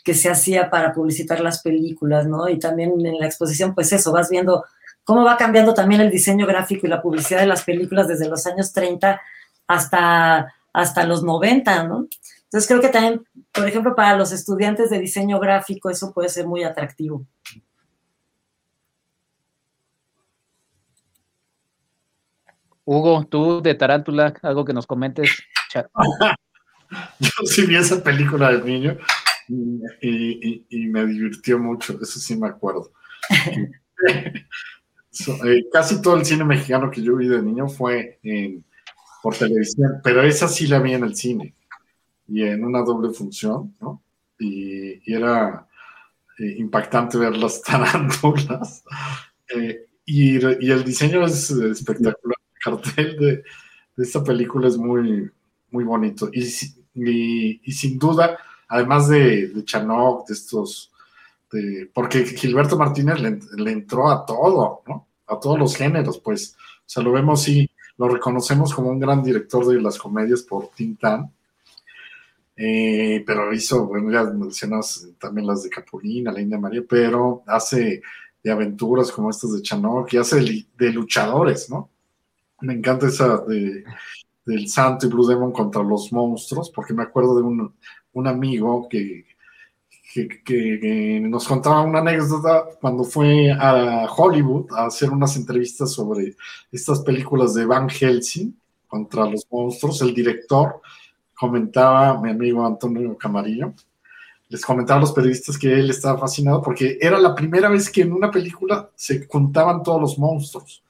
que 0.07 0.13
se 0.13 0.29
hacía 0.29 0.69
para 0.69 0.93
publicitar 0.93 1.41
las 1.41 1.61
películas, 1.61 2.25
¿no? 2.25 2.47
Y 2.47 2.57
también 2.59 3.05
en 3.05 3.19
la 3.19 3.25
exposición, 3.25 3.75
pues 3.75 3.91
eso, 3.91 4.13
vas 4.13 4.29
viendo 4.29 4.63
cómo 5.03 5.25
va 5.25 5.35
cambiando 5.35 5.73
también 5.73 5.99
el 5.99 6.09
diseño 6.09 6.47
gráfico 6.47 6.87
y 6.87 6.89
la 6.89 7.01
publicidad 7.01 7.41
de 7.41 7.45
las 7.45 7.65
películas 7.65 8.07
desde 8.07 8.29
los 8.29 8.47
años 8.47 8.71
30 8.71 9.19
hasta, 9.67 10.53
hasta 10.71 11.05
los 11.05 11.23
90, 11.23 11.83
¿no? 11.89 12.07
Entonces 12.45 12.69
creo 12.69 12.79
que 12.79 12.87
también, 12.87 13.21
por 13.51 13.67
ejemplo, 13.67 13.95
para 13.97 14.15
los 14.15 14.31
estudiantes 14.31 14.89
de 14.89 14.99
diseño 14.99 15.41
gráfico 15.41 15.89
eso 15.89 16.13
puede 16.13 16.29
ser 16.29 16.47
muy 16.47 16.63
atractivo. 16.63 17.25
Hugo, 22.85 23.27
tú 23.29 23.61
de 23.61 23.75
Tarántula, 23.75 24.33
algo 24.41 24.63
que 24.63 24.71
nos 24.71 24.87
comentes. 24.87 25.43
Yo 27.19 27.29
sí 27.43 27.65
vi 27.65 27.75
esa 27.75 28.01
película 28.01 28.53
de 28.53 28.63
niño 28.63 28.97
y, 29.49 30.87
me 30.87 31.05
divirtió 31.05 31.59
mucho, 31.59 31.99
eso 32.01 32.19
sí 32.19 32.37
me 32.37 32.47
acuerdo. 32.47 32.91
Eh, 35.43 35.65
casi 35.73 35.99
todo 35.99 36.15
el 36.15 36.25
cine 36.25 36.43
mexicano 36.43 36.91
que 36.91 37.01
yo 37.01 37.15
vi 37.15 37.27
de 37.27 37.41
niño 37.41 37.67
fue 37.67 38.19
por 39.23 39.35
televisión, 39.35 39.99
pero 40.03 40.21
esa 40.21 40.47
sí 40.47 40.67
la 40.67 40.77
vi 40.77 40.93
en 40.93 41.03
el 41.05 41.15
cine 41.15 41.55
y 42.27 42.43
en 42.43 42.63
una 42.63 42.81
doble 42.83 43.11
función, 43.13 43.75
¿no? 43.81 44.03
Y, 44.37 45.11
era 45.11 45.67
eh, 46.37 46.55
impactante 46.59 47.17
ver 47.17 47.35
las 47.35 47.61
tarántulas. 47.63 48.83
Eh, 49.55 49.87
y, 50.05 50.35
el 50.35 50.83
diseño 50.83 51.25
es 51.25 51.49
espectacular. 51.49 52.37
El 52.53 52.61
cartel 52.61 53.17
de, 53.17 53.43
esta 53.97 54.23
película 54.23 54.67
es 54.67 54.77
muy, 54.77 55.31
muy 55.71 55.83
bonito. 55.83 56.29
Y, 56.31 56.43
y 57.63 57.71
sin 57.71 57.97
duda, 57.97 58.37
además 58.67 59.07
de, 59.07 59.47
de 59.47 59.63
de 59.63 60.33
estos, 60.33 60.91
porque 61.93 62.25
Gilberto 62.25 62.77
Martínez 62.77 63.19
le, 63.19 63.71
entró 63.71 64.09
a 64.09 64.25
todo, 64.25 64.81
¿no? 64.87 65.07
A 65.27 65.39
todos 65.39 65.57
los 65.57 65.75
géneros, 65.75 66.19
pues. 66.19 66.55
O 66.55 66.89
sea, 66.89 67.03
lo 67.03 67.11
vemos 67.11 67.47
y 67.49 67.69
lo 67.97 68.07
reconocemos 68.07 68.73
como 68.73 68.89
un 68.89 68.99
gran 68.99 69.23
director 69.23 69.65
de 69.65 69.81
las 69.81 69.97
comedias 69.97 70.41
por 70.43 70.69
Tintán. 70.69 71.31
Eh, 72.55 73.23
pero 73.25 73.53
hizo, 73.53 73.85
bueno, 73.85 74.11
ya 74.11 74.23
mencionas 74.23 75.07
también 75.19 75.45
las 75.45 75.63
de 75.63 75.69
Capulina, 75.69 76.31
la 76.31 76.41
India 76.41 76.57
María, 76.57 76.83
pero 76.89 77.43
hace 77.45 78.01
de 78.43 78.51
aventuras 78.51 79.11
como 79.11 79.29
estas 79.29 79.53
de 79.53 79.61
Chanok 79.61 80.13
y 80.13 80.17
hace 80.17 80.65
de, 80.75 80.91
luchadores, 80.91 81.69
¿no? 81.69 81.89
Me 82.61 82.73
encanta 82.73 83.07
esa 83.07 83.37
de, 83.39 83.83
del 84.45 84.67
Santo 84.69 85.05
y 85.05 85.09
Blue 85.09 85.27
Demon 85.27 85.51
contra 85.51 85.83
los 85.83 86.11
monstruos, 86.11 86.71
porque 86.71 86.93
me 86.93 87.03
acuerdo 87.03 87.35
de 87.35 87.43
un, 87.43 87.75
un 88.17 88.27
amigo 88.27 88.87
que, 88.89 89.25
que, 90.43 91.19
nos 91.21 91.47
contaba 91.47 91.81
una 91.81 91.99
anécdota 91.99 92.65
cuando 92.81 93.03
fue 93.03 93.51
a 93.51 94.07
Hollywood 94.15 94.71
a 94.73 94.85
hacer 94.87 95.09
unas 95.11 95.35
entrevistas 95.35 95.91
sobre 95.91 96.35
estas 96.71 97.01
películas 97.01 97.53
de 97.53 97.65
Van 97.65 97.89
Helsing 97.89 98.53
contra 98.87 99.25
los 99.25 99.45
monstruos. 99.51 100.01
El 100.01 100.13
director 100.13 100.81
comentaba, 101.35 102.19
mi 102.19 102.31
amigo 102.31 102.65
Antonio 102.65 103.15
Camarillo, 103.17 103.73
les 104.49 104.65
comentaba 104.65 104.97
a 104.97 105.01
los 105.01 105.11
periodistas 105.11 105.57
que 105.57 105.73
él 105.73 105.89
estaba 105.89 106.17
fascinado 106.17 106.61
porque 106.61 106.97
era 106.99 107.19
la 107.19 107.35
primera 107.35 107.69
vez 107.69 107.89
que 107.89 108.01
en 108.01 108.13
una 108.13 108.31
película 108.31 108.89
se 108.95 109.27
juntaban 109.27 109.83
todos 109.83 110.01
los 110.01 110.17
monstruos. 110.17 110.83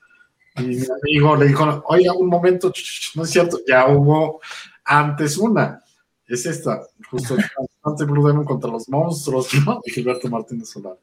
Y 0.58 0.62
mi 0.62 0.86
amigo 1.04 1.36
le 1.36 1.48
dijo, 1.48 1.84
oiga, 1.88 2.14
un 2.14 2.28
momento, 2.28 2.72
no 3.16 3.24
es 3.24 3.30
cierto, 3.30 3.60
ya 3.68 3.88
hubo 3.88 4.40
antes 4.86 5.38
una 5.38 5.84
es 6.28 6.46
esta, 6.46 6.82
justo 7.10 7.36
ante 7.84 8.06
Blue 8.06 8.28
Demon 8.28 8.46
contra 8.46 8.70
los 8.70 8.90
monstruos, 8.90 9.50
¿no? 9.66 9.82
De 9.86 9.92
Gilberto 9.92 10.30
Martínez 10.30 10.70
Solar. 10.70 10.98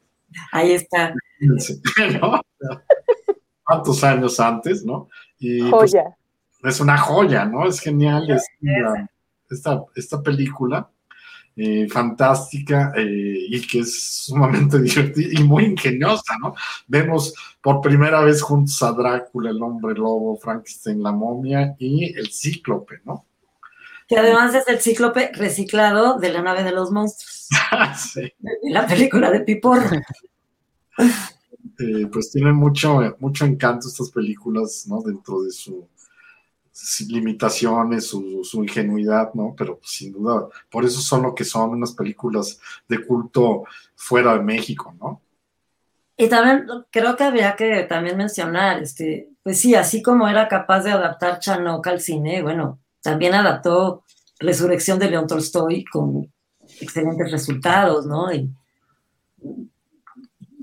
Ahí 0.51 0.73
está. 0.73 1.13
¿Cuántos 3.63 4.03
años 4.03 4.39
antes, 4.39 4.85
no? 4.85 5.09
Y, 5.39 5.69
pues, 5.69 5.91
joya. 5.91 6.15
es 6.63 6.79
una 6.79 6.97
joya, 6.97 7.45
¿no? 7.45 7.65
Es 7.67 7.79
genial. 7.79 8.29
Es 8.29 8.47
esta, 9.49 9.83
esta 9.95 10.21
película 10.21 10.89
eh, 11.55 11.87
fantástica 11.87 12.91
eh, 12.97 13.47
y 13.49 13.65
que 13.65 13.79
es 13.79 14.25
sumamente 14.25 14.79
divertida 14.81 15.39
y 15.39 15.43
muy 15.43 15.65
ingeniosa, 15.65 16.37
¿no? 16.41 16.53
Vemos 16.87 17.33
por 17.61 17.81
primera 17.81 18.21
vez 18.21 18.41
juntos 18.41 18.81
a 18.83 18.91
Drácula, 18.91 19.51
el 19.51 19.61
hombre 19.61 19.95
lobo, 19.95 20.37
Frankenstein, 20.37 21.01
la 21.01 21.11
momia 21.11 21.75
y 21.79 22.13
el 22.17 22.31
cíclope, 22.31 22.99
¿no? 23.05 23.25
Que 24.07 24.17
además 24.17 24.53
es 24.53 24.67
el 24.67 24.81
cíclope 24.81 25.31
reciclado 25.33 26.19
de 26.19 26.31
la 26.31 26.41
nave 26.41 26.63
de 26.63 26.71
los 26.71 26.91
monstruos. 26.91 27.47
sí. 27.97 28.33
La 28.63 28.85
película 28.85 29.31
de 29.31 29.41
Pipor. 29.41 29.81
Eh, 30.97 32.07
pues 32.11 32.31
tienen 32.31 32.55
mucho, 32.55 33.01
mucho 33.19 33.45
encanto 33.45 33.87
estas 33.87 34.11
películas, 34.11 34.85
¿no? 34.87 35.01
Dentro 35.01 35.41
de 35.41 35.51
su 35.51 35.87
limitaciones, 37.07 38.07
su, 38.07 38.43
su, 38.43 38.63
ingenuidad, 38.63 39.33
¿no? 39.33 39.55
Pero 39.57 39.77
pues, 39.77 39.91
sin 39.91 40.11
duda, 40.11 40.47
por 40.69 40.83
eso 40.83 40.99
son 40.99 41.23
lo 41.23 41.33
que 41.33 41.45
son 41.45 41.69
unas 41.69 41.93
películas 41.93 42.59
de 42.87 43.05
culto 43.05 43.63
fuera 43.95 44.33
de 44.33 44.43
México, 44.43 44.93
¿no? 44.99 45.21
Y 46.17 46.29
también 46.29 46.67
creo 46.91 47.15
que 47.15 47.23
habría 47.23 47.55
que 47.55 47.83
también 47.83 48.17
mencionar, 48.17 48.81
este, 48.81 49.29
pues 49.43 49.59
sí, 49.59 49.75
así 49.75 50.01
como 50.01 50.27
era 50.27 50.47
capaz 50.47 50.81
de 50.81 50.91
adaptar 50.91 51.39
Chanok 51.39 51.87
al 51.87 51.99
cine, 51.99 52.41
bueno, 52.41 52.79
también 53.05 53.35
adaptó 53.35 54.03
Resurrección 54.39 54.97
de 54.97 55.11
León 55.11 55.27
Tolstoy 55.27 55.85
con 55.85 56.33
excelentes 56.81 57.31
resultados, 57.31 58.07
¿no? 58.07 58.33
Y 58.33 58.49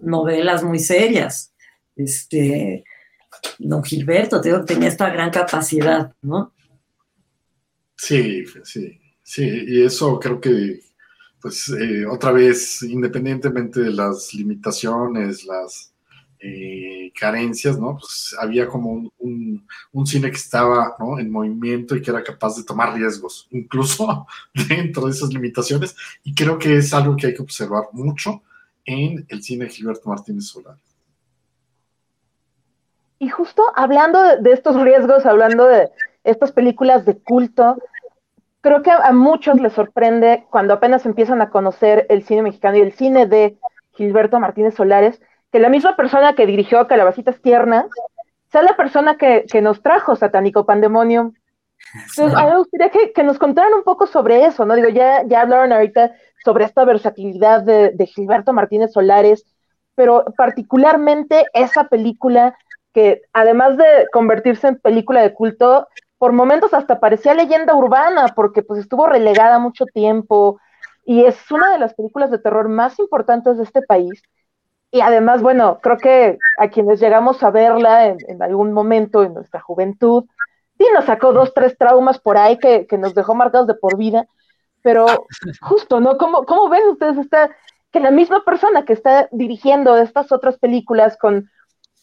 novelas 0.03 0.65
muy 0.65 0.81
serias. 0.81 1.55
Este, 1.95 2.83
don 3.61 3.85
Gilberto, 3.85 4.41
tenía 4.41 4.89
esta 4.89 5.09
gran 5.11 5.31
capacidad, 5.31 6.13
¿no? 6.21 6.53
Sí, 7.95 8.45
sí, 8.65 9.01
sí, 9.23 9.65
y 9.69 9.85
eso 9.85 10.19
creo 10.19 10.41
que, 10.41 10.81
pues, 11.41 11.69
eh, 11.69 12.05
otra 12.07 12.33
vez, 12.33 12.83
independientemente 12.83 13.83
de 13.83 13.93
las 13.93 14.35
limitaciones, 14.35 15.45
las 15.45 15.92
eh, 16.45 17.13
carencias, 17.19 17.79
¿no? 17.79 17.97
Pues 17.97 18.35
había 18.39 18.67
como 18.67 19.13
un, 19.19 19.67
cine 20.07 20.29
que 20.29 20.37
estaba 20.37 20.97
en 21.19 21.31
movimiento 21.31 21.95
y 21.95 22.03
que 22.03 22.11
era 22.11 22.23
capaz 22.25 22.57
de 22.57 22.65
tomar 22.65 22.95
riesgos, 22.95 23.47
incluso 23.53 24.27
dentro 24.69 25.07
de 25.07 25.13
esas 25.13 25.33
limitaciones, 25.33 25.95
y 26.25 26.35
creo 26.35 26.59
que 26.59 26.79
es 26.79 26.93
algo 26.93 27.17
que 27.17 27.29
hay 27.29 27.35
que 27.35 27.43
observar 27.43 27.85
mucho 27.93 28.43
en 28.85 29.25
el 29.29 29.43
cine 29.43 29.67
de 29.67 29.71
Gilberto 29.71 30.09
Martínez 30.09 30.47
Solares. 30.47 30.83
Y 33.21 33.29
justo 33.29 33.63
hablando 33.77 34.21
de, 34.21 34.51
estos 34.53 34.75
riesgos, 34.83 35.27
hablando 35.27 35.69
de 35.69 35.91
estas 36.25 36.51
películas 36.51 37.05
de 37.05 37.19
culto, 37.19 37.77
creo 38.63 38.83
que 38.83 38.91
a, 38.91 39.13
muchos 39.13 39.61
les 39.61 39.75
sorprende 39.75 40.45
cuando 40.51 40.75
apenas 40.75 41.07
empiezan 41.07 41.41
a 41.41 41.51
conocer 41.51 42.05
el 42.09 42.25
cine 42.25 42.43
mexicano 42.43 42.79
y 42.79 42.81
el 42.81 42.95
cine 42.95 43.27
de 43.27 43.57
Gilberto 43.93 44.41
Martínez 44.41 44.75
Solares, 44.75 45.21
que 45.53 45.59
la 45.61 45.69
misma 45.69 45.97
persona 45.97 46.35
que 46.35 46.47
dirigió 46.47 46.87
Calabacitas 46.89 47.41
Tiernas 47.41 47.87
sea 48.51 48.63
la 48.63 48.77
persona 48.77 49.17
que, 49.17 49.47
nos 49.63 49.83
trajo 49.83 50.17
Satánico 50.17 50.67
Pandemonium. 50.67 51.35
Entonces, 51.95 52.39
a 52.39 52.45
mí 52.45 52.51
me 52.51 52.59
gustaría 52.59 52.91
que, 52.91 53.23
nos 53.23 53.39
contaran 53.39 53.75
un 53.75 53.85
poco 53.85 54.07
sobre 54.07 54.45
eso, 54.45 54.65
¿no? 54.65 54.75
Digo, 54.75 54.89
ya, 54.89 55.23
ya 55.27 55.43
hablaron 55.43 55.73
ahorita 55.73 56.13
sobre 56.45 56.65
esta 56.65 56.85
versatilidad 56.85 57.63
de, 57.63 57.91
de 57.91 58.07
Gilberto 58.07 58.53
Martínez 58.53 58.93
Solares, 58.93 59.45
pero 59.95 60.25
particularmente 60.37 61.45
esa 61.53 61.85
película 61.85 62.57
que 62.93 63.23
además 63.33 63.77
de 63.77 64.07
convertirse 64.13 64.69
en 64.69 64.79
película 64.79 65.23
de 65.23 65.35
culto, 65.35 65.89
por 66.19 66.33
momentos 66.33 66.73
hasta 66.73 67.01
parecía 67.01 67.35
leyenda 67.35 67.75
urbana, 67.75 68.27
porque 68.35 68.63
pues 68.63 68.81
estuvo 68.81 69.07
relegada 69.07 69.59
mucho 69.59 69.87
tiempo 69.87 70.61
y 71.05 71.25
es 71.25 71.51
una 71.51 71.73
de 71.73 71.79
las 71.79 71.95
películas 71.95 72.31
de 72.31 72.39
terror 72.39 72.69
más 72.69 72.99
importantes 72.99 73.57
de 73.57 73.65
este 73.65 73.83
país. 73.83 74.23
Y 74.93 75.01
además, 75.01 75.43
bueno, 75.43 75.81
creo 75.83 75.97
que 75.97 76.39
a 76.59 76.69
quienes 76.69 77.01
llegamos 77.01 77.43
a 77.43 77.51
verla 77.51 78.07
en, 78.07 78.43
algún 78.43 78.73
momento 78.73 79.25
en 79.25 79.35
nuestra 79.35 79.61
juventud, 79.61 80.27
sí 80.79 80.87
nos 80.95 81.07
sacó 81.07 81.33
dos, 81.33 81.53
tres 81.55 81.77
traumas 81.77 82.21
por 82.21 82.37
ahí 82.37 82.59
que, 82.59 82.87
nos 82.99 83.15
dejó 83.15 83.35
marcados 83.35 83.67
de 83.67 83.75
por 83.75 83.97
vida, 83.97 84.27
pero 84.83 85.07
justo, 85.61 85.99
¿no? 85.99 86.19
¿Cómo, 86.19 86.45
cómo 86.45 86.69
ven 86.69 86.87
ustedes 86.91 87.17
esta, 87.17 87.51
que 87.91 88.01
la 88.01 88.11
misma 88.11 88.45
persona 88.45 88.85
que 88.85 88.93
está 88.93 89.29
dirigiendo 89.33 89.97
estas 89.97 90.31
otras 90.31 90.59
películas 90.59 91.17
con 91.17 91.49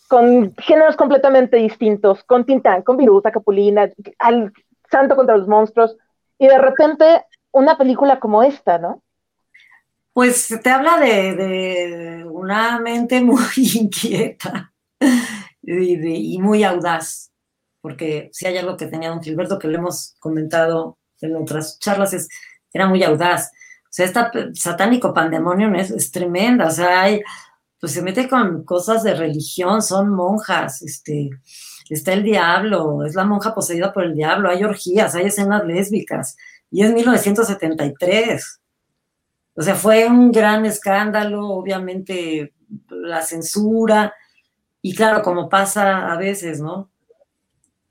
con 0.09 0.55
géneros 0.57 0.97
completamente 0.97 1.57
distintos, 1.57 2.23
con 2.23 2.43
Tintán, 2.43 2.81
con 2.81 2.97
Viruta, 2.97 3.31
Capulina, 3.31 3.89
al 4.17 4.51
Santo 4.89 5.15
contra 5.15 5.37
los 5.37 5.47
monstruos, 5.47 5.95
y 6.39 6.47
de 6.47 6.57
repente 6.57 7.25
una 7.51 7.77
película 7.77 8.19
como 8.19 8.41
esta, 8.41 8.79
¿no? 8.79 9.03
Pues 10.14 10.47
te 10.62 10.70
habla 10.70 10.99
de, 10.99 12.26
una 12.30 12.80
mente 12.80 13.22
muy 13.24 13.39
inquieta 13.55 14.74
y, 15.62 16.38
muy 16.39 16.64
audaz, 16.64 17.32
porque 17.82 18.30
si 18.34 18.47
hay 18.47 18.57
algo 18.57 18.78
que 18.78 18.88
tenía 18.88 19.10
don 19.10 19.22
Gilberto 19.22 19.60
que 19.60 19.68
le 19.68 19.78
hemos 19.78 20.16
comentado 20.20 20.97
en 21.22 21.36
otras 21.36 21.80
charlas, 21.80 22.14
es, 22.14 22.28
era 22.74 22.88
muy 22.88 23.03
audaz. 23.03 23.51
O 23.86 23.91
sea, 23.91 24.05
esta 24.05 24.32
satánico 24.53 25.14
pandemonio 25.14 25.74
es, 25.76 25.91
es 25.91 26.12
tremenda, 26.12 26.68
o 26.68 26.72
sea, 26.72 27.01
hay 27.01 27.22
pues 27.80 27.93
se 27.93 28.01
mete 28.01 28.28
con 28.28 28.64
cosas 28.64 29.03
de 29.03 29.14
religión, 29.14 29.82
son 29.82 30.10
monjas, 30.10 30.82
este, 30.82 31.30
está 31.89 32.14
el 32.14 32.24
diablo, 32.24 33.05
es 33.05 33.16
la 33.16 33.24
monja 33.24 33.55
poseída 33.55 33.93
por 33.93 34.03
el 34.03 34.16
diablo, 34.16 34.49
hay 34.49 34.64
orgías, 34.64 35.16
hay 35.16 35.28
escenas 35.28 35.66
lésbicas, 35.66 36.36
y 36.70 36.84
es 36.84 36.91
1973. 36.93 38.60
O 39.60 39.62
sea, 39.62 39.76
fue 39.76 40.07
un 40.07 40.32
gran 40.32 40.66
escándalo, 40.66 41.49
obviamente 41.49 42.53
la 42.89 43.22
censura, 43.24 44.14
y 44.82 44.95
claro, 44.95 45.22
como 45.22 45.49
pasa 45.49 46.10
a 46.10 46.16
veces, 46.16 46.62
¿no? 46.62 46.89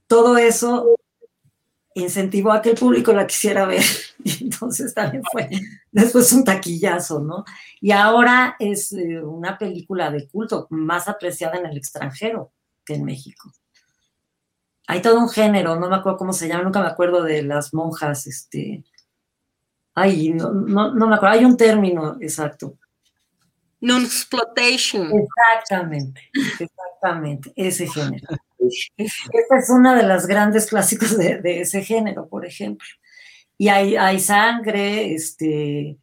Todo 0.07 0.39
eso 0.39 0.97
incentivó 1.93 2.53
a 2.53 2.62
que 2.62 2.71
el 2.71 2.77
público 2.79 3.12
la 3.12 3.27
quisiera 3.27 3.66
ver. 3.66 3.83
Y 4.25 4.45
entonces 4.45 4.95
también 4.95 5.23
fue 5.31 5.51
después 5.93 6.33
un 6.33 6.43
taquillazo, 6.43 7.21
¿no? 7.21 7.45
Y 7.83 7.91
ahora 7.91 8.57
es 8.59 8.91
eh, 8.93 9.21
una 9.23 9.59
película 9.59 10.11
de 10.11 10.27
culto 10.27 10.69
más 10.71 11.07
apreciada 11.07 11.59
en 11.59 11.66
el 11.66 11.77
extranjero 11.77 12.51
que 12.83 12.95
en 12.95 13.05
México. 13.05 13.53
Hay 14.87 15.03
todo 15.03 15.21
un 15.21 15.29
género, 15.29 15.79
no 15.79 15.91
me 15.91 15.97
acuerdo 15.97 16.16
cómo 16.16 16.33
se 16.33 16.49
llama, 16.49 16.64
nunca 16.64 16.81
me 16.81 16.89
acuerdo 16.89 17.23
de 17.23 17.43
las 17.43 17.75
monjas, 17.75 18.27
este. 18.27 18.85
Ay, 20.01 20.30
no, 20.30 20.53
no, 20.53 21.07
me 21.09 21.16
acuerdo, 21.16 21.36
hay 21.36 21.44
un 21.44 21.57
término 21.57 22.16
exacto. 22.20 22.78
Non-exploitation. 23.80 25.11
Exactamente, 25.12 26.30
exactamente, 26.61 27.53
ese 27.57 27.86
género. 27.86 28.26
Esta 28.96 29.59
es 29.59 29.70
una 29.70 29.94
de 29.94 30.03
las 30.03 30.26
grandes 30.26 30.66
clásicos 30.66 31.16
de, 31.16 31.61
ese 31.61 31.82
género, 31.82 32.28
por 32.28 32.44
ejemplo. 32.44 32.86
Y 33.57 33.68
hay, 33.68 33.96
hay, 33.96 34.20
sangre, 34.20 35.14
este, 35.14 35.99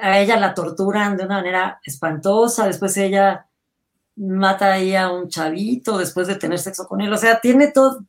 a 0.00 0.18
ella 0.18 0.36
la 0.36 0.54
torturan 0.54 1.16
de 1.16 1.24
una 1.24 1.36
manera 1.36 1.80
espantosa, 1.84 2.66
después 2.66 2.96
ella 2.96 3.46
mata 4.16 4.72
ahí 4.72 4.94
a 4.94 5.10
un 5.10 5.28
chavito 5.28 5.98
después 5.98 6.26
de 6.26 6.34
tener 6.36 6.58
sexo 6.58 6.86
con 6.86 7.00
él, 7.00 7.12
o 7.12 7.16
sea, 7.16 7.40
tiene 7.40 7.68
todo, 7.68 8.04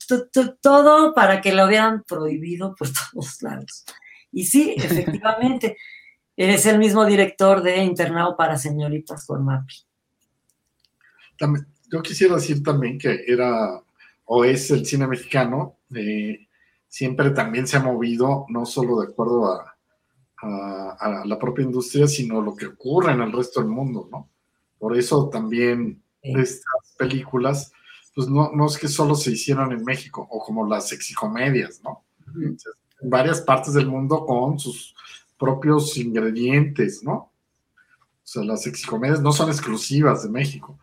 todo 0.62 1.14
para 1.14 1.42
que 1.42 1.54
lo 1.54 1.66
hubieran 1.66 2.04
prohibido 2.04 2.76
por 2.76 2.88
todos 3.14 3.42
lados. 3.42 3.86
Y 4.34 4.46
sí, 4.46 4.76
efectivamente, 4.78 5.78
eres 6.36 6.66
el 6.66 6.80
mismo 6.80 7.06
director 7.06 7.62
de 7.62 7.84
Internado 7.84 8.36
para 8.36 8.58
Señoritas 8.58 9.26
con 9.26 9.46
Mapi. 9.46 9.76
También, 11.38 11.68
yo 11.90 12.02
quisiera 12.02 12.36
decir 12.36 12.62
también 12.64 12.98
que 12.98 13.24
era 13.28 13.82
o 14.26 14.44
es 14.44 14.72
el 14.72 14.86
cine 14.86 15.06
mexicano, 15.06 15.78
eh, 15.94 16.48
siempre 16.88 17.32
también 17.32 17.68
se 17.68 17.78
ha 17.78 17.82
movido, 17.82 18.46
no 18.50 18.66
solo 18.66 19.02
de 19.02 19.12
acuerdo 19.12 19.46
a, 19.46 19.70
la 21.26 21.40
propia 21.40 21.64
industria, 21.64 22.06
sino 22.06 22.42
lo 22.42 22.54
que 22.54 22.66
ocurre 22.66 23.14
en 23.14 23.22
el 23.22 23.32
resto 23.32 23.62
del 23.62 23.70
mundo, 23.70 24.10
¿no? 24.12 24.30
Por 24.78 24.98
eso 24.98 25.30
también 25.30 26.04
estas 26.22 26.96
películas, 26.98 27.72
pues 28.14 28.28
no, 28.28 28.52
no 28.52 28.68
es 28.68 28.78
que 28.78 28.90
solo 28.90 29.16
se 29.16 29.32
hicieron 29.32 29.72
en 29.72 29.86
México, 29.86 30.28
o 30.30 30.40
como 30.40 30.68
las 30.68 30.90
sexicomedias, 30.90 31.82
¿no? 31.82 32.04
en 32.36 32.58
varias 33.04 33.42
partes 33.42 33.74
del 33.74 33.88
mundo 33.88 34.26
con 34.26 34.60
sus 34.60 34.96
propios 35.38 35.98
ingredientes, 35.98 37.04
¿no? 37.04 37.14
O 37.14 38.26
sea, 38.26 38.44
las 38.44 38.64
sexicomedias 38.64 39.22
no 39.22 39.32
son 39.32 39.50
exclusivas 39.50 40.24
de 40.24 40.30
México 40.30 40.78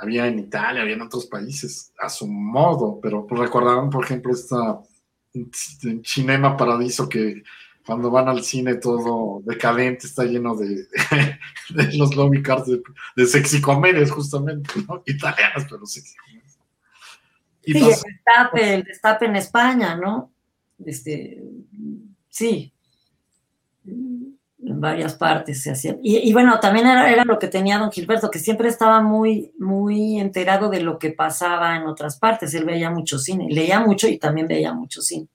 había 0.00 0.26
en 0.26 0.38
Italia, 0.38 0.82
había 0.82 0.94
en 0.94 1.02
otros 1.02 1.26
países 1.26 1.92
a 1.98 2.08
su 2.08 2.26
modo, 2.26 2.98
pero 3.02 3.26
recordaron, 3.28 3.90
por 3.90 4.04
ejemplo, 4.04 4.32
esta 4.32 4.80
Cinema 6.04 6.56
Paradiso 6.56 7.08
que 7.08 7.42
cuando 7.86 8.10
van 8.10 8.28
al 8.28 8.42
cine 8.42 8.76
todo 8.76 9.42
decadente 9.44 10.06
está 10.06 10.24
lleno 10.24 10.56
de, 10.56 10.88
los 11.98 12.16
lobby 12.16 12.42
cards 12.42 12.66
de, 12.66 12.82
de 13.14 13.26
sexicomedias 13.26 14.10
justamente, 14.10 14.72
¿no? 14.88 15.02
Italianas, 15.06 15.66
pero 15.68 15.86
sexicomedias. 15.86 16.58
Y 17.62 17.74
sí, 17.74 17.78
el 17.78 17.84
destape, 17.90 18.74
el 18.74 18.82
destape 18.84 19.26
en 19.26 19.36
España, 19.36 19.96
¿no? 19.96 20.32
Este, 20.86 21.42
sí, 22.28 22.72
en 24.62 24.80
varias 24.80 25.14
partes 25.14 25.62
se 25.62 25.70
hacía. 25.70 25.96
Y, 26.02 26.32
bueno, 26.32 26.60
también 26.60 26.86
era, 26.86 27.10
era, 27.10 27.24
lo 27.24 27.38
que 27.38 27.48
tenía 27.48 27.78
don 27.78 27.90
Gilberto, 27.90 28.30
que 28.30 28.38
siempre 28.38 28.68
estaba 28.68 29.00
muy, 29.00 29.52
muy 29.58 30.18
enterado 30.20 30.68
de 30.68 30.80
lo 30.80 30.98
que 30.98 31.10
pasaba 31.10 31.76
en 31.76 31.86
otras 31.86 32.18
partes. 32.18 32.54
Él 32.54 32.64
veía 32.64 32.90
mucho 32.90 33.18
cine, 33.18 33.48
leía 33.50 33.80
mucho 33.80 34.06
y 34.06 34.18
también 34.18 34.48
veía 34.48 34.72
mucho 34.72 35.00
cine. 35.00 35.28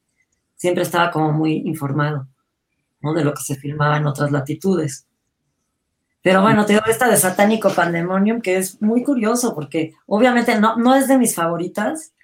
Siempre 0.55 0.83
estaba 0.83 1.11
como 1.11 1.31
muy 1.31 1.63
informado 1.65 2.27
¿no? 3.01 3.13
de 3.13 3.23
lo 3.23 3.33
que 3.33 3.43
se 3.43 3.55
filmaba 3.55 3.97
en 3.97 4.05
otras 4.05 4.31
latitudes. 4.31 5.07
Pero 6.21 6.41
bueno, 6.41 6.65
tengo 6.65 6.81
esta 6.87 7.07
de 7.07 7.17
Satánico 7.17 7.69
Pandemonium, 7.69 8.41
que 8.41 8.57
es 8.57 8.81
muy 8.81 9.03
curioso 9.03 9.53
porque 9.53 9.93
obviamente 10.07 10.59
no, 10.59 10.75
no 10.75 10.95
es 10.95 11.07
de 11.07 11.19
mis 11.19 11.35
favoritas, 11.35 12.14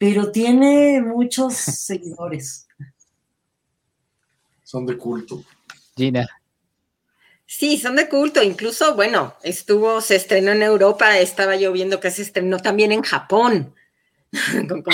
pero 0.00 0.32
tiene 0.32 1.00
muchos 1.02 1.54
seguidores. 1.56 2.66
Son 4.64 4.86
de 4.86 4.96
culto. 4.96 5.44
Gina. 5.94 6.26
Sí, 7.44 7.76
son 7.76 7.96
de 7.96 8.08
culto. 8.08 8.42
Incluso, 8.42 8.94
bueno, 8.94 9.34
estuvo, 9.42 10.00
se 10.00 10.16
estrenó 10.16 10.52
en 10.52 10.62
Europa, 10.62 11.18
estaba 11.18 11.54
yo 11.56 11.70
viendo 11.70 12.00
que 12.00 12.10
se 12.10 12.22
estrenó 12.22 12.60
también 12.60 12.92
en 12.92 13.02
Japón. 13.02 13.74
con, 14.68 14.82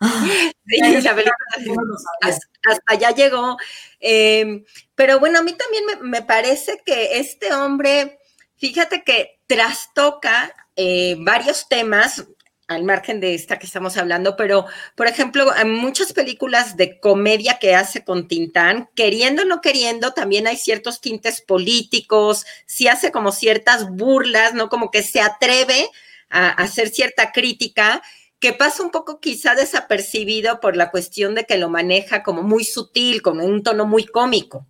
hasta, 2.22 2.46
allá 2.86 3.10
llegó. 3.10 3.58
Em, 4.00 4.64
pero 4.94 5.20
bueno, 5.20 5.40
a 5.40 5.42
mí 5.42 5.52
también 5.52 5.84
me, 6.00 6.22
parece 6.22 6.80
que 6.86 7.18
este 7.18 7.52
hombre, 7.52 8.20
fíjate 8.56 9.04
que 9.04 9.38
trastoca 9.46 10.50
eh, 10.76 11.16
varios 11.18 11.68
temas, 11.68 12.24
al 12.68 12.84
margen 12.84 13.20
de 13.20 13.34
esta 13.34 13.58
que 13.58 13.66
estamos 13.66 13.96
hablando, 13.96 14.36
pero 14.36 14.66
por 14.96 15.06
ejemplo, 15.06 15.54
en 15.56 15.72
muchas 15.72 16.12
películas 16.12 16.76
de 16.76 16.98
comedia 17.00 17.58
que 17.58 17.74
hace 17.74 18.04
con 18.04 18.28
Tintán, 18.28 18.88
queriendo 18.94 19.42
o 19.42 19.44
no 19.44 19.60
queriendo, 19.60 20.12
también 20.12 20.46
hay 20.46 20.56
ciertos 20.56 21.00
tintes 21.00 21.40
políticos, 21.40 22.44
si 22.66 22.88
hace 22.88 23.12
como 23.12 23.32
ciertas 23.32 23.88
burlas, 23.90 24.54
¿no? 24.54 24.68
Como 24.68 24.90
que 24.90 25.02
se 25.02 25.20
atreve 25.20 25.88
a, 26.28 26.48
hacer 26.50 26.88
cierta 26.88 27.32
crítica 27.32 28.02
que 28.38 28.52
pasa 28.52 28.82
un 28.82 28.90
poco 28.90 29.20
quizá 29.20 29.54
desapercibido 29.54 30.60
por 30.60 30.76
la 30.76 30.90
cuestión 30.90 31.34
de 31.34 31.44
que 31.44 31.56
lo 31.58 31.70
maneja 31.70 32.22
como 32.22 32.42
muy 32.42 32.64
sutil, 32.64 33.22
con 33.22 33.40
un 33.40 33.62
tono 33.62 33.86
muy 33.86 34.04
cómico. 34.04 34.66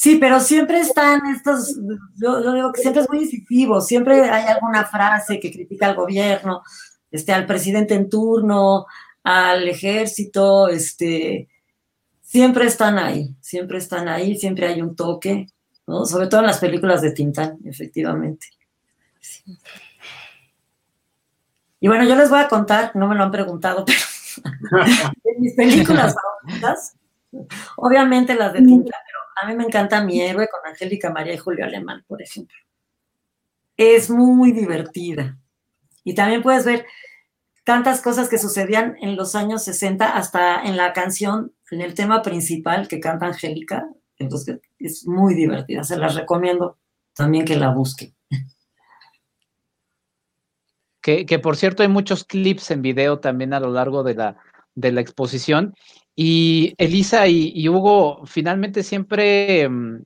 Sí, 0.00 0.14
pero 0.20 0.38
siempre 0.38 0.78
están 0.78 1.26
estos, 1.34 1.76
yo, 2.14 2.52
digo 2.52 2.72
que 2.72 2.82
siempre 2.82 3.02
es 3.02 3.10
muy 3.10 3.18
decisivo, 3.18 3.80
siempre 3.80 4.30
hay 4.30 4.46
alguna 4.46 4.84
frase 4.84 5.40
que 5.40 5.50
critica 5.50 5.86
al 5.86 5.96
gobierno, 5.96 6.62
este, 7.10 7.32
al 7.32 7.46
presidente 7.46 7.94
en 7.94 8.08
turno, 8.08 8.86
al 9.24 9.66
ejército, 9.66 10.68
este, 10.68 11.48
siempre 12.22 12.66
están 12.66 12.96
ahí, 12.96 13.34
siempre 13.40 13.78
están 13.78 14.06
ahí, 14.06 14.36
siempre 14.36 14.68
hay 14.68 14.80
un 14.82 14.94
toque, 14.94 15.48
¿no? 15.88 16.06
Sobre 16.06 16.28
todo 16.28 16.42
en 16.42 16.46
las 16.46 16.60
películas 16.60 17.02
de 17.02 17.10
Tintán, 17.10 17.58
efectivamente. 17.64 18.46
Y 21.80 21.88
bueno, 21.88 22.04
yo 22.04 22.14
les 22.14 22.30
voy 22.30 22.38
a 22.38 22.46
contar, 22.46 22.94
no 22.94 23.08
me 23.08 23.16
lo 23.16 23.24
han 23.24 23.32
preguntado, 23.32 23.84
pero 23.84 23.98
en 25.24 25.40
mis 25.40 25.54
películas 25.54 26.14
favoritas, 26.14 26.94
obviamente 27.76 28.36
las 28.36 28.52
de 28.52 28.60
Tintán, 28.60 29.00
a 29.40 29.46
mí 29.46 29.54
me 29.54 29.64
encanta 29.64 30.02
Mi 30.02 30.20
héroe 30.20 30.48
con 30.48 30.60
Angélica 30.68 31.10
María 31.10 31.34
y 31.34 31.38
Julio 31.38 31.64
Alemán, 31.64 32.04
por 32.06 32.22
ejemplo. 32.22 32.56
Es 33.76 34.10
muy 34.10 34.52
divertida. 34.52 35.38
Y 36.04 36.14
también 36.14 36.42
puedes 36.42 36.64
ver 36.64 36.86
tantas 37.64 38.00
cosas 38.00 38.28
que 38.28 38.38
sucedían 38.38 38.96
en 39.00 39.14
los 39.14 39.34
años 39.34 39.62
60 39.64 40.16
hasta 40.16 40.62
en 40.62 40.76
la 40.76 40.92
canción, 40.92 41.52
en 41.70 41.82
el 41.82 41.94
tema 41.94 42.22
principal 42.22 42.88
que 42.88 42.98
canta 42.98 43.26
Angélica. 43.26 43.88
Entonces 44.16 44.60
es 44.78 45.06
muy 45.06 45.34
divertida. 45.34 45.84
Se 45.84 45.96
las 45.96 46.14
recomiendo 46.14 46.78
también 47.14 47.44
que 47.44 47.56
la 47.56 47.70
busquen. 47.70 48.14
Que, 51.02 51.38
por 51.38 51.56
cierto 51.56 51.82
hay 51.82 51.88
muchos 51.88 52.24
clips 52.24 52.70
en 52.70 52.82
video 52.82 53.18
también 53.18 53.54
a 53.54 53.60
lo 53.60 53.70
largo 53.70 54.02
de 54.02 54.14
la, 54.14 54.36
de 54.74 54.92
la 54.92 55.00
exposición 55.00 55.74
y 56.20 56.74
Elisa 56.78 57.28
y, 57.28 57.68
Hugo, 57.68 58.26
finalmente 58.26 58.82
siempre, 58.82 59.68
mm, 59.68 60.02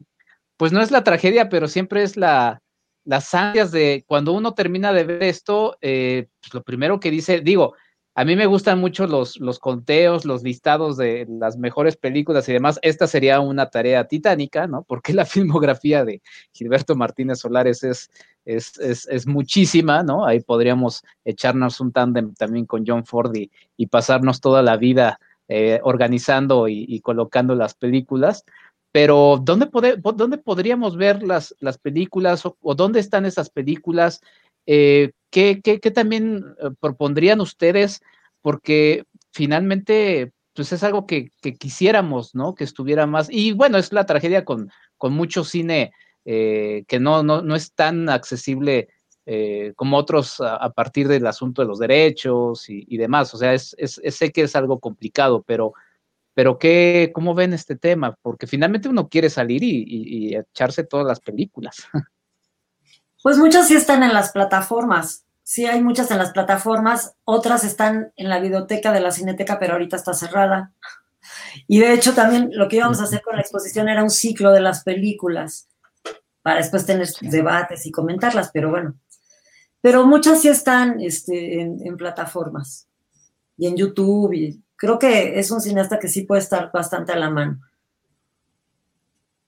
pues 0.58 0.70
no 0.70 0.82
es 0.82 0.90
la 0.90 1.04
tragedia, 1.04 1.48
pero 1.48 1.68
siempre 1.68 2.02
es 2.02 2.18
la, 2.18 2.60
las 3.06 3.32
ansias 3.32 3.72
de 3.72 4.04
cuando 4.06 4.34
uno 4.34 4.52
termina 4.52 4.92
de 4.92 5.04
ver 5.04 5.22
esto, 5.22 5.78
eh, 5.80 6.28
pues 6.38 6.52
lo 6.52 6.62
primero 6.64 7.00
que 7.00 7.10
dice, 7.10 7.40
digo, 7.40 7.72
a 8.14 8.26
mí 8.26 8.36
me 8.36 8.44
gustan 8.44 8.78
mucho 8.78 9.06
los, 9.06 9.40
los 9.40 9.58
conteos, 9.58 10.26
los 10.26 10.42
listados 10.42 10.98
de 10.98 11.26
las 11.30 11.56
mejores 11.56 11.96
películas 11.96 12.46
y 12.46 12.52
demás. 12.52 12.78
Esta 12.82 13.06
sería 13.06 13.40
una 13.40 13.70
tarea 13.70 14.06
titánica, 14.06 14.66
¿no? 14.66 14.82
Porque 14.82 15.14
la 15.14 15.24
filmografía 15.24 16.04
de 16.04 16.20
Gilberto 16.52 16.94
Martínez 16.94 17.38
Solares 17.38 17.82
es, 17.84 18.10
es, 18.44 18.76
es, 18.78 19.26
muchísima, 19.26 20.02
¿no? 20.02 20.26
Ahí 20.26 20.40
podríamos 20.40 21.04
echarnos 21.24 21.80
un 21.80 21.90
tándem 21.90 22.34
también 22.34 22.66
con 22.66 22.84
John 22.86 23.06
Ford 23.06 23.34
y, 23.34 23.50
y 23.78 23.86
pasarnos 23.86 24.42
toda 24.42 24.60
la 24.60 24.76
vida 24.76 25.18
eh, 25.48 25.80
organizando 25.82 26.68
y, 26.68 27.00
colocando 27.00 27.54
las 27.54 27.74
películas. 27.74 28.44
Pero 28.92 29.40
¿dónde, 29.42 29.68
dónde 30.14 30.38
podríamos 30.38 30.96
ver 30.96 31.22
las, 31.22 31.54
las 31.60 31.78
películas 31.78 32.44
o, 32.46 32.74
dónde 32.74 33.00
están 33.00 33.26
esas 33.26 33.50
películas? 33.50 34.20
Eh, 34.66 35.12
¿qué, 35.30 35.60
también 35.94 36.54
eh, 36.60 36.70
propondrían 36.78 37.40
ustedes? 37.40 38.02
Porque 38.40 39.04
finalmente 39.32 40.32
pues 40.54 40.72
es 40.72 40.82
algo 40.82 41.06
que, 41.06 41.30
quisiéramos, 41.58 42.34
¿no? 42.34 42.54
Que 42.54 42.64
estuviera 42.64 43.06
más. 43.06 43.28
Y 43.30 43.52
bueno, 43.52 43.78
es 43.78 43.92
la 43.92 44.06
tragedia 44.06 44.44
con, 44.44 44.70
con 44.98 45.12
mucho 45.14 45.44
cine 45.44 45.92
que 46.24 46.98
no, 47.00 47.24
no, 47.24 47.42
no, 47.42 47.56
es 47.56 47.72
tan 47.72 48.08
accesible 48.08 48.88
eh, 49.24 49.72
como 49.76 49.96
otros 49.96 50.40
a, 50.40 50.68
partir 50.70 51.06
del 51.06 51.26
asunto 51.26 51.62
de 51.62 51.68
los 51.68 51.78
derechos 51.78 52.64
y, 52.68 52.96
demás. 52.96 53.32
O 53.34 53.38
sea, 53.38 53.54
es, 53.54 53.76
sé 53.78 54.32
que 54.32 54.42
es 54.42 54.56
algo 54.56 54.80
complicado, 54.80 55.42
pero, 55.46 55.74
pero 56.34 56.58
¿qué, 56.58 57.12
¿cómo 57.14 57.34
ven 57.34 57.52
este 57.52 57.76
tema? 57.76 58.16
Porque 58.22 58.46
finalmente 58.46 58.88
uno 58.88 59.08
quiere 59.08 59.30
salir 59.30 59.62
y, 59.62 60.34
echarse 60.36 60.84
todas 60.84 61.06
las 61.06 61.20
películas. 61.20 61.76
Pues 63.24 63.38
muchas 63.38 63.68
sí 63.68 63.76
están 63.76 64.02
en 64.02 64.12
las 64.12 64.32
plataformas. 64.32 65.26
Sí, 65.44 65.64
hay 65.64 65.80
muchas 65.80 66.10
en 66.10 66.18
las 66.18 66.32
plataformas, 66.32 67.14
otras 67.22 67.62
están 67.62 68.12
en 68.16 68.28
la 68.28 68.40
biblioteca 68.40 68.90
de 68.90 68.98
la 68.98 69.12
Cineteca, 69.12 69.60
pero 69.60 69.74
ahorita 69.74 69.94
está 69.96 70.12
cerrada. 70.12 70.72
Y 71.68 71.78
de 71.78 71.92
hecho 71.92 72.14
también 72.14 72.50
lo 72.52 72.66
que 72.66 72.76
íbamos 72.76 73.00
a 73.00 73.04
hacer 73.04 73.22
con 73.22 73.36
la 73.36 73.42
exposición 73.42 73.88
era 73.88 74.02
un 74.02 74.10
ciclo 74.10 74.50
de 74.50 74.60
las 74.60 74.82
películas, 74.82 75.68
para 76.42 76.56
después 76.56 76.84
tener 76.84 77.06
debates 77.20 77.86
y 77.86 77.92
comentarlas, 77.92 78.50
pero 78.52 78.70
bueno, 78.70 78.96
pero 79.82 80.06
muchas 80.06 80.40
sí 80.40 80.48
están 80.48 81.00
este, 81.00 81.60
en, 81.60 81.96
plataformas 81.96 82.88
y 83.58 83.66
en 83.66 83.76
YouTube. 83.76 84.32
Y 84.32 84.62
creo 84.76 84.98
que 84.98 85.38
es 85.38 85.50
un 85.50 85.60
cineasta 85.60 85.98
que 85.98 86.08
sí 86.08 86.22
puede 86.22 86.40
estar 86.40 86.70
bastante 86.72 87.12
a 87.12 87.18
la 87.18 87.28
mano. 87.28 87.60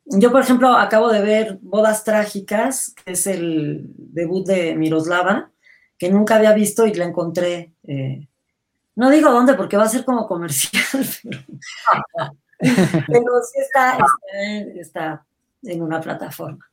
Yo, 0.06 0.30
por 0.32 0.42
ejemplo, 0.42 0.76
acabo 0.76 1.08
de 1.08 1.22
ver 1.22 1.58
Bodas 1.62 2.04
Trágicas, 2.04 2.94
que 3.04 3.12
es 3.12 3.26
el 3.28 3.86
debut 3.96 4.44
de 4.46 4.74
Miroslava, 4.74 5.50
que 5.96 6.10
nunca 6.10 6.36
había 6.36 6.52
visto 6.52 6.84
y 6.86 6.92
la 6.94 7.04
encontré. 7.04 7.72
Eh, 7.84 8.28
no 8.96 9.10
digo 9.10 9.30
dónde 9.30 9.54
porque 9.54 9.76
va 9.76 9.84
a 9.84 9.88
ser 9.88 10.04
como 10.04 10.26
comercial, 10.26 10.82
pero, 12.58 13.42
sí 13.42 13.60
está 14.80 15.24
en 15.62 15.80
una 15.80 16.00
plataforma. 16.00 16.68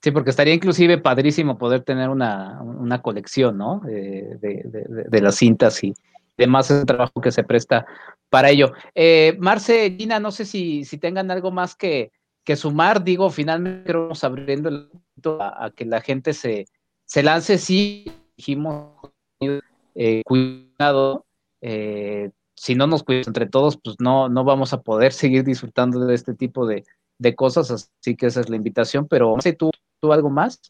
Sí, 0.00 0.12
porque 0.12 0.30
estaría 0.30 0.54
inclusive 0.54 0.98
padrísimo 0.98 1.58
poder 1.58 1.82
tener 1.82 2.08
una, 2.08 3.00
colección, 3.02 3.58
¿no? 3.58 3.80
de, 3.84 5.20
las 5.20 5.34
cintas 5.34 5.82
y 5.82 5.92
demás 6.36 6.70
un 6.70 6.86
trabajo 6.86 7.20
que 7.20 7.32
se 7.32 7.42
presta 7.42 7.84
para 8.30 8.50
ello. 8.50 8.72
Eh, 8.94 9.36
Marce, 9.40 9.96
Gina, 9.98 10.20
no 10.20 10.30
sé 10.30 10.44
si, 10.44 10.84
si 10.84 10.98
tengan 10.98 11.30
algo 11.30 11.50
más 11.50 11.74
que, 11.74 12.12
que 12.44 12.56
sumar. 12.56 13.02
Digo, 13.02 13.28
finalmente 13.30 13.92
vamos 13.92 14.22
abriendo 14.22 14.68
el 14.68 14.88
a, 15.40 15.66
a 15.66 15.70
que 15.70 15.84
la 15.84 16.00
gente 16.00 16.32
se, 16.32 16.66
se 17.04 17.22
lance. 17.24 17.58
Sí, 17.58 18.04
dijimos, 18.36 18.94
eh, 19.94 20.22
cuidado. 20.24 21.26
Eh, 21.60 22.30
si 22.54 22.74
no 22.74 22.86
nos 22.86 23.02
cuidamos 23.02 23.28
entre 23.28 23.46
todos, 23.46 23.78
pues 23.82 23.96
no, 23.98 24.28
no 24.28 24.44
vamos 24.44 24.72
a 24.72 24.82
poder 24.82 25.12
seguir 25.12 25.44
disfrutando 25.44 26.06
de 26.06 26.14
este 26.14 26.34
tipo 26.34 26.66
de, 26.66 26.84
de 27.18 27.34
cosas, 27.34 27.70
así 27.70 28.16
que 28.16 28.26
esa 28.26 28.40
es 28.40 28.48
la 28.48 28.56
invitación, 28.56 29.06
pero 29.06 29.36
sé, 29.40 29.52
¿tú 29.52 29.70
¿Tú 30.00 30.12
algo 30.12 30.30
más? 30.30 30.60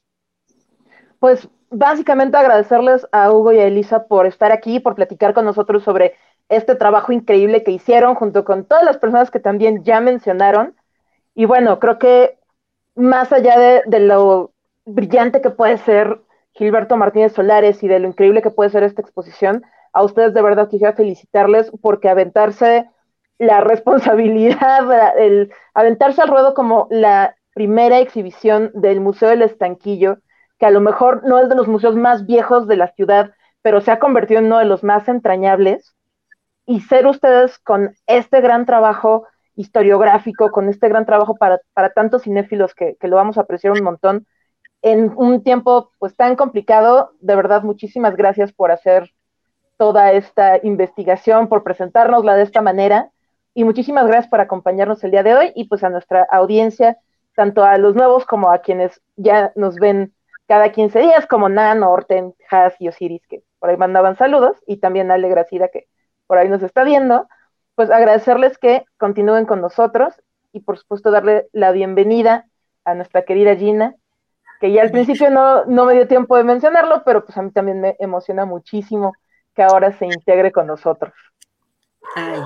Pues 1.19 1.49
básicamente 1.71 2.37
agradecerles 2.37 3.07
a 3.13 3.31
Hugo 3.31 3.53
y 3.53 3.59
a 3.59 3.67
Elisa 3.67 4.07
por 4.07 4.27
estar 4.27 4.53
aquí, 4.53 4.81
por 4.81 4.95
platicar 4.95 5.35
con 5.35 5.45
nosotros 5.45 5.83
sobre 5.83 6.15
este 6.49 6.75
trabajo 6.75 7.13
increíble 7.13 7.63
que 7.63 7.73
hicieron 7.73 8.15
junto 8.15 8.45
con 8.45 8.65
todas 8.65 8.85
las 8.85 8.97
personas 8.99 9.31
que 9.31 9.41
también 9.41 9.85
ya 9.85 10.01
mencionaron. 10.01 10.75
Y 11.35 11.45
bueno, 11.45 11.79
creo 11.79 11.99
que 11.99 12.39
más 12.95 13.33
allá 13.33 13.83
de, 13.87 14.01
lo 14.01 14.53
brillante 14.87 15.41
que 15.41 15.51
puede 15.51 15.79
ser 15.79 16.21
Gilberto 16.53 16.97
Martínez 16.97 17.33
Solares 17.33 17.83
y 17.83 17.89
de 17.89 18.01
lo 18.01 18.09
increíble 18.09 18.43
que 18.43 18.51
puede 18.51 18.71
ser 18.71 18.83
esta 18.83 19.03
exposición, 19.03 19.63
a 19.93 20.03
ustedes 20.03 20.35
de 20.35 20.43
verdad 20.43 20.69
quisiera 20.69 20.95
felicitarles 20.95 21.71
porque 21.83 22.09
aventarse 22.09 22.89
la 23.39 23.61
responsabilidad, 23.63 25.19
el 25.19 25.53
aventarse 25.75 26.23
al 26.23 26.29
ruedo 26.29 26.55
como 26.55 26.89
la 26.91 27.37
primera 27.59 27.99
exhibición 27.99 28.71
del 28.73 29.01
Museo 29.01 29.31
del 29.31 29.43
Estanquillo, 29.43 30.19
que 30.61 30.67
a 30.67 30.71
lo 30.71 30.81
mejor 30.81 31.25
no 31.25 31.41
es 31.41 31.49
de 31.49 31.57
los 31.57 31.67
museos 31.67 31.97
más 31.97 32.25
viejos 32.25 32.69
de 32.69 32.77
la 32.77 32.93
ciudad, 32.93 33.33
pero 33.63 33.81
se 33.81 33.91
ha 33.91 33.99
convertido 33.99 34.39
en 34.39 34.47
uno 34.47 34.61
de 34.61 34.65
los 34.65 34.85
más 34.85 35.09
entrañables, 35.09 35.97
y 36.67 36.83
ser 36.83 37.09
ustedes 37.09 37.59
con 37.59 37.97
este 38.07 38.41
gran 38.41 38.65
trabajo 38.65 39.27
historiográfico, 39.57 40.53
con 40.53 40.69
este 40.69 40.89
gran 40.89 41.05
trabajo 41.05 41.35
para, 41.35 41.59
para 41.73 41.91
tantos 41.91 42.23
cinéfilos 42.23 42.77
que, 42.77 42.95
que, 43.01 43.09
lo 43.09 43.17
vamos 43.17 43.39
a 43.39 43.41
apreciar 43.41 43.73
un 43.73 43.83
montón, 43.83 44.29
en 44.83 45.13
un 45.17 45.43
tiempo 45.43 45.91
pues 45.99 46.15
tan 46.15 46.37
complicado, 46.37 47.11
de 47.19 47.35
verdad 47.35 47.65
muchísimas 47.65 48.15
gracias 48.15 48.53
por 48.53 48.71
hacer 48.71 49.11
toda 49.79 50.13
esta 50.13 50.61
investigación, 50.63 51.49
por 51.49 51.65
presentárnosla 51.65 52.37
de 52.37 52.45
esta 52.45 52.63
manera, 52.63 53.11
y 53.53 53.65
muchísimas 53.65 54.07
gracias 54.07 54.29
por 54.29 54.41
acompañarnos 54.41 55.03
el 55.03 55.11
día 55.11 55.25
de 55.25 55.35
hoy, 55.35 55.53
y 55.57 55.65
pues 55.65 55.83
a 55.83 55.91
nuestra 55.91 56.23
audiencia, 56.31 56.99
tanto 57.39 57.63
a 57.63 57.79
los 57.79 57.95
nuevos 57.95 58.27
como 58.27 58.51
a 58.51 58.59
quienes 58.59 59.01
ya 59.15 59.53
nos 59.55 59.77
ven 59.77 60.13
cada 60.49 60.73
15 60.73 60.99
días, 60.99 61.25
como 61.29 61.49
Nan, 61.49 61.85
Orten, 61.85 62.35
Has 62.51 62.75
y 62.81 62.89
Osiris, 62.89 63.25
que 63.29 63.45
por 63.61 63.71
ahí 63.71 63.77
mandaban 63.77 64.17
saludos, 64.17 64.57
y 64.67 64.79
también 64.79 65.13
Ale 65.13 65.29
Gracida, 65.29 65.69
que 65.69 65.87
por 66.27 66.37
ahí 66.37 66.49
nos 66.49 66.65
está 66.65 66.83
viendo, 66.83 67.29
pues 67.77 67.93
agradecerles 67.93 68.59
que 68.59 68.85
continúen 68.97 69.47
con 69.47 69.61
nosotros 69.61 70.21
y 70.53 70.63
por 70.63 70.79
supuesto 70.79 71.13
darle 71.13 71.47
la 71.53 71.71
bienvenida 71.71 72.47
a 72.85 72.95
nuestra 72.95 73.23
querida 73.23 73.55
Gina, 73.55 73.95
que 74.59 74.73
ya 74.73 74.83
al 74.83 74.91
principio 74.91 75.31
no, 75.31 75.65
no 75.67 75.85
me 75.85 75.95
dio 75.95 76.09
tiempo 76.09 76.37
de 76.37 76.43
mencionarlo, 76.43 77.05
pero 77.05 77.25
pues 77.25 77.39
a 77.39 77.43
mí 77.43 77.53
también 77.53 77.81
me 77.81 77.95
emociona 78.01 78.47
muchísimo 78.47 79.13
que 79.55 79.63
ahora 79.63 79.93
se 79.93 80.07
integre 80.07 80.51
con 80.51 80.67
nosotros. 80.67 81.15
Ay, 82.17 82.41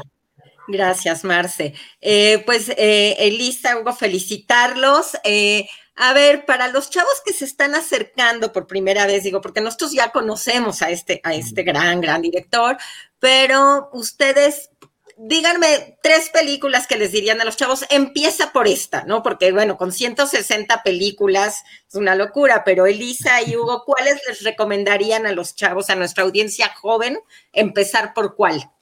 gracias, 0.68 1.24
Marce. 1.24 1.74
Eh, 2.00 2.42
pues, 2.46 2.68
eh, 2.70 3.16
Elisa, 3.18 3.78
Hugo, 3.78 3.92
felicitarlos. 3.92 5.16
Eh, 5.24 5.66
a 5.94 6.12
ver, 6.14 6.46
para 6.46 6.68
los 6.68 6.88
chavos 6.90 7.20
que 7.24 7.32
se 7.34 7.44
están 7.44 7.74
acercando 7.74 8.52
por 8.52 8.66
primera 8.66 9.06
vez, 9.06 9.24
digo, 9.24 9.40
porque 9.40 9.60
nosotros 9.60 9.92
ya 9.92 10.10
conocemos 10.10 10.80
a 10.82 10.90
este, 10.90 11.20
a 11.22 11.34
este 11.34 11.62
gran, 11.64 12.00
gran 12.00 12.22
director, 12.22 12.78
pero 13.18 13.90
ustedes, 13.92 14.70
díganme 15.18 15.98
tres 16.02 16.30
películas 16.30 16.86
que 16.86 16.96
les 16.96 17.12
dirían 17.12 17.42
a 17.42 17.44
los 17.44 17.58
chavos, 17.58 17.84
empieza 17.90 18.52
por 18.52 18.68
esta, 18.68 19.04
¿no? 19.04 19.22
Porque, 19.22 19.52
bueno, 19.52 19.76
con 19.76 19.92
160 19.92 20.82
películas 20.82 21.62
es 21.86 21.94
una 21.94 22.14
locura, 22.14 22.64
pero 22.64 22.86
Elisa 22.86 23.42
y 23.42 23.54
Hugo, 23.56 23.84
¿cuáles 23.84 24.18
les 24.26 24.42
recomendarían 24.44 25.26
a 25.26 25.32
los 25.32 25.54
chavos, 25.54 25.90
a 25.90 25.94
nuestra 25.94 26.24
audiencia 26.24 26.74
joven, 26.74 27.18
empezar 27.52 28.14
por 28.14 28.34
cuál? 28.34 28.72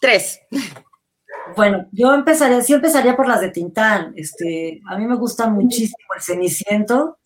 Tres. 0.00 0.40
Bueno, 1.56 1.86
yo 1.92 2.12
empezaría, 2.12 2.60
sí 2.62 2.72
empezaría 2.72 3.16
por 3.16 3.28
las 3.28 3.40
de 3.40 3.50
Tintán. 3.50 4.12
Este, 4.16 4.80
a 4.86 4.98
mí 4.98 5.06
me 5.06 5.16
gusta 5.16 5.48
muchísimo 5.48 6.08
el 6.14 6.22
Ceniciento, 6.22 7.18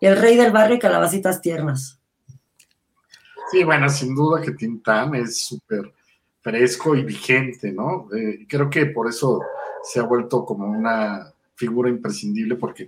el 0.00 0.16
Rey 0.16 0.36
del 0.36 0.52
Barrio 0.52 0.76
y 0.76 0.80
Calabacitas 0.80 1.40
Tiernas. 1.40 1.98
Sí, 3.50 3.64
bueno, 3.64 3.88
sin 3.88 4.14
duda 4.14 4.42
que 4.42 4.52
Tintán 4.52 5.14
es 5.14 5.44
súper 5.44 5.92
fresco 6.40 6.94
y 6.94 7.02
vigente, 7.02 7.72
¿no? 7.72 8.08
Eh, 8.14 8.46
creo 8.48 8.68
que 8.68 8.86
por 8.86 9.08
eso 9.08 9.40
se 9.82 10.00
ha 10.00 10.02
vuelto 10.02 10.44
como 10.44 10.66
una 10.66 11.32
figura 11.54 11.88
imprescindible 11.88 12.56
porque, 12.56 12.86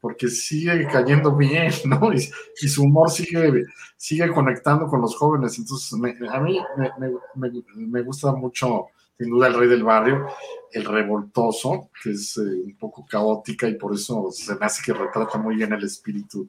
porque 0.00 0.28
sigue 0.28 0.86
cayendo 0.86 1.34
bien, 1.36 1.72
¿no? 1.84 2.12
Y, 2.12 2.20
su 2.68 2.84
humor 2.84 3.10
sigue, 3.10 3.64
sigue 3.96 4.28
conectando 4.32 4.86
con 4.86 5.00
los 5.00 5.16
jóvenes. 5.16 5.58
Entonces, 5.58 5.92
me, 5.98 6.16
a 6.28 6.40
mí 6.40 6.60
me, 6.76 7.10
me, 7.36 7.62
me 7.74 8.02
gusta 8.02 8.32
mucho 8.32 8.86
sin 9.18 9.30
duda 9.30 9.48
el 9.48 9.54
rey 9.54 9.68
del 9.68 9.82
barrio, 9.82 10.26
el 10.70 10.84
revoltoso, 10.84 11.90
que 12.00 12.10
es 12.10 12.36
eh, 12.36 12.62
un 12.64 12.76
poco 12.76 13.04
caótica 13.04 13.68
y 13.68 13.74
por 13.74 13.92
eso 13.92 14.30
se 14.30 14.54
me 14.54 14.64
hace 14.64 14.80
que 14.84 14.96
retrata 14.96 15.38
muy 15.38 15.56
bien 15.56 15.72
el 15.72 15.82
espíritu 15.82 16.48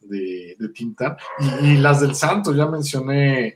de, 0.00 0.56
de 0.58 0.68
Tinta. 0.70 1.16
Y, 1.38 1.66
y, 1.66 1.76
las 1.76 2.00
del 2.00 2.16
santo, 2.16 2.52
ya 2.52 2.66
mencioné 2.66 3.54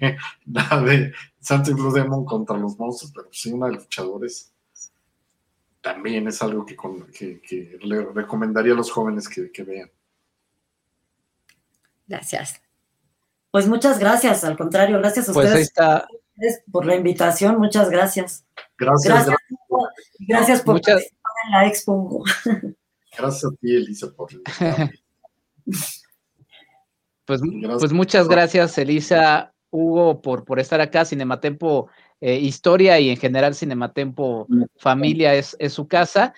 la 0.46 0.80
de 0.80 1.12
Santo 1.38 1.70
y 1.70 1.74
Blue 1.74 1.92
Demon 1.92 2.24
contra 2.24 2.56
los 2.56 2.78
monstruos, 2.78 3.12
pero 3.14 3.28
sí 3.30 3.52
una 3.52 3.66
de 3.66 3.74
luchadores 3.74 4.51
también 5.82 6.28
es 6.28 6.40
algo 6.40 6.64
que, 6.64 6.76
con, 6.76 7.06
que, 7.10 7.40
que, 7.40 7.78
le 7.82 8.04
recomendaría 8.06 8.72
a 8.72 8.76
los 8.76 8.90
jóvenes 8.90 9.28
que, 9.28 9.50
que 9.50 9.62
vean. 9.64 9.90
Gracias. 12.06 12.62
Pues 13.50 13.68
muchas 13.68 13.98
gracias, 13.98 14.44
al 14.44 14.56
contrario, 14.56 14.98
gracias 14.98 15.28
a 15.28 15.32
pues 15.32 15.48
ustedes. 15.48 15.68
Está 15.68 16.06
por 16.70 16.86
la 16.86 16.94
invitación, 16.94 17.58
muchas 17.58 17.90
gracias. 17.90 18.46
Gracias. 18.78 19.26
Gracias, 19.26 19.36
por, 19.68 19.90
gracias 20.20 20.62
por 20.62 20.74
muchas... 20.74 20.94
participar 20.94 21.32
en 21.44 21.52
la 21.52 21.66
expo. 21.66 22.24
Gracias 23.18 23.44
a 23.44 23.56
ti, 23.56 23.76
Elisa, 23.76 24.10
por 24.12 24.30
pues, 27.26 27.40
pues, 27.78 27.92
muchas 27.92 28.26
gracias, 28.26 28.78
Elisa, 28.78 29.52
Hugo, 29.70 30.22
por, 30.22 30.44
por 30.44 30.58
estar 30.58 30.80
acá. 30.80 31.04
Cinematempo 31.04 31.90
eh, 32.24 32.38
Historia 32.38 33.00
y 33.00 33.10
en 33.10 33.16
general 33.16 33.52
Cinematempo 33.52 34.46
Familia 34.76 35.34
es, 35.34 35.56
es 35.58 35.72
su 35.72 35.88
casa. 35.88 36.32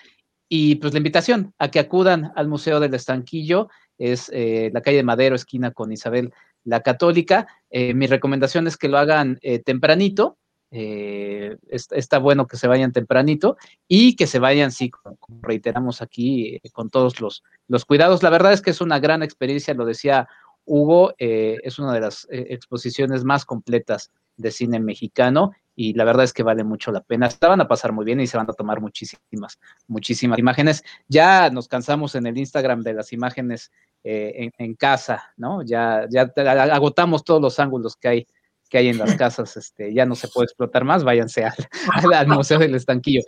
Y 0.49 0.75
pues 0.77 0.93
la 0.93 0.97
invitación 0.97 1.53
a 1.59 1.69
que 1.69 1.77
acudan 1.77 2.31
al 2.35 2.47
Museo 2.47 2.79
del 2.79 2.95
Estanquillo 2.95 3.69
es 3.99 4.31
eh, 4.33 4.71
la 4.73 4.81
calle 4.81 4.97
de 4.97 5.03
Madero, 5.03 5.35
esquina 5.35 5.69
con 5.69 5.91
Isabel 5.91 6.33
la 6.63 6.81
Católica. 6.81 7.45
Eh, 7.69 7.93
mi 7.93 8.07
recomendación 8.07 8.65
es 8.65 8.77
que 8.77 8.89
lo 8.89 8.97
hagan 8.97 9.39
tempranito. 9.63 10.37
Está, 10.71 11.95
está, 11.95 12.17
bueno 12.17 12.47
que 12.47 12.57
se 12.57 12.67
vayan 12.67 12.91
tempranito 12.91 13.55
y 13.87 14.15
que 14.15 14.25
se 14.25 14.39
vayan, 14.39 14.71
sí, 14.71 14.89
como, 14.89 15.15
como 15.17 15.39
reiteramos 15.43 16.01
aquí, 16.01 16.59
con 16.73 16.89
todos 16.89 17.21
los, 17.21 17.43
los, 17.67 17.85
cuidados. 17.85 18.23
La 18.23 18.31
verdad 18.31 18.51
es 18.51 18.61
que 18.61 18.71
es 18.71 18.81
una 18.81 18.99
gran 18.99 19.21
experiencia, 19.21 19.75
lo 19.75 19.85
decía 19.85 20.27
Hugo, 20.65 21.13
es 21.17 21.79
una 21.79 21.93
de 21.93 22.01
las 22.01 22.27
exposiciones 22.29 23.23
más 23.23 23.45
completas 23.45 24.11
de 24.35 24.51
cine 24.51 24.79
mexicano 24.79 25.53
y 25.75 25.93
la 25.93 26.03
verdad 26.03 26.23
es 26.23 26.33
que 26.33 26.43
vale 26.43 26.63
mucho 26.63 26.91
la 26.91 27.01
pena. 27.01 27.29
Se 27.29 27.45
van 27.45 27.61
a 27.61 27.67
pasar 27.67 27.91
muy 27.91 28.05
bien 28.05 28.19
y 28.21 28.27
se 28.27 28.37
van 28.37 28.49
a 28.49 28.53
tomar 28.53 28.81
muchísimas, 28.81 29.59
muchísimas 29.87 30.39
imágenes. 30.39 30.83
Ya 31.07 31.49
nos 31.49 31.67
cansamos 31.67 32.15
en 32.15 32.25
el 32.27 32.37
Instagram 32.37 32.81
de 32.81 32.93
las 32.93 33.11
imágenes 33.11 33.71
eh, 34.03 34.33
en, 34.35 34.53
en, 34.57 34.75
casa, 34.75 35.33
¿no? 35.35 35.63
Ya, 35.63 36.07
ya 36.09 36.31
agotamos 36.73 37.23
todos 37.23 37.41
los 37.41 37.59
ángulos 37.59 37.95
que 37.95 38.07
hay 38.07 38.27
que 38.69 38.79
hay 38.79 38.87
en 38.89 38.97
las 38.97 39.15
casas, 39.15 39.55
este, 39.57 39.93
ya 39.93 40.07
no 40.07 40.15
se 40.15 40.27
puede 40.27 40.45
explotar 40.45 40.83
más, 40.83 41.03
váyanse 41.03 41.45
al, 41.45 41.53
al, 41.93 42.13
al 42.13 42.27
Museo 42.27 42.57
del 42.57 42.73
Estanquillo. 42.73 43.21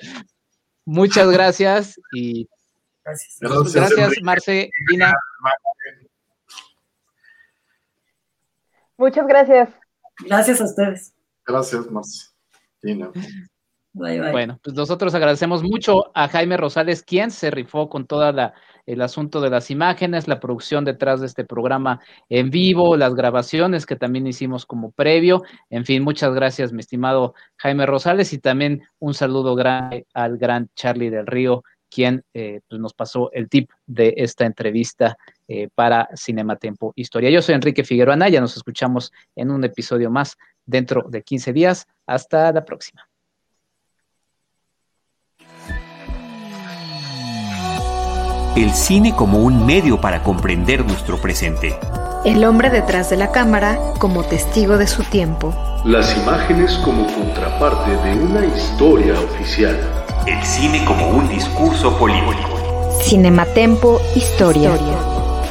Muchas 0.84 1.30
gracias 1.30 2.00
y 2.12 2.48
gracias, 3.04 3.38
gracias, 3.40 3.74
gracias 3.74 4.24
Marce, 4.24 4.70
Dina. 4.90 5.14
Muchas 8.98 9.28
gracias. 9.28 9.70
Gracias 10.26 10.60
a 10.60 10.66
ustedes. 10.66 11.14
Gracias, 11.46 11.86
Bye, 12.82 14.20
bye. 14.20 14.32
Bueno, 14.32 14.60
pues 14.64 14.76
nosotros 14.76 15.16
agradecemos 15.16 15.64
mucho 15.64 16.12
a 16.14 16.28
Jaime 16.28 16.58
Rosales, 16.58 17.02
quien 17.02 17.32
se 17.32 17.50
rifó 17.50 17.90
con 17.90 18.06
toda 18.06 18.32
la 18.32 18.54
el 18.88 19.02
asunto 19.02 19.42
de 19.42 19.50
las 19.50 19.70
imágenes, 19.70 20.28
la 20.28 20.40
producción 20.40 20.86
detrás 20.86 21.20
de 21.20 21.28
este 21.28 21.44
programa 21.44 22.00
en 22.30 22.50
vivo, 22.50 22.96
las 22.96 23.14
grabaciones 23.14 23.86
que 23.86 23.98
también 23.98 24.26
hicimos 24.26 24.66
como 24.66 24.92
previo. 24.92 25.44
En 25.70 25.86
fin, 25.86 26.04
muchas 26.04 26.34
gracias, 26.34 26.72
mi 26.72 26.80
estimado 26.80 27.36
Jaime 27.58 27.86
Rosales, 27.86 28.32
y 28.34 28.40
también 28.40 28.82
un 29.00 29.14
saludo 29.14 29.56
grande 29.56 30.08
al 30.14 30.38
gran 30.38 30.70
Charlie 30.74 31.10
del 31.10 31.28
Río, 31.28 31.64
quien 31.90 32.24
eh, 32.34 32.62
pues 32.68 32.82
nos 32.82 32.94
pasó 32.94 33.30
el 33.34 33.50
tip 33.50 33.70
de 33.86 34.14
esta 34.18 34.46
entrevista 34.46 35.18
eh, 35.50 35.68
para 35.76 36.10
Cinematempo 36.16 36.94
Historia. 36.96 37.30
Yo 37.30 37.42
soy 37.42 37.56
Enrique 37.56 37.84
Figueroa 37.84 38.14
Anaya, 38.14 38.40
nos 38.40 38.56
escuchamos 38.56 39.12
en 39.36 39.52
un 39.52 39.66
episodio 39.66 40.10
más 40.10 40.38
dentro 40.68 41.04
de 41.10 41.24
15 41.24 41.54
días. 41.54 41.88
Hasta 42.06 42.52
la 42.52 42.64
próxima. 42.64 43.08
el 48.62 48.74
cine 48.74 49.14
como 49.16 49.40
un 49.40 49.68
medio 49.68 50.02
para 50.02 50.24
comprender 50.24 50.84
nuestro 50.84 51.22
presente. 51.22 51.78
El 52.26 52.44
hombre 52.44 52.72
detrás 52.72 53.10
de 53.12 53.18
la 53.18 53.32
cámara 53.32 53.78
como 54.00 54.24
testigo 54.24 54.78
de 54.78 54.88
su 54.88 55.04
tiempo. 55.04 55.54
Las 55.86 56.18
imágenes 56.18 56.74
como 56.84 57.06
contraparte 57.06 57.92
de 57.92 58.16
una 58.16 58.46
historia 58.46 59.14
oficial. 59.20 59.78
El 60.26 60.44
cine 60.44 60.84
como 60.86 61.08
un 61.10 61.30
discurso 61.30 61.96
político. 62.00 62.98
Cinematempo 63.04 64.02
Historia. 64.16 64.72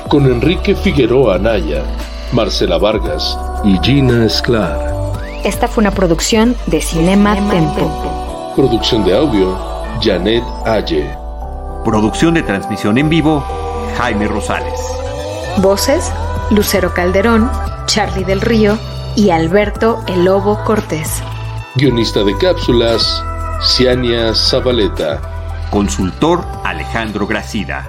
Con 0.09 0.27
Enrique 0.27 0.75
Figueroa 0.75 1.37
Anaya, 1.37 1.85
Marcela 2.33 2.77
Vargas 2.77 3.39
y 3.65 3.79
Gina 3.85 4.29
Sklar. 4.29 4.96
Esta 5.47 5.69
fue 5.69 5.83
una 5.83 5.93
producción 5.93 6.57
de 6.67 6.81
Cinema, 6.81 7.37
Tempo. 7.37 8.53
Producción 8.57 9.05
de 9.05 9.17
audio, 9.17 9.57
Janet 10.03 10.43
Aye. 10.65 11.09
Producción 11.85 12.35
de 12.35 12.43
transmisión 12.43 12.99
en 12.99 13.09
vivo, 13.09 13.45
Jaime 13.97 14.27
Rosales. 14.27 14.81
Voces, 15.59 16.11
Lucero 16.51 16.93
Calderón, 16.93 17.49
Charlie 17.87 18.25
del 18.25 18.41
Río 18.41 18.77
y 19.15 19.31
Alberto 19.31 20.03
El 20.09 20.25
Lobo 20.25 20.65
Cortés. 20.65 21.23
Guionista 21.77 22.25
de 22.25 22.37
cápsulas, 22.39 23.23
Ciania 23.63 24.35
Zabaleta. 24.35 25.21
Consultor 25.71 26.45
Alejandro 26.65 27.25
Gracida. 27.29 27.89